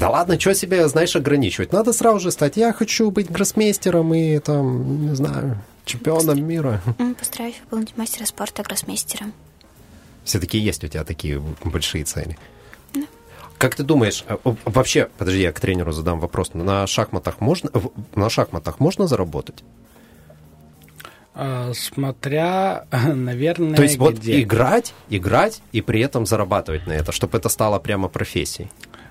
Да 0.00 0.08
ладно, 0.08 0.40
что 0.40 0.54
себя, 0.54 0.88
знаешь, 0.88 1.14
ограничивать? 1.14 1.72
Надо 1.72 1.92
сразу 1.92 2.20
же 2.20 2.30
стать, 2.30 2.56
я 2.56 2.72
хочу 2.72 3.10
быть 3.10 3.30
гроссмейстером 3.30 4.14
и 4.14 4.38
там, 4.38 5.06
не 5.06 5.14
знаю, 5.14 5.58
чемпионом 5.84 6.42
мира. 6.42 6.80
Постараюсь 7.18 7.60
выполнить 7.64 7.94
мастера 7.98 8.24
спорта 8.24 8.62
гроссмейстера. 8.62 9.26
Все-таки 10.24 10.56
есть 10.56 10.82
у 10.84 10.88
тебя 10.88 11.04
такие 11.04 11.38
большие 11.64 12.04
цели. 12.04 12.38
Как 13.58 13.74
ты 13.74 13.82
думаешь, 13.82 14.24
а, 14.26 14.38
вообще, 14.64 15.10
подожди, 15.18 15.42
я 15.42 15.52
к 15.52 15.60
тренеру 15.60 15.92
задам 15.92 16.18
вопрос. 16.18 16.54
На 16.54 16.86
шахматах 16.86 17.42
можно, 17.42 17.70
на 18.14 18.30
шахматах 18.30 18.80
можно 18.80 19.06
заработать? 19.06 19.62
Э, 21.34 21.72
Смотря, 21.74 22.86
наверное, 22.90 23.76
То 23.76 23.82
есть 23.82 23.98
вот 23.98 24.14
где. 24.14 24.40
играть, 24.40 24.94
играть 25.10 25.60
и 25.72 25.82
при 25.82 26.00
этом 26.00 26.24
зарабатывать 26.24 26.86
на 26.86 26.92
это, 26.92 27.12
чтобы 27.12 27.36
это 27.36 27.50
стало 27.50 27.78
прямо 27.78 28.08
профессией. 28.08 28.70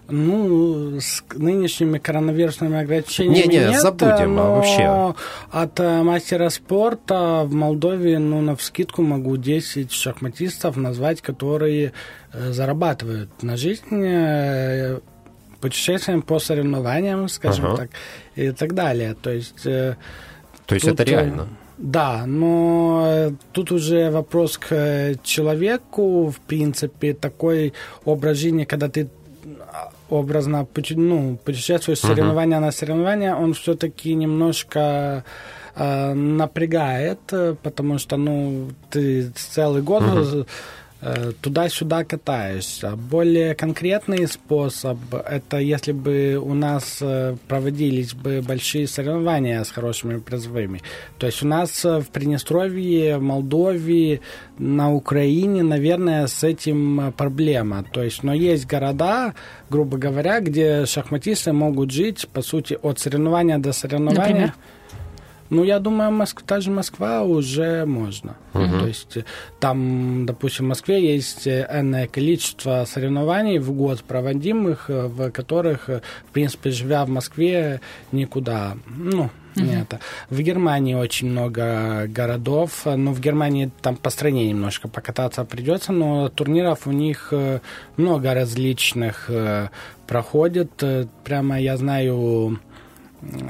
Ну, 0.09 0.99
с 0.99 1.23
нынешними 1.33 1.97
коронавирусными 1.97 2.77
ограничениями 2.79 3.53
Не-не, 3.53 3.69
нет, 3.69 3.81
забудем, 3.81 4.11
а 4.11 4.43
но 4.43 4.55
вообще. 4.55 5.15
от 5.51 5.79
э, 5.79 6.03
мастера 6.03 6.49
спорта 6.49 7.43
в 7.45 7.53
Молдове, 7.53 8.19
ну, 8.19 8.41
на 8.41 8.55
вскидку 8.55 9.01
могу 9.01 9.37
10 9.37 9.91
шахматистов 9.91 10.77
назвать, 10.77 11.21
которые 11.21 11.93
э, 12.33 12.51
зарабатывают 12.51 13.43
на 13.43 13.57
жизнь 13.57 14.03
э, 14.03 14.99
путешествием 15.61 16.21
по 16.21 16.39
соревнованиям, 16.39 17.27
скажем 17.29 17.65
Ага. 17.65 17.77
так, 17.77 17.89
и 18.35 18.51
так 18.51 18.73
далее. 18.73 19.15
То 19.21 19.31
есть... 19.31 19.63
То 19.63 19.95
есть 20.75 20.87
это 20.87 21.03
реально. 21.03 21.49
Да, 21.79 22.25
но 22.25 23.31
тут 23.53 23.71
уже 23.71 24.11
вопрос 24.11 24.57
к 24.57 25.15
человеку, 25.23 26.27
в 26.29 26.39
принципе, 26.41 27.13
такой 27.13 27.73
образ 28.03 28.37
жизни, 28.37 28.65
когда 28.65 28.89
ты 28.89 29.07
образно 30.09 30.67
ну, 30.95 31.37
путешествуешь 31.43 31.99
с 31.99 32.01
соревнования 32.01 32.59
на 32.59 32.71
соревнования, 32.71 33.35
он 33.35 33.53
все-таки 33.53 34.13
немножко 34.13 35.23
э, 35.75 36.13
напрягает, 36.13 37.19
потому 37.63 37.99
что, 37.99 38.17
ну, 38.17 38.69
ты 38.89 39.29
целый 39.35 39.81
год 39.81 40.03
э, 40.05 40.43
туда-сюда 41.41 42.03
катаешься. 42.03 42.95
Более 42.95 43.55
конкретный 43.55 44.27
способ 44.27 44.97
это 45.13 45.57
если 45.69 45.91
бы 45.91 46.41
у 46.43 46.53
нас 46.53 46.97
э, 47.01 47.35
проводились 47.47 48.13
бы 48.13 48.41
большие 48.41 48.87
соревнования 48.87 49.63
с 49.63 49.71
хорошими 49.71 50.19
призовыми. 50.19 50.81
То 51.17 51.27
есть 51.27 51.43
у 51.43 51.47
нас 51.47 51.85
э, 51.85 51.99
в 51.99 52.09
Приднестровье, 52.09 53.17
в 53.17 53.21
Молдове, 53.21 54.21
на 54.57 54.93
Украине, 54.93 55.63
наверное, 55.63 56.27
с 56.27 56.43
этим 56.43 56.99
э, 56.99 57.11
проблема. 57.11 57.85
То 57.91 58.03
есть, 58.03 58.23
но 58.23 58.33
есть 58.33 58.65
города, 58.65 59.33
грубо 59.69 59.97
говоря, 59.97 60.39
где 60.39 60.85
шахматисты 60.85 61.53
могут 61.53 61.91
жить, 61.91 62.27
по 62.33 62.41
сути, 62.41 62.77
от 62.81 62.99
соревнования 62.99 63.57
до 63.57 63.73
соревнования. 63.73 64.21
Например? 64.21 64.53
Ну, 65.49 65.63
я 65.63 65.79
думаю, 65.79 66.11
Моск... 66.11 66.41
та 66.41 66.59
же 66.59 66.71
Москва 66.71 67.23
уже 67.23 67.85
можно. 67.85 68.35
То 68.53 68.87
есть 68.87 69.17
э, 69.17 69.23
там, 69.59 70.25
допустим, 70.25 70.65
в 70.65 70.69
Москве 70.69 71.15
есть 71.15 71.47
э, 71.47 71.67
энное 71.71 72.07
количество 72.07 72.85
соревнований 72.85 73.59
в 73.59 73.71
год 73.71 74.03
проводимых, 74.03 74.89
э, 74.89 75.07
в 75.07 75.31
которых, 75.31 75.87
в 75.87 76.31
принципе, 76.33 76.71
живя 76.71 77.05
в 77.05 77.09
Москве, 77.09 77.81
никуда, 78.11 78.77
ну, 78.87 79.29
не 79.55 79.81
это. 79.81 79.99
В 80.29 80.39
Германии 80.41 80.93
очень 80.93 81.29
много 81.29 82.05
городов, 82.07 82.85
но 82.85 83.11
в 83.11 83.19
Германии 83.19 83.71
там 83.81 83.95
по 83.97 84.09
стране 84.09 84.47
немножко 84.47 84.87
покататься 84.87 85.43
придется, 85.43 85.91
но 85.91 86.29
турниров 86.29 86.87
у 86.87 86.91
них 86.91 87.33
много 87.97 88.33
различных 88.33 89.29
проходит. 90.07 90.71
Прямо 91.23 91.59
я 91.59 91.75
знаю 91.75 92.59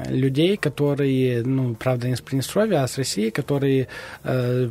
людей, 0.08 0.56
которые, 0.56 1.42
ну, 1.44 1.74
правда, 1.74 2.08
не 2.08 2.16
с 2.16 2.20
Приднестровья, 2.20 2.82
а 2.82 2.88
с 2.88 2.98
России, 2.98 3.30
которые 3.30 3.88
э, 4.24 4.70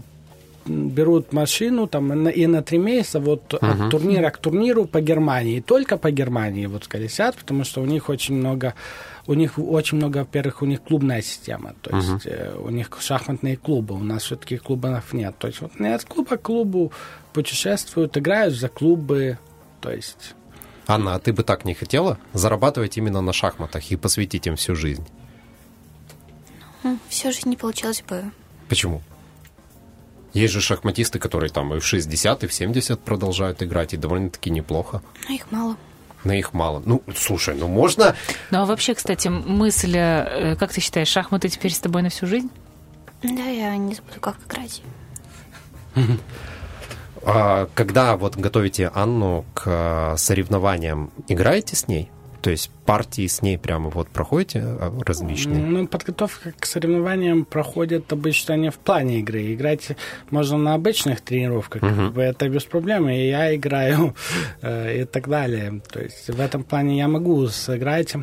берут 0.66 1.34
машину 1.34 1.88
там 1.88 2.30
и 2.30 2.48
на, 2.48 2.62
три 2.62 2.78
месяца 2.78 3.20
вот 3.20 3.54
от 3.54 3.90
турнира 3.90 4.30
к 4.30 4.38
турниру 4.38 4.86
по 4.86 5.02
Германии, 5.02 5.62
только 5.62 5.98
по 5.98 6.12
Германии 6.12 6.68
вот 6.68 6.88
колесят, 6.88 7.36
потому 7.36 7.64
что 7.64 7.82
у 7.82 7.86
них 7.86 8.10
очень 8.10 8.36
много 8.36 8.74
у 9.28 9.36
них 9.36 9.60
очень 9.60 9.98
много, 9.98 10.20
во-первых, 10.20 10.64
у 10.64 10.66
них 10.66 10.82
клубная 10.82 11.22
система, 11.22 11.76
то 11.82 11.96
есть 11.96 12.26
э, 12.26 12.56
у 12.58 12.70
них 12.70 12.90
шахматные 13.00 13.58
клубы, 13.58 13.94
у 13.94 14.04
нас 14.04 14.24
все-таки 14.24 14.58
клубов 14.58 15.14
нет. 15.14 15.36
То 15.38 15.48
есть 15.48 15.62
вот 15.62 15.80
от 15.80 16.04
клуба 16.04 16.38
к 16.38 16.42
клубу 16.42 16.92
путешествуют, 17.34 18.18
играют 18.18 18.56
за 18.56 18.70
клубы, 18.70 19.38
то 19.82 19.92
есть 19.92 20.34
Анна, 20.90 21.14
а 21.14 21.20
ты 21.20 21.34
бы 21.34 21.44
так 21.44 21.66
не 21.66 21.76
хотела 21.76 22.18
зарабатывать 22.34 22.98
именно 22.98 23.22
на 23.22 23.32
шахматах 23.32 23.92
и 23.92 23.96
посвятить 23.96 24.48
им 24.48 24.56
всю 24.56 24.76
жизнь? 24.76 25.08
Все 27.10 27.32
же 27.32 27.42
не 27.46 27.56
получилось 27.56 28.02
бы. 28.02 28.32
Почему? 28.68 29.04
Есть 30.34 30.54
же 30.54 30.62
шахматисты, 30.62 31.20
которые 31.20 31.52
там 31.52 31.76
и 31.76 31.80
в 31.80 31.86
60, 31.86 32.44
и 32.44 32.48
в 32.48 32.54
70 32.54 33.00
продолжают 33.02 33.62
играть, 33.62 33.94
и 33.94 33.98
довольно-таки 33.98 34.50
неплохо. 34.50 35.04
Но 35.28 35.36
их 35.36 35.52
мало. 35.52 35.78
Но 36.24 36.34
их 36.34 36.54
мало. 36.54 36.82
Ну, 36.84 37.04
слушай, 37.16 37.54
ну 37.54 37.68
можно... 37.68 38.16
Ну, 38.50 38.62
а 38.62 38.66
вообще, 38.66 38.96
кстати, 38.96 39.28
мысль, 39.28 39.96
э, 39.96 40.56
как 40.56 40.74
ты 40.74 40.82
считаешь, 40.82 41.08
шахматы 41.08 41.50
теперь 41.50 41.72
с 41.72 41.80
тобой 41.80 42.02
на 42.02 42.10
всю 42.10 42.26
жизнь? 42.26 42.50
Да, 43.22 43.44
я 43.44 43.78
не 43.78 43.94
забуду, 43.94 44.20
как 44.20 44.38
играть. 44.48 44.82
А, 47.24 47.68
когда 47.74 48.16
вот 48.16 48.36
готовите 48.36 48.92
Анну 48.94 49.46
к 49.54 49.64
а, 49.66 50.16
соревнованиям, 50.18 51.12
играете 51.28 51.76
с 51.76 51.88
ней? 51.88 52.10
То 52.42 52.52
есть 52.52 52.72
партии 52.86 53.28
с 53.28 53.42
ней 53.42 53.58
прямо 53.58 53.90
вот 53.90 54.08
проходите 54.08 54.62
а, 54.64 54.98
различные? 55.06 55.62
Ну, 55.62 55.88
подготовка 55.88 56.54
к 56.58 56.66
соревнованиям 56.66 57.44
проходит 57.44 58.12
обычно 58.14 58.54
не 58.54 58.72
в 58.72 58.78
плане 58.78 59.20
игры. 59.20 59.54
Играть 59.54 59.90
можно 60.30 60.58
на 60.58 60.74
обычных 60.74 61.22
тренировках, 61.22 61.82
как 61.82 62.14
бы 62.14 62.22
это 62.22 62.48
без 62.48 62.64
проблем, 62.64 63.10
и 63.10 63.28
я 63.28 63.54
играю 63.56 64.16
э, 64.62 65.02
и 65.02 65.06
так 65.06 65.28
далее. 65.28 65.82
То 65.92 66.02
есть 66.02 66.30
в 66.30 66.40
этом 66.40 66.64
плане 66.64 66.98
я 66.98 67.08
могу 67.08 67.48
сыграть. 67.48 68.16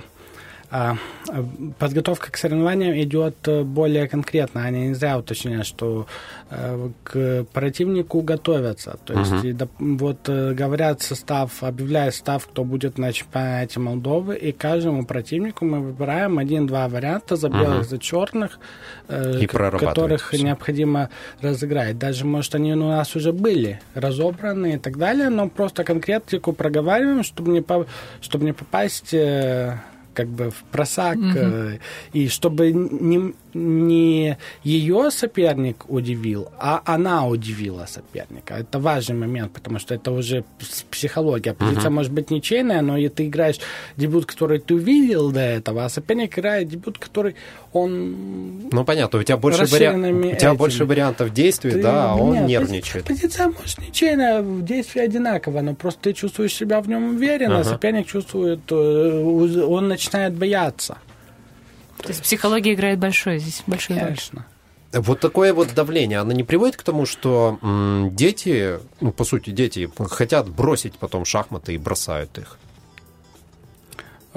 А, 0.70 0.96
а, 1.28 1.44
подготовка 1.78 2.32
к 2.32 2.36
соревнованиям 2.36 2.96
идет 3.00 3.36
э, 3.46 3.62
более 3.62 4.08
конкретно. 4.08 4.64
Они 4.64 4.88
не 4.88 4.94
зря 4.94 5.16
уточняют, 5.18 5.66
что 5.66 6.06
э, 6.50 6.90
к 7.04 7.44
противнику 7.52 8.20
готовятся. 8.22 8.98
То 9.04 9.14
есть 9.14 9.44
и, 9.44 9.52
доп- 9.52 9.68
вот 9.78 10.28
э, 10.28 10.54
говорят 10.54 11.02
состав, 11.02 11.62
объявляют 11.62 12.14
состав, 12.14 12.46
кто 12.46 12.64
будет 12.64 12.98
на 12.98 13.12
чемпионате 13.12 13.78
Молдовы, 13.80 14.36
и 14.36 14.50
каждому 14.52 15.06
противнику 15.06 15.64
мы 15.64 15.80
выбираем 15.80 16.38
один-два 16.38 16.88
варианта 16.88 17.36
за 17.36 17.48
белых, 17.48 17.84
за 17.84 17.98
черных, 17.98 18.58
И 19.08 19.46
к- 19.46 19.78
которых 19.78 20.28
всё. 20.32 20.44
необходимо 20.44 21.10
разыграть. 21.40 21.96
Даже, 21.98 22.26
может, 22.26 22.54
они 22.56 22.72
у 22.74 22.88
нас 22.88 23.14
уже 23.14 23.32
были 23.32 23.80
разобраны 23.94 24.74
и 24.74 24.78
так 24.78 24.98
далее, 24.98 25.28
но 25.28 25.48
просто 25.48 25.84
конкретику 25.84 26.52
проговариваем, 26.52 27.22
чтобы 27.22 27.52
не, 27.52 27.60
по- 27.62 27.86
чтобы 28.20 28.44
не 28.46 28.52
попасть 28.52 29.14
как 30.16 30.28
бы 30.28 30.50
в 30.50 30.64
просак, 30.72 31.18
э, 31.18 31.78
и 32.14 32.28
чтобы 32.28 32.72
не, 32.72 33.34
не 33.56 34.36
ее 34.64 35.10
соперник 35.10 35.84
удивил, 35.88 36.48
а 36.58 36.82
она 36.84 37.26
удивила 37.26 37.86
соперника. 37.86 38.54
Это 38.54 38.78
важный 38.78 39.16
момент, 39.16 39.52
потому 39.52 39.78
что 39.78 39.94
это 39.94 40.10
уже 40.12 40.44
психология. 40.90 41.54
Позиция 41.54 41.90
может 41.90 42.12
быть 42.12 42.30
ничейная, 42.30 42.82
но 42.82 42.96
и 42.96 43.08
ты 43.08 43.26
играешь 43.26 43.58
дебют, 43.96 44.26
который 44.26 44.58
ты 44.58 44.74
увидел 44.74 45.30
до 45.32 45.40
этого, 45.40 45.84
а 45.84 45.88
соперник 45.88 46.38
играет 46.38 46.68
дебют, 46.68 46.98
который 46.98 47.34
он 47.72 48.68
Ну, 48.72 48.84
понятно, 48.84 49.18
у 49.18 49.22
тебя 49.22 49.36
больше, 49.36 49.62
расширенными 49.62 50.32
у 50.32 50.36
тебя 50.36 50.54
больше 50.54 50.84
вариантов 50.84 51.32
действий, 51.32 51.72
Ты- 51.72 51.82
да, 51.82 52.12
а 52.12 52.14
он 52.16 52.32
нет, 52.32 52.46
нервничает. 52.48 53.04
Позиция, 53.04 53.48
может 53.48 53.78
ничейная, 53.78 54.42
действие 54.42 55.04
одинаково, 55.04 55.60
но 55.60 55.74
просто 55.74 56.00
ты 56.02 56.12
чувствуешь 56.12 56.54
себя 56.54 56.80
в 56.80 56.88
нем 56.88 57.16
уверенно, 57.16 57.60
Ага. 57.60 57.70
соперник 57.70 58.06
чувствует, 58.06 58.60
э, 58.70 59.64
он 59.66 59.88
начинает 59.88 60.34
бояться. 60.34 60.98
То 62.06 62.12
есть 62.12 62.22
психология 62.22 62.74
играет 62.74 62.98
большое 62.98 63.38
здесь, 63.38 63.62
большую 63.66 63.98
роль. 63.98 64.06
Конечно. 64.08 64.46
Вот 64.92 65.20
такое 65.20 65.52
вот 65.52 65.74
давление, 65.74 66.18
оно 66.20 66.32
не 66.32 66.44
приводит 66.44 66.76
к 66.76 66.82
тому, 66.82 67.06
что 67.06 67.58
дети, 68.12 68.78
ну, 69.00 69.12
по 69.12 69.24
сути, 69.24 69.50
дети 69.50 69.90
хотят 70.08 70.48
бросить 70.48 70.94
потом 70.98 71.24
шахматы 71.24 71.74
и 71.74 71.78
бросают 71.78 72.38
их? 72.38 72.58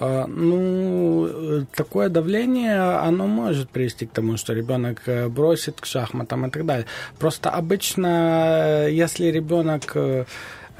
А, 0.02 0.26
Ну, 0.28 1.28
э, 1.28 1.66
такое 1.76 2.10
давление, 2.10 2.80
оно 2.80 3.28
может 3.28 3.70
привести 3.70 4.06
к 4.06 4.12
тому, 4.12 4.38
что 4.38 4.54
ребенок 4.54 5.02
э, 5.08 5.28
бросит 5.28 5.82
к 5.82 5.86
шахматам 5.86 6.46
и 6.46 6.50
так 6.50 6.66
далее. 6.66 6.86
Просто 7.20 7.50
обычно, 7.50 8.88
э, 8.88 8.92
если 8.92 9.26
ребенок 9.26 9.92
э, 9.96 10.00
э, 10.00 10.26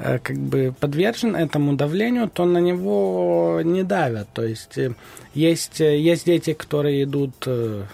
как 0.00 0.36
бы 0.36 0.74
подвержен 0.80 1.36
этому 1.36 1.74
давлению, 1.76 2.28
то 2.28 2.44
на 2.44 2.58
него 2.58 3.60
не 3.64 3.82
давят. 3.82 4.28
То 4.32 4.42
есть 4.44 4.78
э, 4.78 4.94
есть, 5.34 5.80
э, 5.80 5.98
есть 5.98 6.26
дети, 6.26 6.54
которые 6.54 7.04
идут 7.04 7.34
э, 7.46 7.84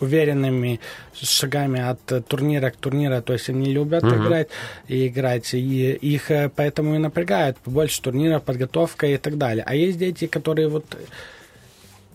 уверенными 0.00 0.80
шагами 1.14 1.80
от 1.80 2.12
э, 2.12 2.20
турнира 2.20 2.70
к 2.70 2.76
турниру, 2.76 3.22
то 3.22 3.32
есть 3.32 3.48
они 3.48 3.72
любят 3.72 4.04
играть 4.04 4.48
и 4.88 5.06
играть, 5.06 5.54
и 5.54 5.92
их 5.92 6.30
э, 6.30 6.50
поэтому 6.54 6.96
и 6.96 6.98
напрягают 6.98 7.56
больше 7.64 8.02
турниров, 8.02 8.42
подготовка 8.42 9.06
и 9.06 9.16
так 9.16 9.38
далее. 9.38 9.64
А 9.66 9.74
есть 9.74 9.98
дети, 9.98 10.26
которые 10.26 10.68
вот 10.68 10.86
э, 10.94 10.98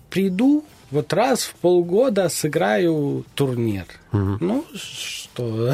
приду, 0.10 0.64
вот 0.92 1.14
раз 1.14 1.44
в 1.44 1.56
полгода 1.56 2.30
сыграю 2.30 3.26
турнир. 3.36 3.86
Ну, 4.12 4.66
что... 4.76 5.74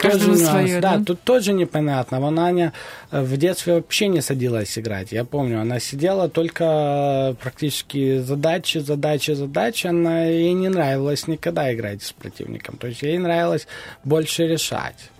Каждому 0.00 0.32
тоже 0.32 0.44
нюанс. 0.44 0.50
своё, 0.50 0.80
да? 0.80 0.96
да? 0.96 1.04
тут 1.04 1.20
тоже 1.22 1.52
непонятно. 1.52 2.20
Вон 2.20 2.38
Аня 2.38 2.72
э, 3.10 3.22
в 3.22 3.36
детстве 3.36 3.74
вообще 3.74 4.08
не 4.08 4.22
садилась 4.22 4.78
играть. 4.78 5.12
Я 5.12 5.24
помню, 5.24 5.60
она 5.60 5.78
сидела 5.78 6.28
только 6.28 7.32
э, 7.32 7.34
практически 7.34 8.18
задачи, 8.20 8.78
задачи, 8.78 9.32
задачи. 9.32 9.88
Она 9.88 10.24
ей 10.24 10.54
не 10.54 10.68
нравилось 10.68 11.28
никогда 11.28 11.72
играть 11.72 12.02
с 12.02 12.12
противником. 12.12 12.78
То 12.78 12.86
есть 12.86 13.02
ей 13.02 13.18
нравилось 13.18 13.66
больше 14.02 14.46
решать. 14.46 15.10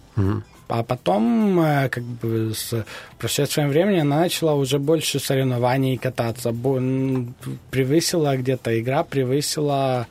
А 0.71 0.83
потом, 0.83 1.61
э, 1.61 1.89
как 1.89 2.05
бы 2.05 2.53
с 2.55 2.85
прошедшим 3.19 3.69
временем, 3.69 4.03
она 4.03 4.21
начала 4.21 4.55
уже 4.55 4.79
больше 4.79 5.19
соревнований 5.19 5.97
кататься. 5.97 6.55
Превысила 7.71 8.37
где-то 8.37 8.81
игра, 8.81 9.03
превысила 9.03 10.07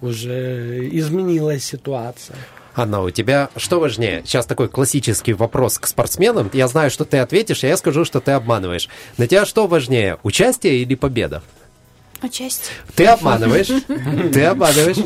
уже 0.00 0.88
изменилась 0.90 1.64
ситуация. 1.64 2.36
Анна, 2.74 3.02
у 3.02 3.10
тебя 3.10 3.50
что 3.56 3.80
важнее? 3.80 4.22
Сейчас 4.24 4.46
такой 4.46 4.68
классический 4.68 5.34
вопрос 5.34 5.78
к 5.78 5.86
спортсменам. 5.86 6.48
Я 6.52 6.68
знаю, 6.68 6.90
что 6.90 7.04
ты 7.04 7.18
ответишь, 7.18 7.64
а 7.64 7.66
я 7.66 7.76
скажу, 7.76 8.04
что 8.04 8.20
ты 8.20 8.30
обманываешь. 8.32 8.88
На 9.18 9.26
тебя 9.26 9.44
что 9.44 9.66
важнее, 9.66 10.18
участие 10.22 10.78
или 10.78 10.94
победа? 10.94 11.42
Участие. 12.22 12.74
Ты 12.94 13.06
обманываешь. 13.06 13.68
Ты 14.32 14.44
обманываешь. 14.44 14.96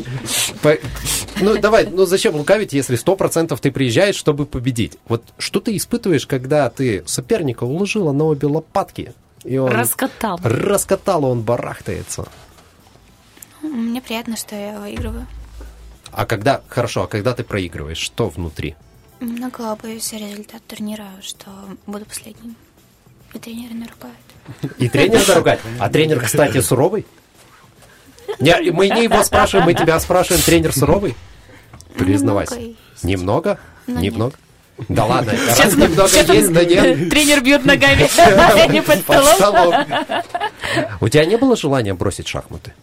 Ну, 1.41 1.57
давай, 1.59 1.87
ну 1.87 2.05
зачем 2.05 2.35
лукавить, 2.35 2.73
если 2.73 2.95
сто 2.95 3.15
процентов 3.15 3.59
ты 3.61 3.71
приезжаешь, 3.71 4.15
чтобы 4.15 4.45
победить? 4.45 4.97
Вот 5.07 5.23
что 5.37 5.59
ты 5.59 5.75
испытываешь, 5.75 6.25
когда 6.27 6.69
ты 6.69 7.03
соперника 7.05 7.63
уложила 7.65 8.11
на 8.11 8.23
обе 8.25 8.47
лопатки, 8.47 9.13
и 9.43 9.57
он 9.57 9.71
Раскатал. 9.71 10.39
раскатал, 10.43 11.25
он 11.25 11.41
барахтается. 11.41 12.27
Мне 13.61 14.01
приятно, 14.01 14.37
что 14.37 14.55
я 14.55 14.79
выигрываю. 14.79 15.27
А 16.11 16.25
когда, 16.25 16.61
хорошо, 16.69 17.03
а 17.03 17.07
когда 17.07 17.33
ты 17.33 17.43
проигрываешь, 17.43 17.97
что 17.97 18.29
внутри? 18.29 18.75
Много 19.19 19.75
боюсь 19.81 20.11
результат 20.13 20.61
турнира, 20.67 21.07
что 21.21 21.49
буду 21.85 22.05
последним. 22.05 22.55
И 23.35 23.39
тренеры 23.39 23.73
наругают. 23.73 24.17
И 24.77 24.87
тренер 24.87 25.27
наругать. 25.27 25.59
А 25.77 25.89
тренер, 25.89 26.21
кстати, 26.21 26.61
суровый? 26.61 27.05
Не, 28.39 28.71
мы 28.71 28.89
не 28.89 29.03
его 29.03 29.23
спрашиваем, 29.23 29.65
мы 29.65 29.73
тебя 29.73 29.99
спрашиваем, 29.99 30.41
тренер 30.41 30.73
суровый? 30.73 31.15
Признавайся. 31.97 32.55
Немного 32.55 32.69
есть. 32.69 33.03
Немного? 33.03 33.59
Немного? 33.87 34.35
Да 34.89 35.05
ладно, 35.05 35.31
Сейчас 35.31 35.59
раз 35.59 35.75
немного 35.75 36.09
сейчас 36.09 36.29
есть, 36.29 36.53
да 36.53 36.65
нет. 36.65 37.09
Тренер 37.09 37.41
бьет 37.41 37.65
ногами 37.65 38.01
не 38.73 38.81
под 38.81 38.99
столом. 38.99 39.73
У 41.01 41.09
тебя 41.09 41.25
не 41.25 41.37
было 41.37 41.55
желания 41.55 41.93
бросить 41.93 42.27
шахматы? 42.27 42.73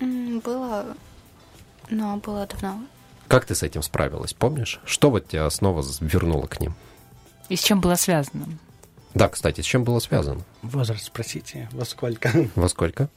Было, 0.00 0.86
но 1.88 2.16
было 2.16 2.46
давно. 2.46 2.80
Как 3.28 3.44
ты 3.44 3.54
с 3.54 3.62
этим 3.62 3.82
справилась, 3.82 4.34
помнишь? 4.34 4.80
Что 4.84 5.10
вот 5.10 5.28
тебя 5.28 5.48
снова 5.50 5.84
вернуло 6.00 6.46
к 6.46 6.60
ним? 6.60 6.74
И 7.48 7.56
с 7.56 7.62
чем 7.62 7.80
было 7.80 7.94
связано? 7.94 8.46
Да, 9.16 9.30
кстати, 9.30 9.62
с 9.62 9.64
чем 9.64 9.82
было 9.82 9.98
связано? 9.98 10.42
Возраст 10.60 11.06
спросите, 11.06 11.70
во 11.72 11.86
сколько? 11.86 12.30
Во 12.54 12.68
сколько? 12.68 13.08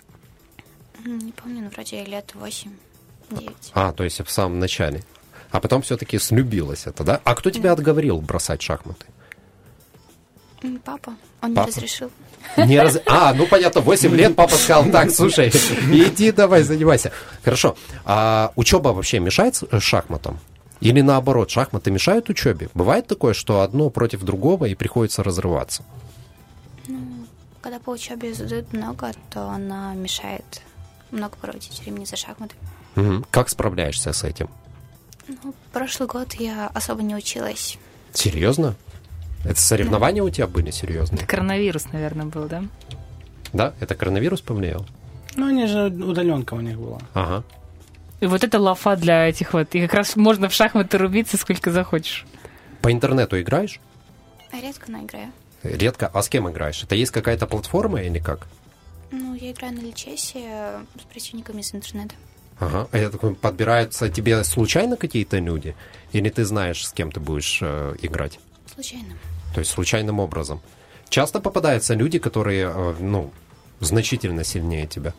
Не 1.05 1.33
помню, 1.33 1.63
но 1.63 1.69
вроде 1.69 2.05
лет 2.05 2.33
8-9. 2.33 3.53
А, 3.73 3.91
то 3.91 4.05
есть 4.05 4.21
в 4.25 4.31
самом 4.31 4.59
начале. 4.59 5.03
А 5.51 5.59
потом 5.59 5.81
все-таки 5.81 6.17
слюбилась 6.17 6.87
это, 6.87 7.03
да? 7.03 7.19
А 7.25 7.35
кто 7.35 7.49
тебя 7.49 7.73
отговорил 7.73 8.21
бросать 8.21 8.61
шахматы? 8.61 9.07
Папа, 10.85 11.15
он 11.41 11.53
Папа? 11.53 11.67
не 11.67 11.73
разрешил. 11.75 12.11
Не 12.55 12.79
раз... 12.79 12.97
А, 13.05 13.33
ну 13.33 13.45
понятно, 13.45 13.81
8 13.81 14.15
лет 14.15 14.37
папа 14.37 14.55
сказал, 14.55 14.85
так, 14.91 15.11
слушай, 15.11 15.49
иди 15.49 16.31
давай, 16.31 16.63
занимайся. 16.63 17.11
Хорошо. 17.43 17.75
А 18.05 18.53
учеба 18.55 18.89
вообще 18.89 19.19
мешает 19.19 19.61
э, 19.69 19.79
шахматам? 19.81 20.39
Или 20.81 21.01
наоборот, 21.01 21.49
шахматы 21.49 21.91
мешают 21.91 22.29
учебе? 22.29 22.69
Бывает 22.73 23.07
такое, 23.07 23.33
что 23.33 23.61
одно 23.61 23.89
против 23.89 24.23
другого 24.23 24.65
и 24.65 24.75
приходится 24.75 25.23
разрываться? 25.23 25.83
Когда 27.61 27.79
по 27.79 27.89
учебе 27.89 28.33
задают 28.33 28.71
много, 28.71 29.11
то 29.29 29.49
она 29.49 29.93
мешает 29.93 30.61
много 31.11 31.35
проводить 31.41 31.79
времени 31.81 32.05
за 32.05 32.15
шахматами. 32.15 32.59
Мгм. 32.95 33.25
Как 33.29 33.49
справляешься 33.49 34.13
с 34.13 34.23
этим? 34.23 34.49
Ну, 35.27 35.53
прошлый 35.73 36.07
год 36.07 36.33
я 36.35 36.67
особо 36.73 37.03
не 37.03 37.15
училась. 37.15 37.77
Серьезно? 38.13 38.75
Это 39.45 39.59
соревнования 39.59 40.23
у 40.23 40.29
тебя 40.29 40.47
были 40.47 40.71
серьезные? 40.71 41.25
Коронавирус, 41.25 41.85
наверное, 41.91 42.25
был, 42.25 42.45
да? 42.45 42.63
Да? 43.53 43.73
Это 43.79 43.95
коронавирус 43.95 44.41
повлиял? 44.41 44.85
Ну, 45.35 45.47
они 45.47 45.67
же 45.67 45.85
удаленка 45.87 46.53
у 46.55 46.61
них 46.61 46.77
была. 46.77 46.99
Ага. 47.13 47.43
И 48.19 48.25
вот 48.25 48.43
это 48.43 48.59
лафа 48.59 48.95
для 48.95 49.27
этих 49.27 49.53
вот. 49.53 49.73
И 49.75 49.81
как 49.81 49.93
раз 49.93 50.15
можно 50.15 50.49
в 50.49 50.53
шахматы 50.53 50.97
рубиться 50.97 51.37
сколько 51.37 51.71
захочешь. 51.71 52.25
По 52.81 52.91
интернету 52.91 53.39
играешь? 53.39 53.79
А 54.51 54.59
редко 54.59 54.91
на 54.91 55.03
играю. 55.03 55.31
Редко. 55.63 56.07
А 56.07 56.21
с 56.21 56.29
кем 56.29 56.49
играешь? 56.49 56.83
Это 56.83 56.95
есть 56.95 57.11
какая-то 57.11 57.47
платформа 57.47 58.01
или 58.01 58.19
как? 58.19 58.47
Ну, 59.11 59.33
я 59.33 59.51
играю 59.51 59.73
на 59.73 59.79
личесе 59.79 60.41
э, 60.45 60.83
с 60.99 61.03
противниками 61.03 61.61
из 61.61 61.73
интернета. 61.73 62.15
Ага. 62.59 62.87
А 62.91 62.97
я 62.97 63.09
такой, 63.09 63.35
подбираются 63.35 64.09
тебе 64.09 64.43
случайно 64.43 64.97
какие-то 64.97 65.39
люди? 65.39 65.75
Или 66.11 66.29
ты 66.29 66.45
знаешь, 66.45 66.85
с 66.85 66.91
кем 66.91 67.11
ты 67.11 67.19
будешь 67.19 67.59
э, 67.61 67.95
играть? 68.01 68.39
Случайно. 68.73 69.15
То 69.53 69.59
есть 69.59 69.71
случайным 69.71 70.19
образом. 70.19 70.61
Часто 71.09 71.39
попадаются 71.39 71.95
люди, 71.95 72.19
которые, 72.19 72.71
э, 72.73 72.95
ну, 72.99 73.31
значительно 73.79 74.43
сильнее 74.43 74.87
тебя? 74.87 75.13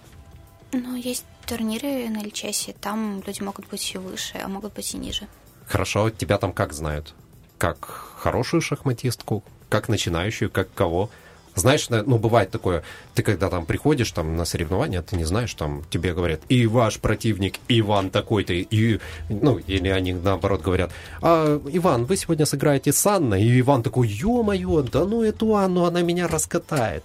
Ну, 0.72 0.94
есть 0.96 1.24
турниры 1.46 2.08
на 2.08 2.22
Личесе, 2.22 2.74
там 2.80 3.22
люди 3.26 3.42
могут 3.42 3.66
быть 3.68 3.92
и 3.94 3.98
выше, 3.98 4.40
а 4.42 4.48
могут 4.48 4.74
быть 4.74 4.94
и 4.94 4.98
ниже. 4.98 5.26
Хорошо, 5.66 6.10
тебя 6.10 6.38
там 6.38 6.52
как 6.52 6.72
знают? 6.72 7.14
Как 7.58 7.84
хорошую 8.16 8.60
шахматистку? 8.60 9.42
Как 9.68 9.88
начинающую? 9.88 10.50
Как 10.50 10.72
кого? 10.74 11.10
Знаешь, 11.56 11.88
ну, 11.90 12.18
бывает 12.18 12.50
такое, 12.50 12.84
ты 13.14 13.22
когда 13.22 13.50
там 13.50 13.66
приходишь 13.66 14.12
там 14.12 14.36
на 14.36 14.44
соревнования, 14.44 15.02
ты 15.02 15.16
не 15.16 15.24
знаешь, 15.24 15.52
там 15.54 15.82
тебе 15.90 16.14
говорят, 16.14 16.40
и 16.48 16.66
ваш 16.66 17.00
противник 17.00 17.58
Иван 17.68 18.10
такой-то, 18.10 18.52
и, 18.52 19.00
ну, 19.28 19.58
или 19.58 19.88
они 19.88 20.12
наоборот 20.12 20.62
говорят, 20.62 20.92
а, 21.20 21.60
Иван, 21.72 22.04
вы 22.04 22.16
сегодня 22.16 22.46
сыграете 22.46 22.92
с 22.92 23.04
Анной, 23.04 23.42
и 23.42 23.60
Иван 23.60 23.82
такой, 23.82 24.08
ё-моё, 24.08 24.82
да 24.82 25.04
ну 25.04 25.22
эту 25.22 25.56
Анну, 25.56 25.84
она 25.84 26.02
меня 26.02 26.28
раскатает. 26.28 27.04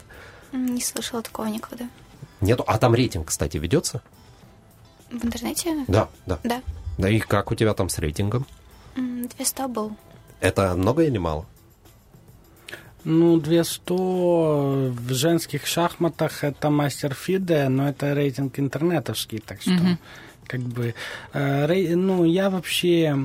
Не 0.54 0.82
слышала 0.82 1.24
такого 1.24 1.48
никогда. 1.48 1.90
Нету, 2.42 2.64
а 2.68 2.78
там 2.78 2.94
рейтинг, 2.94 3.28
кстати, 3.28 3.58
ведется? 3.58 4.02
В 5.10 5.24
интернете? 5.24 5.86
Да, 5.88 6.10
да. 6.26 6.40
Да. 6.44 6.62
Да 6.98 7.10
и 7.10 7.20
как 7.20 7.52
у 7.52 7.56
тебя 7.56 7.74
там 7.74 7.90
с 7.90 8.00
рейтингом? 8.00 8.46
200 8.96 9.68
был. 9.68 9.96
Это 10.40 10.76
много 10.76 11.04
или 11.04 11.18
мало? 11.18 11.46
Ну, 13.04 13.38
200 13.40 13.92
в 13.92 15.14
женских 15.14 15.68
шахматах 15.68 16.44
это 16.44 16.70
мастер 16.70 17.14
Фиде, 17.14 17.70
но 17.70 17.90
это 17.90 18.14
рейтинг 18.14 18.60
интернетовский, 18.60 19.40
так 19.40 19.62
что... 19.62 19.72
Mm-hmm 19.72 19.98
как 20.48 20.62
бы, 20.62 20.94
э, 21.34 21.96
ну, 21.96 22.24
я 22.26 22.50
вообще 22.50 23.18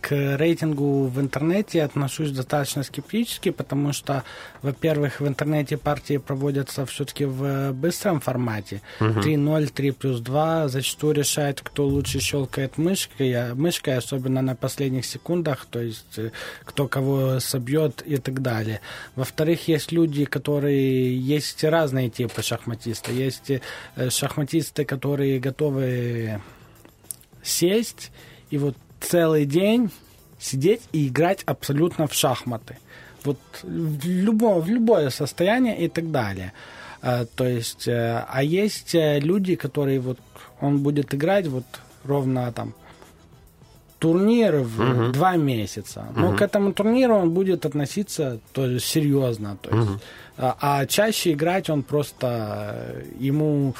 к 0.00 0.36
рейтингу 0.36 1.06
в 1.06 1.20
интернете 1.20 1.82
отношусь 1.82 2.30
достаточно 2.30 2.82
скептически, 2.82 3.50
потому 3.50 3.92
что, 3.92 4.24
во-первых, 4.62 5.20
в 5.20 5.26
интернете 5.26 5.76
партии 5.76 6.18
проводятся 6.18 6.86
все-таки 6.86 7.24
в 7.24 7.72
быстром 7.72 8.20
формате. 8.20 8.82
Uh-huh. 9.00 9.22
3-0, 9.22 9.66
3 9.68 9.90
плюс 9.92 10.20
2, 10.20 10.68
зачастую 10.68 11.14
решает, 11.14 11.60
кто 11.60 11.86
лучше 11.86 12.20
щелкает 12.20 12.78
мышкой, 12.78 13.54
мышкой, 13.54 13.96
особенно 13.96 14.42
на 14.42 14.54
последних 14.54 15.04
секундах, 15.04 15.66
то 15.70 15.80
есть 15.80 16.18
э, 16.18 16.30
кто 16.64 16.88
кого 16.88 17.40
собьет 17.40 18.02
и 18.06 18.16
так 18.16 18.42
далее. 18.42 18.80
Во-вторых, 19.16 19.68
есть 19.68 19.92
люди, 19.92 20.24
которые, 20.24 21.18
есть 21.18 21.64
разные 21.64 22.10
типы 22.10 22.42
шахматистов. 22.42 23.14
Есть 23.14 23.50
э, 23.50 23.60
шахматисты, 24.10 24.84
которые 24.84 25.40
готовы 25.40 26.40
сесть 27.48 28.10
и 28.50 28.58
вот 28.58 28.76
целый 29.00 29.44
день 29.44 29.90
сидеть 30.38 30.82
и 30.92 31.08
играть 31.08 31.42
абсолютно 31.46 32.06
в 32.06 32.14
шахматы. 32.14 32.78
Вот 33.24 33.38
в 33.62 34.06
любое, 34.06 34.60
в 34.60 34.68
любое 34.68 35.10
состояние 35.10 35.78
и 35.78 35.88
так 35.88 36.10
далее. 36.10 36.52
А, 37.02 37.24
то 37.24 37.46
есть, 37.46 37.88
э, 37.88 38.24
а 38.28 38.42
есть 38.42 38.94
э, 38.94 39.20
люди, 39.20 39.54
которые 39.56 40.00
вот 40.00 40.18
он 40.60 40.78
будет 40.78 41.14
играть 41.14 41.46
вот 41.46 41.64
ровно 42.04 42.52
там 42.52 42.74
турнир 43.98 44.58
в 44.58 44.80
uh-huh. 44.80 45.12
два 45.12 45.36
месяца. 45.36 46.06
Но 46.14 46.32
uh-huh. 46.32 46.38
к 46.38 46.42
этому 46.42 46.72
турниру 46.72 47.16
он 47.16 47.30
будет 47.30 47.66
относиться 47.66 48.38
тоже 48.52 48.80
серьезно. 48.80 49.56
То 49.60 49.76
есть, 49.76 49.90
uh-huh. 49.90 50.00
а, 50.38 50.56
а 50.60 50.86
чаще 50.86 51.32
играть 51.32 51.70
он 51.70 51.82
просто 51.82 52.94
э, 52.94 53.04
ему 53.18 53.74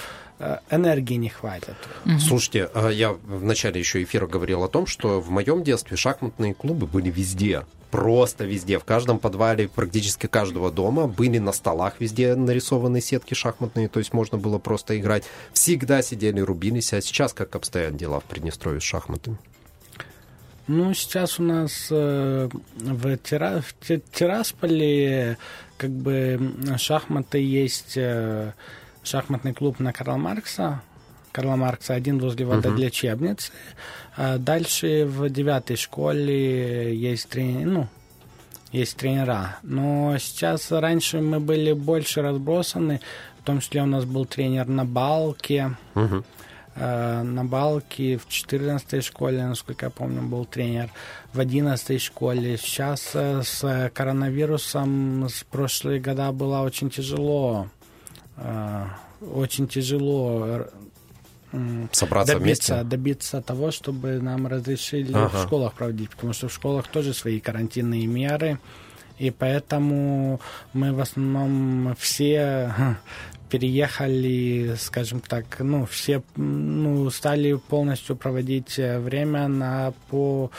энергии 0.70 1.14
не 1.14 1.28
хватит. 1.28 1.76
Слушайте, 2.20 2.70
а 2.74 2.88
я 2.88 3.12
в 3.12 3.42
начале 3.42 3.80
еще 3.80 4.02
эфира 4.02 4.26
говорил 4.26 4.62
о 4.62 4.68
том, 4.68 4.86
что 4.86 5.20
в 5.20 5.30
моем 5.30 5.64
детстве 5.64 5.96
шахматные 5.96 6.54
клубы 6.54 6.86
были 6.86 7.10
везде. 7.10 7.64
Просто 7.90 8.44
везде, 8.44 8.78
в 8.78 8.84
каждом 8.84 9.18
подвале 9.18 9.66
практически 9.66 10.26
каждого 10.26 10.70
дома 10.70 11.06
были 11.06 11.38
на 11.38 11.52
столах 11.52 11.94
везде 12.00 12.34
нарисованы 12.34 13.00
сетки 13.00 13.32
шахматные, 13.32 13.88
то 13.88 13.98
есть 13.98 14.12
можно 14.12 14.36
было 14.36 14.58
просто 14.58 14.98
играть. 14.98 15.24
Всегда 15.54 16.02
сидели, 16.02 16.40
рубились, 16.40 16.92
а 16.92 17.00
сейчас 17.00 17.32
как 17.32 17.56
обстоят 17.56 17.96
дела 17.96 18.20
в 18.20 18.24
Приднестровье 18.24 18.80
с 18.80 18.84
шахматами? 18.84 19.38
Ну, 20.66 20.92
сейчас 20.92 21.40
у 21.40 21.44
нас 21.44 21.88
э, 21.90 22.50
в, 22.76 23.16
Тира... 23.16 23.62
в 23.62 24.00
Тирасполе 24.12 25.38
как 25.78 25.90
бы 25.90 26.38
шахматы 26.76 27.38
есть... 27.38 27.96
Э, 27.96 28.52
шахматный 29.02 29.54
клуб 29.54 29.78
на 29.80 29.92
Карла 29.92 30.16
Маркса. 30.16 30.82
Карла 31.32 31.56
Маркса 31.56 31.94
один 31.94 32.18
возле 32.18 32.46
водолечебницы. 32.46 33.52
Uh-huh. 34.16 34.38
Дальше 34.38 35.04
в 35.06 35.28
девятой 35.30 35.76
школе 35.76 36.96
есть 36.96 37.28
тренер, 37.28 37.66
ну, 37.66 37.88
есть 38.72 38.96
тренера. 38.96 39.58
Но 39.62 40.16
сейчас 40.18 40.70
раньше 40.72 41.20
мы 41.20 41.38
были 41.38 41.72
больше 41.72 42.22
разбросаны, 42.22 43.00
в 43.40 43.44
том 43.44 43.60
числе 43.60 43.82
у 43.82 43.86
нас 43.86 44.04
был 44.04 44.26
тренер 44.26 44.66
на 44.66 44.84
Балке. 44.84 45.76
Uh-huh. 45.94 46.24
На 46.74 47.44
Балке 47.44 48.18
в 48.18 48.28
14 48.28 49.04
школе, 49.04 49.44
насколько 49.44 49.86
я 49.86 49.90
помню, 49.90 50.22
был 50.22 50.44
тренер. 50.44 50.90
В 51.32 51.40
11 51.40 52.00
школе. 52.00 52.56
Сейчас 52.56 53.10
э, 53.14 53.42
с 53.42 53.90
коронавирусом 53.92 55.28
с 55.28 55.42
прошлые 55.42 55.98
года 55.98 56.30
было 56.30 56.60
очень 56.60 56.88
тяжело 56.88 57.68
очень 59.20 59.66
тяжело 59.68 60.66
собраться 61.92 62.34
добиться, 62.34 62.74
вместе? 62.74 62.88
добиться 62.88 63.42
того, 63.42 63.70
чтобы 63.70 64.20
нам 64.20 64.46
разрешили 64.46 65.12
ага. 65.12 65.28
в 65.28 65.42
школах 65.42 65.72
проводить, 65.74 66.10
потому 66.10 66.32
что 66.32 66.48
в 66.48 66.52
школах 66.52 66.88
тоже 66.88 67.14
свои 67.14 67.40
карантинные 67.40 68.06
меры, 68.06 68.58
и 69.18 69.30
поэтому 69.30 70.40
мы 70.72 70.92
в 70.92 71.00
основном 71.00 71.94
все 71.98 72.96
переехали, 73.48 74.76
скажем 74.78 75.20
так, 75.20 75.60
ну, 75.60 75.86
все 75.86 76.22
ну, 76.36 77.08
стали 77.10 77.54
полностью 77.54 78.14
проводить 78.14 78.76
время 78.76 79.48
на, 79.48 79.94
по, 80.10 80.50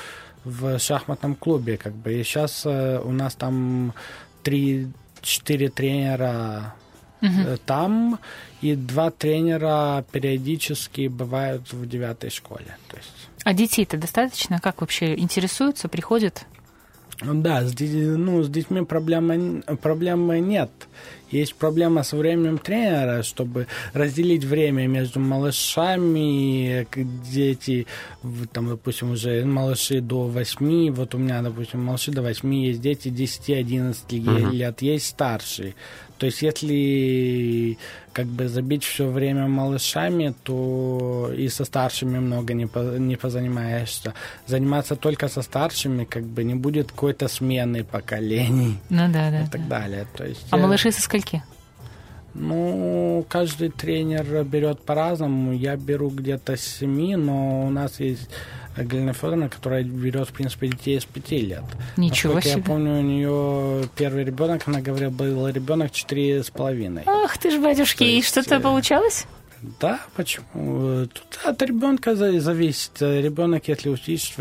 в 0.44 0.80
шахматном 0.80 1.36
клубе, 1.36 1.78
как 1.78 1.94
бы, 1.94 2.14
и 2.14 2.24
сейчас 2.24 2.66
э, 2.66 3.00
у 3.00 3.12
нас 3.12 3.36
там 3.36 3.94
три-четыре 4.42 5.70
тренера 5.70 6.74
угу. 7.22 7.58
там, 7.66 8.20
и 8.62 8.76
два 8.76 9.12
тренера 9.12 10.04
периодически 10.12 11.08
бывают 11.08 11.72
в 11.72 11.88
девятой 11.88 12.30
школе. 12.30 12.78
То 12.90 12.98
есть... 12.98 13.12
А 13.44 13.54
детей-то 13.54 13.98
достаточно? 13.98 14.60
Как 14.60 14.82
вообще 14.82 15.16
интересуются, 15.16 15.88
приходят? 15.88 16.46
Да, 17.22 17.64
с, 17.64 17.76
ну, 17.78 18.44
с 18.44 18.50
детьми 18.50 18.84
проблемы, 18.86 19.62
проблемы 19.82 20.40
нет. 20.40 20.72
Есть 21.32 21.56
проблема 21.56 22.04
со 22.04 22.18
временем 22.18 22.58
тренера, 22.58 23.24
чтобы 23.24 23.68
разделить 23.94 24.44
время 24.44 24.88
между 24.88 25.20
малышами, 25.20 26.88
дети, 27.32 27.86
там, 28.52 28.70
допустим, 28.70 29.12
уже 29.12 29.46
малыши 29.46 30.02
до 30.02 30.24
8, 30.28 30.92
вот 30.92 31.16
у 31.16 31.18
меня, 31.18 31.42
допустим, 31.42 31.84
малыши 31.84 32.12
до 32.12 32.22
8, 32.22 32.54
есть 32.56 32.82
дети 32.82 33.10
10-11 33.10 33.96
uh-huh. 34.10 34.52
лет, 34.52 34.82
есть 34.82 35.08
старшие. 35.08 35.76
То 36.18 36.26
есть, 36.26 36.42
если 36.42 37.78
как 38.12 38.26
бы 38.26 38.48
забить 38.48 38.84
все 38.84 39.08
время 39.08 39.48
малышами, 39.48 40.34
то 40.44 41.32
и 41.36 41.50
со 41.50 41.66
старшими 41.66 42.20
много 42.20 42.54
не, 42.54 42.68
по, 42.68 42.80
не 42.98 43.16
позанимаешься. 43.16 44.14
Заниматься 44.48 44.96
только 44.96 45.28
со 45.28 45.42
старшими, 45.42 46.06
как 46.06 46.24
бы 46.24 46.44
не 46.44 46.56
будет 46.56 46.92
какой-то 46.92 47.28
смены 47.28 47.84
поколений. 47.84 48.78
Ну 48.90 49.12
да, 49.12 49.32
да. 49.32 49.44
И 49.44 49.48
так 49.50 49.68
да. 49.68 49.80
далее. 49.80 50.08
То 50.16 50.26
есть, 50.26 50.46
а 50.52 50.58
я... 50.58 50.64
малыши 50.64 50.92
со 50.92 51.02
скольки? 51.02 51.44
Ну, 52.34 53.26
каждый 53.28 53.70
тренер 53.70 54.44
берет 54.44 54.82
по-разному. 54.82 55.54
Я 55.54 55.76
беру 55.76 56.10
где-то 56.10 56.56
с 56.56 56.62
7, 56.62 57.16
но 57.18 57.66
у 57.66 57.70
нас 57.70 58.00
есть 58.00 58.30
Галина 58.78 59.14
Федоровна, 59.14 59.50
которая 59.50 59.84
берет, 59.84 60.30
в 60.30 60.34
принципе, 60.34 60.68
детей 60.68 61.00
с 61.00 61.06
5 61.06 61.32
лет. 61.32 61.64
Ничего 61.98 62.36
Насколько 62.36 62.42
себе. 62.42 62.58
я 62.58 62.64
помню, 62.64 63.00
у 63.00 63.02
нее 63.02 63.90
первый 63.96 64.24
ребенок, 64.24 64.64
она 64.68 64.82
говорила, 64.82 65.10
был 65.10 65.48
ребенок 65.48 65.92
четыре 65.92 66.44
с 66.44 66.50
половиной. 66.50 67.04
Ах 67.06 67.38
ты 67.38 67.52
ж, 67.52 67.60
батюшки, 67.60 68.04
и 68.04 68.22
что-то 68.22 68.56
э, 68.56 68.60
получалось? 68.60 69.26
Да, 69.80 70.00
почему? 70.16 71.06
Тут 71.08 71.40
от 71.44 71.62
ребенка 71.62 72.16
зависит. 72.16 73.02
Ребенок, 73.02 73.68
если 73.68 73.90
учить, 73.90 74.34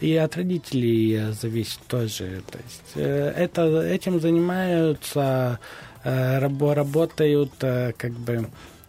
и 0.00 0.16
от 0.16 0.36
родителей 0.36 1.32
зависит 1.32 1.78
тоже. 1.86 2.42
То 2.50 2.58
есть 2.58 2.92
э, 2.96 3.32
это, 3.36 3.82
этим 3.82 4.20
занимаются 4.20 5.60
Э, 6.04 6.38
работают 6.38 7.52
как 7.58 8.12
бы... 8.12 8.46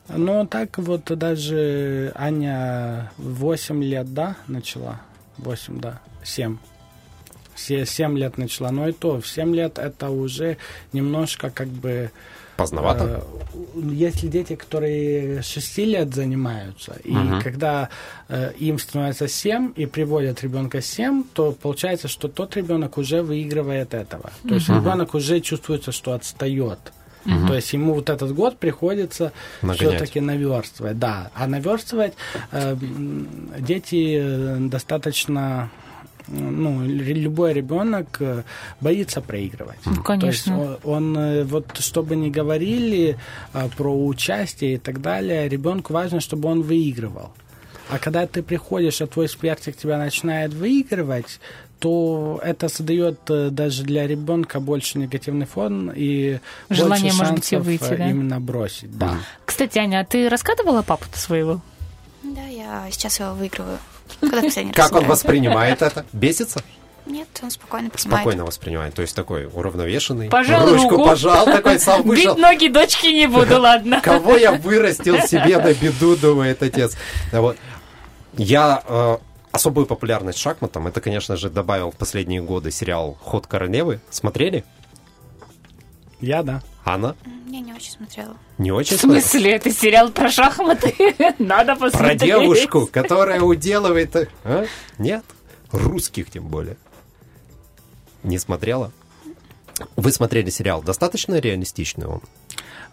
Ну, 0.08 0.46
так 0.46 0.78
вот 0.78 1.06
даже 1.06 2.12
Аня 2.16 3.12
8 3.18 3.84
лет, 3.84 4.14
да, 4.14 4.36
начала? 4.48 5.02
8, 5.38 5.80
да, 5.80 6.00
7. 6.24 6.58
Все 7.56 7.86
7 7.86 8.18
лет 8.18 8.38
начала. 8.38 8.72
Но 8.72 8.88
и 8.88 8.92
то, 8.92 9.20
в 9.20 9.28
7 9.28 9.56
лет 9.56 9.80
это 9.80 10.10
уже 10.10 10.58
немножко 10.94 11.50
как 11.50 11.68
бы... 11.68 12.12
Поздновато? 12.58 13.24
Э, 13.54 13.82
если 13.92 14.28
дети, 14.28 14.56
которые 14.56 15.42
6 15.42 15.78
лет 15.80 16.14
занимаются, 16.14 16.96
и 17.04 17.12
угу. 17.12 17.42
когда 17.42 17.90
э, 18.30 18.54
им 18.60 18.78
становится 18.78 19.28
7 19.28 19.74
и 19.76 19.86
приводят 19.86 20.44
ребенка 20.44 20.82
7, 20.82 21.24
то 21.34 21.52
получается, 21.52 22.08
что 22.08 22.28
тот 22.28 22.56
ребенок 22.56 22.98
уже 22.98 23.24
выигрывает 23.24 23.94
этого. 23.94 24.32
То 24.48 24.56
есть 24.56 24.70
угу. 24.70 24.80
ребенок 24.80 25.16
уже 25.16 25.40
чувствуется, 25.40 25.92
что 25.92 26.14
отстает. 26.14 26.80
То 27.26 27.56
есть 27.56 27.74
ему 27.74 27.94
вот 27.94 28.10
этот 28.10 28.34
год 28.34 28.58
приходится 28.58 29.32
все-таки 29.74 30.20
наверстывать. 30.20 31.00
Да, 31.00 31.32
а 31.34 31.48
наверстывать 31.48 32.14
э, 32.52 32.74
м, 32.74 33.28
дети 33.60 34.18
э, 34.20 34.58
достаточно 34.60 35.70
ну, 36.28 36.84
любой 36.86 37.54
ребенок 37.54 38.18
э, 38.20 38.44
боится 38.82 39.22
проигрывать. 39.22 39.80
Ну, 39.86 40.02
То 40.04 40.28
есть 40.28 40.46
конечно. 40.46 40.78
он, 40.84 41.16
он, 41.16 41.18
э, 41.18 41.44
вот 41.44 41.78
чтобы 41.80 42.16
не 42.16 42.32
говорили 42.32 43.18
э, 43.54 43.70
про 43.78 44.06
участие 44.08 44.76
и 44.76 44.78
так 44.78 45.02
далее, 45.02 45.48
ребенку 45.50 45.94
важно, 45.94 46.20
чтобы 46.20 46.50
он 46.50 46.62
выигрывал. 46.62 47.32
А 47.90 48.00
когда 48.00 48.26
ты 48.26 48.42
приходишь, 48.42 49.02
а 49.02 49.08
твой 49.08 49.30
соперник 49.30 49.78
тебя 49.78 49.98
начинает 50.00 50.54
выигрывать, 50.54 51.40
то 51.86 52.40
это 52.44 52.68
создает 52.68 53.20
э, 53.30 53.50
даже 53.52 53.84
для 53.84 54.08
ребенка 54.08 54.60
больше 54.60 54.98
негативный 54.98 55.46
фон 55.46 55.92
и 55.96 56.40
Желание, 56.68 57.12
больше 57.12 57.18
может 57.20 57.34
быть, 57.36 57.46
и 57.46 57.50
шансов 57.56 57.66
выйти, 57.68 57.94
э, 57.94 57.98
да? 57.98 58.10
именно 58.10 58.40
бросить. 58.40 58.98
Да. 58.98 59.20
Кстати, 59.46 59.78
Аня, 59.78 60.00
а 60.00 60.04
ты 60.04 60.28
раскатывала 60.28 60.82
папу-то 60.82 61.20
своего? 61.20 61.62
Да, 62.24 62.42
я 62.42 62.88
сейчас 62.90 63.20
его 63.20 63.36
выигрываю. 63.36 63.78
Когда 64.20 64.40
в 64.40 64.46
последний 64.46 64.72
раз 64.76 64.90
Как 64.90 65.00
он 65.00 65.06
воспринимает 65.08 65.84
это? 65.84 66.08
Бесится? 66.12 66.64
Нет, 67.06 67.28
он 67.44 67.52
спокойно 67.52 67.92
принимает. 67.92 68.22
Спокойно 68.22 68.46
воспринимает. 68.46 68.96
То 68.96 69.04
есть 69.04 69.16
такой 69.16 69.46
уравновешенный. 69.46 70.30
Пожал 70.30 70.68
Ручку 70.68 70.90
руку. 70.90 71.06
пожал, 71.06 71.46
такой 71.46 71.80
сам 71.80 72.02
Бить 72.02 72.26
вышел. 72.26 72.36
ноги 72.36 72.68
дочки 72.68 73.06
не 73.14 73.28
буду, 73.28 73.62
ладно. 73.62 74.02
Кого 74.02 74.38
я 74.38 74.54
вырастил 74.54 75.20
себе 75.22 75.60
на 75.60 75.72
беду, 75.72 76.16
думает 76.16 76.64
отец. 76.64 76.98
Да 77.32 77.42
вот. 77.42 77.58
Я 78.38 78.82
э, 78.88 79.18
особую 79.56 79.86
популярность 79.86 80.38
шахматам, 80.38 80.88
это, 80.88 81.02
конечно 81.02 81.36
же, 81.38 81.50
добавил 81.50 81.92
в 81.92 81.96
последние 81.96 82.42
годы 82.42 82.72
сериал 82.72 83.18
«Ход 83.22 83.48
королевы». 83.48 84.00
Смотрели? 84.10 84.64
Я, 86.22 86.44
да. 86.44 86.62
Анна? 86.84 87.16
Я 87.48 87.62
не 87.62 87.74
очень 87.74 87.92
смотрела. 87.92 88.38
Не 88.58 88.72
очень 88.72 88.98
В 88.98 89.00
смысле, 89.00 89.52
это 89.56 89.72
сериал 89.72 90.12
про 90.12 90.30
шахматы? 90.30 90.94
Надо 91.40 91.76
Про 91.76 91.90
посмотреть. 91.90 92.22
девушку, 92.22 92.88
которая 92.92 93.42
уделывает... 93.42 94.16
э, 94.16 94.28
а? 94.44 94.66
Нет? 94.98 95.24
Русских 95.72 96.30
тем 96.30 96.48
более. 96.48 96.78
Не 98.24 98.38
смотрела? 98.38 98.92
Вы 99.96 100.12
смотрели 100.12 100.50
сериал. 100.50 100.82
Достаточно 100.84 101.36
реалистичный 101.40 102.08
он? 102.08 102.22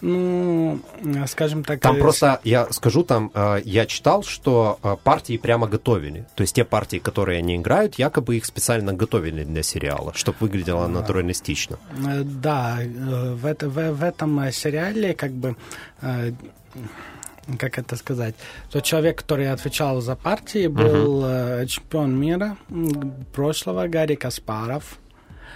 Ну, 0.02 0.80
э, 1.04 1.26
скажем 1.28 1.62
так... 1.64 1.80
Там 1.80 1.96
э, 1.96 2.00
просто, 2.00 2.40
я 2.44 2.66
скажу, 2.72 3.04
там 3.04 3.30
э, 3.34 3.60
я 3.64 3.86
читал, 3.86 4.22
что 4.24 4.78
партии 5.04 5.38
прямо 5.38 5.68
готовили. 5.68 6.26
То 6.34 6.42
есть 6.42 6.56
те 6.56 6.64
партии, 6.64 6.98
которые 6.98 7.38
они 7.38 7.56
играют, 7.56 7.94
якобы 8.00 8.36
их 8.36 8.44
специально 8.44 8.92
готовили 8.92 9.44
для 9.44 9.62
сериала, 9.62 10.12
чтобы 10.14 10.36
выглядело 10.40 10.88
натуралистично. 10.88 11.78
Да, 12.24 12.78
в, 12.82 13.46
это- 13.46 13.68
в- 13.68 13.92
в 13.92 14.02
этом 14.02 14.50
сериале 14.52 15.14
как 15.14 15.30
бы 15.32 15.56
как 17.58 17.78
это 17.78 17.96
сказать, 17.96 18.34
тот 18.70 18.84
человек, 18.84 19.18
который 19.18 19.50
отвечал 19.50 20.00
за 20.00 20.14
партии, 20.14 20.68
был 20.68 21.24
э, 21.26 21.66
чемпион 21.66 22.16
мира 22.18 22.56
прошлого 23.34 23.88
Гарри 23.88 24.14
Каспаров. 24.14 24.98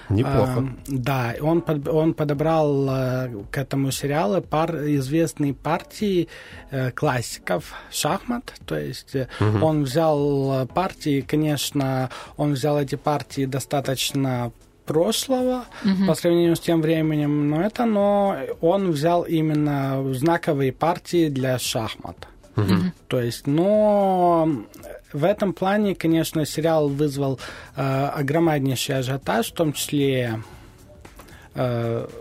Неплохо. 0.09 0.59
А, 0.59 0.69
да, 0.87 1.35
он, 1.41 1.61
под- 1.63 1.89
он 1.89 2.15
подобрал 2.15 2.89
э, 2.89 3.31
к 3.51 3.59
этому 3.59 3.91
сериалу 3.91 4.41
пар, 4.41 4.77
известные 4.87 5.53
партии 5.55 6.29
э, 6.71 6.91
классиков 6.93 7.73
шахмат. 7.91 8.53
То 8.67 8.79
есть 8.79 9.15
э, 9.17 9.27
он 9.63 9.83
взял 9.85 10.67
партии, 10.69 11.21
конечно, 11.23 12.11
он 12.37 12.53
взял 12.53 12.79
эти 12.81 12.95
партии 12.97 13.47
достаточно 13.47 14.53
прошлого 14.85 15.65
по 16.07 16.15
сравнению 16.15 16.55
с 16.55 16.61
тем 16.61 16.81
временем, 16.81 17.51
но 17.51 17.61
это, 17.63 17.85
но 17.87 18.37
он 18.61 18.93
взял 18.93 19.23
именно 19.25 20.15
знаковые 20.15 20.73
партии 20.73 21.29
для 21.29 21.59
шахмат. 21.59 22.29
То 23.09 23.21
есть, 23.21 23.47
но 23.49 24.49
в 25.13 25.25
этом 25.25 25.53
плане, 25.53 25.95
конечно, 25.95 26.45
сериал 26.45 26.89
вызвал 26.89 27.39
э, 27.77 28.11
огромнейший 28.15 28.99
ажиотаж, 28.99 29.49
в 29.49 29.55
том 29.55 29.73
числе 29.73 30.43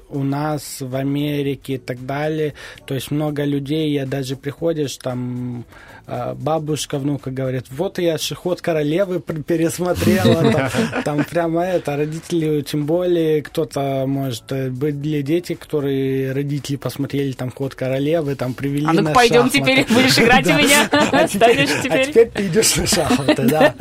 у 0.10 0.24
нас 0.24 0.78
в 0.80 0.96
Америке 0.96 1.74
и 1.74 1.78
так 1.78 2.06
далее. 2.06 2.54
То 2.86 2.94
есть 2.94 3.12
много 3.12 3.44
людей, 3.44 3.92
я 3.92 4.06
даже 4.06 4.36
приходишь, 4.36 4.98
там 4.98 5.66
э, 6.08 6.34
бабушка, 6.36 7.00
внука 7.00 7.32
говорит, 7.32 7.66
вот 7.70 8.00
я 8.00 8.18
ход 8.36 8.62
королевы 8.62 9.20
пересмотрела, 9.20 10.52
там, 10.52 10.70
там 11.04 11.24
прямо 11.26 11.64
это, 11.66 11.96
родители, 11.98 12.62
тем 12.62 12.86
более 12.86 13.42
кто-то, 13.42 14.06
может, 14.08 14.52
э, 14.52 14.70
были 14.70 15.22
дети, 15.22 15.54
которые 15.54 16.32
родители 16.32 16.76
посмотрели 16.78 17.32
там 17.34 17.52
ход 17.52 17.76
королевы, 17.76 18.36
там 18.36 18.54
привели 18.54 18.86
А 18.88 18.94
на 18.94 19.14
пойдем 19.14 19.46
шахматы. 19.46 19.60
теперь, 19.60 19.86
будешь 19.88 20.18
играть 20.20 20.48
у 20.48 20.54
меня. 20.54 20.90
А 20.92 21.28
теперь, 21.28 21.68
а 21.70 21.82
теперь 21.82 22.30
ты 22.30 22.48
идешь 22.48 22.76
на 22.76 22.88
шахматы, 22.88 23.44
да. 23.44 23.76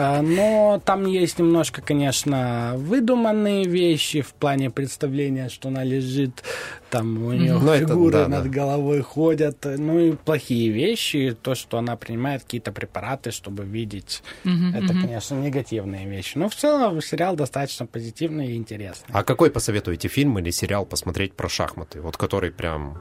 А, 0.00 0.22
Но 0.22 0.80
там 0.84 1.06
есть 1.06 1.40
немножко, 1.40 1.82
конечно, 1.82 2.74
выдуманные 2.76 3.64
вещи 3.64 4.20
в 4.20 4.32
плане 4.32 4.70
представления, 4.70 5.48
что 5.48 5.68
она 5.68 5.82
лежит, 5.82 6.44
там 6.88 7.24
у 7.24 7.32
нее 7.32 7.58
Ну, 7.58 7.72
это 7.72 7.88
фигуры 7.88 8.12
да, 8.12 8.28
над 8.28 8.44
да. 8.44 8.48
головой 8.48 9.00
ходят. 9.00 9.64
Ну 9.64 9.98
и 9.98 10.12
плохие 10.12 10.70
вещи, 10.70 11.36
то, 11.42 11.56
что 11.56 11.78
она 11.78 11.96
принимает 11.96 12.44
какие-то 12.44 12.70
препараты, 12.70 13.32
чтобы 13.32 13.64
видеть. 13.64 14.22
Это, 14.44 14.88
конечно, 14.88 15.34
негативные 15.34 16.08
вещи. 16.08 16.38
Но 16.38 16.48
в 16.48 16.54
целом 16.54 17.02
сериал 17.02 17.34
достаточно 17.34 17.84
позитивный 17.86 18.52
и 18.52 18.56
интересный. 18.56 19.08
А 19.12 19.24
какой 19.24 19.50
посоветуете 19.50 20.06
фильм 20.06 20.38
или 20.38 20.50
сериал 20.50 20.86
посмотреть 20.86 21.34
про 21.34 21.48
шахматы? 21.48 22.00
Вот 22.00 22.16
который 22.16 22.52
прям 22.52 22.98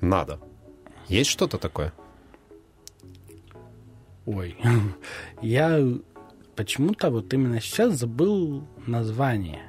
надо. 0.00 0.40
Есть 1.06 1.28
что-то 1.28 1.58
такое? 1.58 1.92
Ой, 4.26 4.56
я 5.42 5.82
почему-то 6.60 7.08
вот 7.08 7.32
именно 7.32 7.58
сейчас 7.58 7.94
забыл 7.94 8.62
название. 8.86 9.62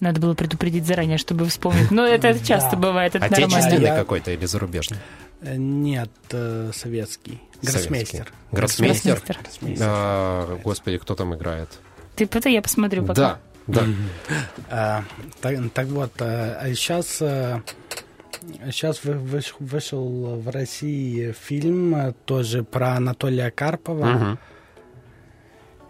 Надо 0.00 0.20
было 0.20 0.34
предупредить 0.34 0.84
заранее, 0.84 1.16
чтобы 1.16 1.46
вспомнить. 1.46 1.92
Но 1.92 2.04
это 2.04 2.36
часто 2.44 2.76
бывает, 2.76 3.14
это 3.14 3.30
нормально. 3.30 3.56
Отечественный 3.56 3.96
какой-то 3.96 4.32
или 4.32 4.44
зарубежный? 4.46 4.98
Э, 5.42 5.54
Нет, 5.56 6.10
э, 6.32 6.72
советский. 6.74 7.40
Гроссмейстер. 7.62 8.32
Гроссмейстер? 8.50 9.22
А, 9.80 10.58
господи, 10.64 10.98
кто 10.98 11.14
там 11.14 11.36
играет? 11.36 11.68
Ты 12.16 12.24
это 12.24 12.48
я 12.48 12.62
посмотрю 12.62 13.06
пока. 13.06 13.38
Да, 13.68 13.84
да. 13.84 13.86
А, 14.70 15.04
так, 15.40 15.70
так 15.72 15.86
вот, 15.86 16.10
сейчас, 16.16 17.22
сейчас 18.70 19.00
вышел 19.04 20.40
в 20.40 20.48
России 20.50 21.32
фильм 21.32 21.94
э, 21.94 22.12
тоже 22.24 22.62
про 22.64 22.92
Анатолия 22.96 23.50
Карпова. 23.50 24.38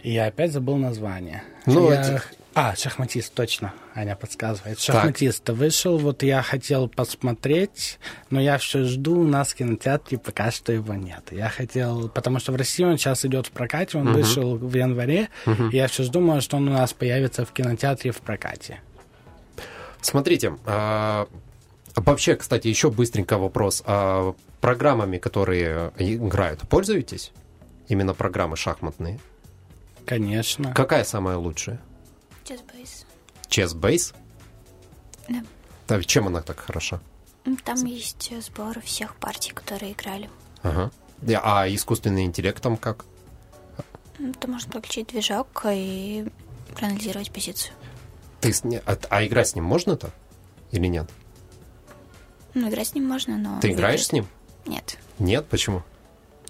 И 0.03 0.13
я 0.13 0.27
опять 0.27 0.53
забыл 0.53 0.77
название. 0.77 1.43
Ну, 1.67 1.91
Я- 1.91 2.01
это- 2.01 2.23
А, 2.55 2.75
шахматист, 2.77 3.33
точно. 3.33 3.73
Аня 3.95 4.15
подсказывает. 4.15 4.79
Шахматист 4.79 5.49
вышел, 5.51 5.97
вот 5.97 6.23
я 6.23 6.43
хотел 6.43 6.87
посмотреть, 6.89 7.99
но 8.29 8.41
я 8.43 8.59
все 8.59 8.85
жду, 8.85 9.21
у 9.21 9.25
нас 9.27 9.53
в 9.53 9.55
кинотеатре 9.55 10.19
пока 10.19 10.51
что 10.51 10.71
его 10.73 10.93
нет. 10.93 11.23
Я 11.31 11.49
хотел, 11.49 12.11
потому 12.11 12.41
что 12.41 12.53
в 12.53 12.57
России 12.57 12.85
он 12.85 12.99
сейчас 12.99 13.25
идет 13.25 13.47
в 13.47 13.53
прокате, 13.53 13.97
он 13.97 14.13
вышел 14.13 14.57
в 14.59 14.75
январе, 14.75 15.29
и 15.47 15.77
я 15.77 15.87
все 15.89 16.03
жду, 16.03 16.21
может, 16.21 16.53
он 16.53 16.69
у 16.69 16.73
нас 16.73 16.93
появится 16.93 17.47
в 17.47 17.53
кинотеатре 17.53 18.11
в 18.11 18.19
прокате. 18.21 18.81
Смотрите, 20.03 20.55
а, 20.67 21.29
вообще, 21.97 22.37
кстати, 22.37 22.69
еще 22.69 22.91
быстренько 22.91 23.39
вопрос. 23.39 23.83
А, 23.87 24.35
программами, 24.61 25.19
которые 25.19 25.93
играют, 25.99 26.61
пользуетесь? 26.69 27.33
Именно 27.89 28.15
программы 28.15 28.57
шахматные. 28.57 29.21
Конечно. 30.07 30.73
Какая 30.73 31.05
самая 31.05 31.37
лучшая? 31.37 31.81
Chessbase. 32.45 33.05
Chess 33.49 33.75
Base? 33.79 34.15
Да. 35.29 35.45
Да, 35.89 36.03
чем 36.03 36.27
она 36.27 36.41
так 36.43 36.59
хороша? 36.61 37.01
М, 37.45 37.57
Там 37.57 37.85
есть 37.85 38.31
э, 38.33 38.41
сбор 38.41 38.81
всех 38.81 39.17
партий, 39.17 39.53
которые 39.53 39.93
играли. 39.93 40.31
Ага. 40.63 40.91
А 41.43 41.69
искусственный 41.69 42.25
интеллект 42.25 42.63
там 42.63 42.77
как? 42.77 43.05
М, 44.19 44.33
Ты 44.35 44.49
можешь 44.49 44.67
подключить 44.69 45.09
движок 45.09 45.65
и 45.71 46.27
проанализировать 46.75 47.33
позицию. 47.33 47.75
Ты 48.41 48.53
с 48.53 48.65
а, 48.87 48.97
а 49.11 49.25
играть 49.27 49.49
с 49.49 49.55
ним 49.55 49.65
можно-то? 49.65 50.11
Или 50.71 50.87
нет? 50.87 51.11
Ну, 52.55 52.69
играть 52.69 52.89
с 52.89 52.95
ним 52.95 53.07
можно, 53.07 53.39
но... 53.39 53.61
Ты 53.61 53.71
играешь 53.73 54.07
с 54.07 54.13
ним? 54.13 54.27
Нет. 54.67 54.99
Нет, 55.19 55.47
почему? 55.49 55.83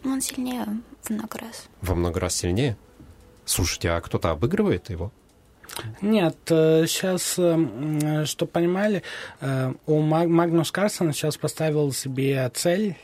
Он 0.05 0.21
сильнее 0.21 0.67
в 1.03 1.11
много 1.11 1.39
раз. 1.39 1.67
Во 1.81 1.95
много 1.95 2.21
раз 2.21 2.35
сильнее? 2.37 2.77
Слушайте, 3.45 3.91
а 3.91 4.01
кто-то 4.01 4.31
обыгрывает 4.31 4.91
его? 4.91 5.13
Нет, 6.01 6.37
сейчас, 6.47 7.33
что 7.33 8.47
понимали, 8.47 9.03
э, 9.41 9.73
у 9.87 10.01
Маг- 10.01 10.29
Магнус 10.29 10.71
Карсон 10.71 11.13
сейчас 11.13 11.37
поставил 11.37 11.93
себе 11.93 12.51
цель 12.55 12.97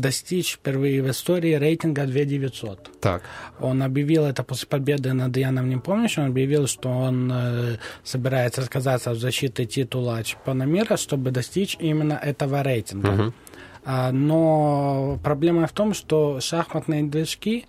достичь 0.00 0.54
впервые 0.54 1.02
в 1.02 1.10
истории 1.10 1.54
рейтинга 1.54 2.06
2900. 2.06 3.00
Так. 3.00 3.22
Он 3.60 3.82
объявил 3.82 4.24
это 4.24 4.42
после 4.44 4.68
победы 4.68 5.12
над 5.12 5.36
Яном 5.36 5.68
Непомнящим, 5.68 6.22
он 6.22 6.30
объявил, 6.30 6.66
что 6.66 6.88
он 6.88 7.30
э, 7.32 7.76
собирается 8.04 8.62
отказаться 8.62 9.10
от 9.10 9.18
защиты 9.18 9.64
титула 9.66 10.22
чемпиона 10.22 10.62
мира, 10.62 10.96
чтобы 10.96 11.30
достичь 11.30 11.76
именно 11.80 12.14
этого 12.14 12.62
рейтинга. 12.62 13.10
Мгм. 13.10 13.34
А, 13.84 14.12
но 14.12 15.18
проблема 15.22 15.66
в 15.66 15.72
том, 15.72 15.94
что 15.94 16.40
шахматные 16.40 17.02
движки 17.02 17.66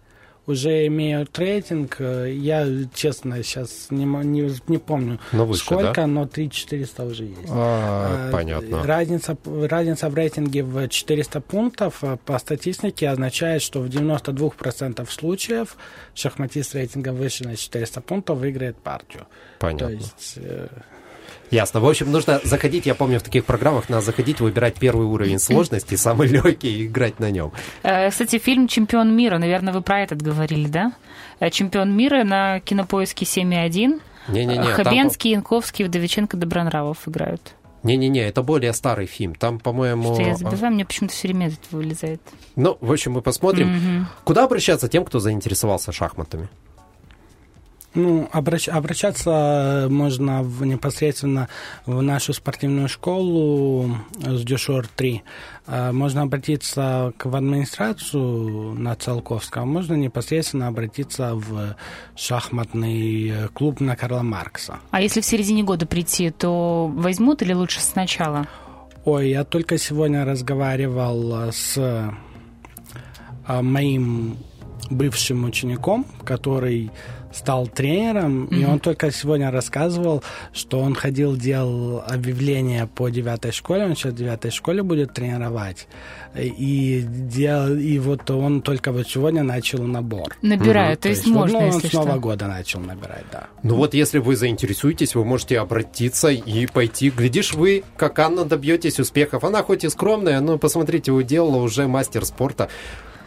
уже 0.49 0.87
имеют 0.87 1.37
рейтинг. 1.39 1.97
э, 1.99 2.33
Я, 2.33 2.67
честно, 2.93 3.41
сейчас 3.43 3.87
не, 3.89 4.05
не, 4.05 4.51
не 4.67 4.77
помню, 4.77 5.19
Но 5.31 5.45
выше, 5.45 5.61
сколько, 5.63 5.93
да? 5.93 6.07
но 6.07 6.25
3400 6.27 7.03
уже 7.05 7.23
есть. 7.25 7.39
А, 7.49 8.27
Э, 8.29 8.31
понятно. 8.31 8.83
Разница, 8.83 9.37
разница 9.45 10.09
в 10.09 10.15
рейтинге 10.15 10.63
в 10.63 10.87
400 10.87 11.41
пунктов 11.41 12.03
э, 12.03 12.17
по 12.25 12.37
статистике 12.39 13.09
означает, 13.09 13.61
что 13.61 13.79
в 13.81 13.87
92% 13.87 15.09
случаев 15.09 15.77
шахматист 16.15 16.75
рейтинга 16.75 17.09
выше 17.13 17.43
на 17.45 17.55
400 17.55 18.01
пунктов 18.01 18.37
выиграет 18.39 18.77
партию. 18.77 19.27
Понятно. 19.59 19.87
То 19.87 19.93
есть, 19.93 20.33
э, 20.37 20.67
Ясно. 21.51 21.79
В 21.79 21.87
общем, 21.87 22.11
нужно 22.11 22.39
заходить, 22.43 22.85
я 22.85 22.95
помню, 22.95 23.19
в 23.19 23.23
таких 23.23 23.45
программах 23.45 23.89
надо 23.89 24.05
заходить, 24.05 24.39
выбирать 24.39 24.75
первый 24.75 25.07
уровень 25.07 25.39
сложности, 25.39 25.95
самый 25.95 26.27
легкий, 26.27 26.83
и 26.83 26.85
играть 26.85 27.19
на 27.19 27.31
нем. 27.31 27.51
Э, 27.83 28.09
Кстати, 28.09 28.37
фильм 28.37 28.67
«Чемпион 28.67 29.15
мира», 29.15 29.37
наверное, 29.37 29.73
вы 29.73 29.81
про 29.81 30.01
этот 30.01 30.21
говорили, 30.21 30.67
да? 30.67 30.93
Э, 31.39 31.49
«Чемпион 31.49 31.95
мира» 31.95 32.23
на 32.23 32.59
кинопоиске 32.59 33.25
7.1. 33.25 34.01
Не-не-не, 34.27 34.63
там- 34.63 34.73
Хабенский, 34.73 35.31
Янковский, 35.31 35.85
Вдовиченко, 35.85 36.37
Добронравов 36.37 37.07
играют. 37.07 37.55
Не-не-не, 37.83 38.27
это 38.27 38.43
более 38.43 38.73
старый 38.73 39.05
фильм. 39.05 39.35
Там, 39.35 39.57
по-моему... 39.57 40.13
Что 40.13 40.21
я 40.23 40.33
а, 40.33 40.37
забываю, 40.37 40.73
мне 40.73 40.85
почему-то 40.85 41.13
все 41.15 41.29
время 41.29 41.47
этот 41.47 41.71
вылезает. 41.71 42.21
Ну, 42.55 42.77
в 42.81 42.91
общем, 42.91 43.13
мы 43.13 43.21
посмотрим. 43.21 43.69
Мгм. 43.69 44.07
Куда 44.25 44.43
обращаться 44.43 44.89
тем, 44.89 45.05
кто 45.05 45.19
заинтересовался 45.19 45.91
шахматами? 45.91 46.49
Ну, 47.95 48.29
обращ- 48.31 48.69
обращаться 48.69 49.87
можно 49.89 50.43
в, 50.43 50.63
непосредственно 50.63 51.47
в 51.87 52.01
нашу 52.01 52.33
спортивную 52.33 52.87
школу 52.87 53.97
с 54.19 54.43
Дюшор 54.43 54.87
3. 54.95 55.23
Э, 55.67 55.91
Можно 55.91 56.21
обратиться 56.21 57.13
к, 57.17 57.25
в 57.25 57.35
администрацию 57.35 58.75
на 58.75 58.95
Циолковского, 58.95 59.65
можно 59.65 59.95
непосредственно 59.95 60.67
обратиться 60.67 61.33
в 61.33 61.75
шахматный 62.15 63.29
э, 63.29 63.47
клуб 63.49 63.79
на 63.79 63.95
Карла 63.95 64.21
Маркса. 64.21 64.77
А 64.91 65.01
если 65.01 65.21
в 65.21 65.25
середине 65.25 65.63
года 65.63 65.87
прийти, 65.87 66.29
то 66.29 66.91
возьмут 66.93 67.41
или 67.41 67.53
лучше 67.53 67.81
сначала? 67.81 68.45
Ой, 69.03 69.29
я 69.29 69.43
только 69.43 69.79
сегодня 69.79 70.25
разговаривал 70.25 71.47
э, 71.47 71.51
с 71.51 71.75
э, 71.77 73.61
моим 73.61 74.37
бывшим 74.91 75.45
учеником, 75.45 76.05
который 76.23 76.91
стал 77.31 77.67
тренером, 77.67 78.45
и 78.45 78.65
он 78.65 78.79
только 78.79 79.11
сегодня 79.11 79.51
рассказывал, 79.51 80.23
что 80.53 80.79
он 80.79 80.95
ходил, 80.95 81.35
делал 81.35 82.03
объявление 82.05 82.87
по 82.87 83.09
девятой 83.09 83.51
школе, 83.51 83.85
он 83.85 83.95
сейчас 83.95 84.13
в 84.13 84.15
девятой 84.15 84.51
школе 84.51 84.83
будет 84.83 85.13
тренировать, 85.13 85.87
и, 86.35 87.03
дел, 87.07 87.75
и 87.75 87.99
вот 87.99 88.29
он 88.31 88.61
только 88.61 88.91
вот 88.91 89.07
сегодня 89.07 89.43
начал 89.43 89.83
набор. 89.83 90.35
Набирают, 90.41 91.01
то 91.01 91.09
есть 91.09 91.27
можно, 91.27 91.59
ну, 91.59 91.67
он 91.67 91.73
если 91.75 91.87
с 91.87 91.93
Нового 91.93 92.11
что. 92.11 92.19
года 92.19 92.47
начал 92.47 92.79
набирать, 92.79 93.25
да. 93.31 93.47
Ну 93.63 93.75
вот, 93.75 93.93
если 93.93 94.19
вы 94.19 94.35
заинтересуетесь, 94.35 95.15
вы 95.15 95.25
можете 95.25 95.59
обратиться 95.59 96.29
и 96.29 96.65
пойти. 96.65 97.09
Глядишь, 97.09 97.53
вы, 97.53 97.83
как 97.97 98.19
Анна, 98.19 98.45
добьетесь 98.45 98.99
успехов. 98.99 99.43
Она 99.43 99.63
хоть 99.63 99.83
и 99.83 99.89
скромная, 99.89 100.39
но 100.39 100.57
посмотрите, 100.57 101.11
уделала 101.11 101.57
уже 101.57 101.87
мастер 101.87 102.25
спорта. 102.25 102.69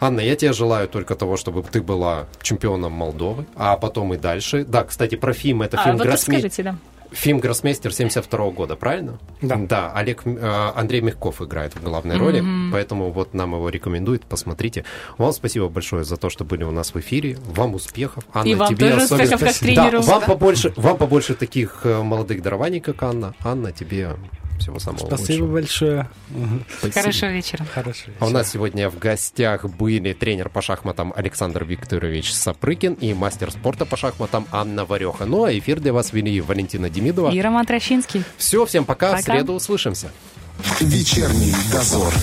Анна, 0.03 0.19
я 0.21 0.35
тебе 0.35 0.53
желаю 0.53 0.87
только 0.87 1.15
того, 1.15 1.37
чтобы 1.37 1.63
ты 1.63 1.81
была 1.81 2.25
чемпионом 2.41 2.91
Молдовы, 2.91 3.45
а 3.55 3.77
потом 3.77 4.13
и 4.13 4.17
дальше. 4.17 4.65
Да, 4.65 4.83
кстати, 4.83 5.15
про 5.15 5.33
фильм. 5.33 5.61
Это 5.61 5.77
А, 5.79 5.83
фильм 5.83 5.97
вот 5.97 6.05
«Гроссме- 6.07 6.35
расскажите, 6.37 6.63
да. 6.63 6.75
Фильм 7.11 7.39
«Гроссмейстер» 7.39 7.93
72 7.93 8.49
года, 8.49 8.75
правильно? 8.75 9.19
Да. 9.39 9.55
Да, 9.55 9.91
Олег, 9.93 10.23
э, 10.25 10.71
Андрей 10.75 11.01
Мягков 11.01 11.43
играет 11.43 11.75
в 11.75 11.83
главной 11.83 12.17
роли, 12.17 12.43
поэтому 12.71 13.11
вот 13.11 13.35
нам 13.35 13.53
его 13.53 13.69
рекомендуют, 13.69 14.23
посмотрите. 14.25 14.83
Вам 15.19 15.31
спасибо 15.31 15.69
большое 15.69 16.05
за 16.05 16.17
то, 16.17 16.31
что 16.31 16.43
были 16.43 16.63
у 16.63 16.71
нас 16.71 16.91
в 16.95 16.99
эфире. 16.99 17.37
Вам 17.55 17.75
успехов. 17.75 18.23
Анна, 18.33 18.47
И 18.49 18.55
вам 18.55 18.67
тебе 18.75 18.89
тоже 18.89 19.03
особенно- 19.05 19.23
успехов 19.25 19.39
как 19.41 19.53
Да, 19.53 19.59
тренеру. 19.59 20.01
вам 20.01 20.21
побольше, 20.23 20.73
вам 20.75 20.97
побольше 20.97 21.35
таких 21.35 21.81
э, 21.83 22.01
молодых 22.01 22.41
дарований, 22.41 22.79
как 22.79 23.03
Анна. 23.03 23.35
Анна, 23.43 23.71
тебе 23.71 24.15
всего 24.59 24.79
самого 24.79 25.05
Спасибо 25.07 25.43
лучшего. 25.43 25.53
большое. 25.53 26.09
Спасибо. 26.79 27.01
Хорошего 27.01 27.29
вечера. 27.31 27.65
Хорошо. 27.73 28.11
А 28.19 28.27
у 28.27 28.29
нас 28.29 28.51
сегодня 28.51 28.89
в 28.89 28.97
гостях 28.99 29.65
были 29.65 30.13
тренер 30.13 30.49
по 30.49 30.61
шахматам 30.61 31.13
Александр 31.15 31.63
Викторович 31.63 32.33
Сапрыкин 32.33 32.93
и 32.93 33.13
мастер 33.13 33.51
спорта 33.51 33.85
по 33.85 33.97
шахматам 33.97 34.47
Анна 34.51 34.85
Вареха. 34.85 35.25
Ну 35.25 35.43
а 35.43 35.57
эфир 35.57 35.79
для 35.79 35.93
вас 35.93 36.13
вели 36.13 36.39
Валентина 36.41 36.89
Демидова. 36.89 37.31
И 37.31 37.41
Роман 37.41 37.65
Трощинский. 37.65 38.23
Все, 38.37 38.65
всем 38.65 38.85
пока, 38.85 39.09
в 39.09 39.17
Пока. 39.17 39.33
среду 39.33 39.53
услышимся. 39.53 40.11
Вечерний 40.79 41.53
дозор. 41.71 42.13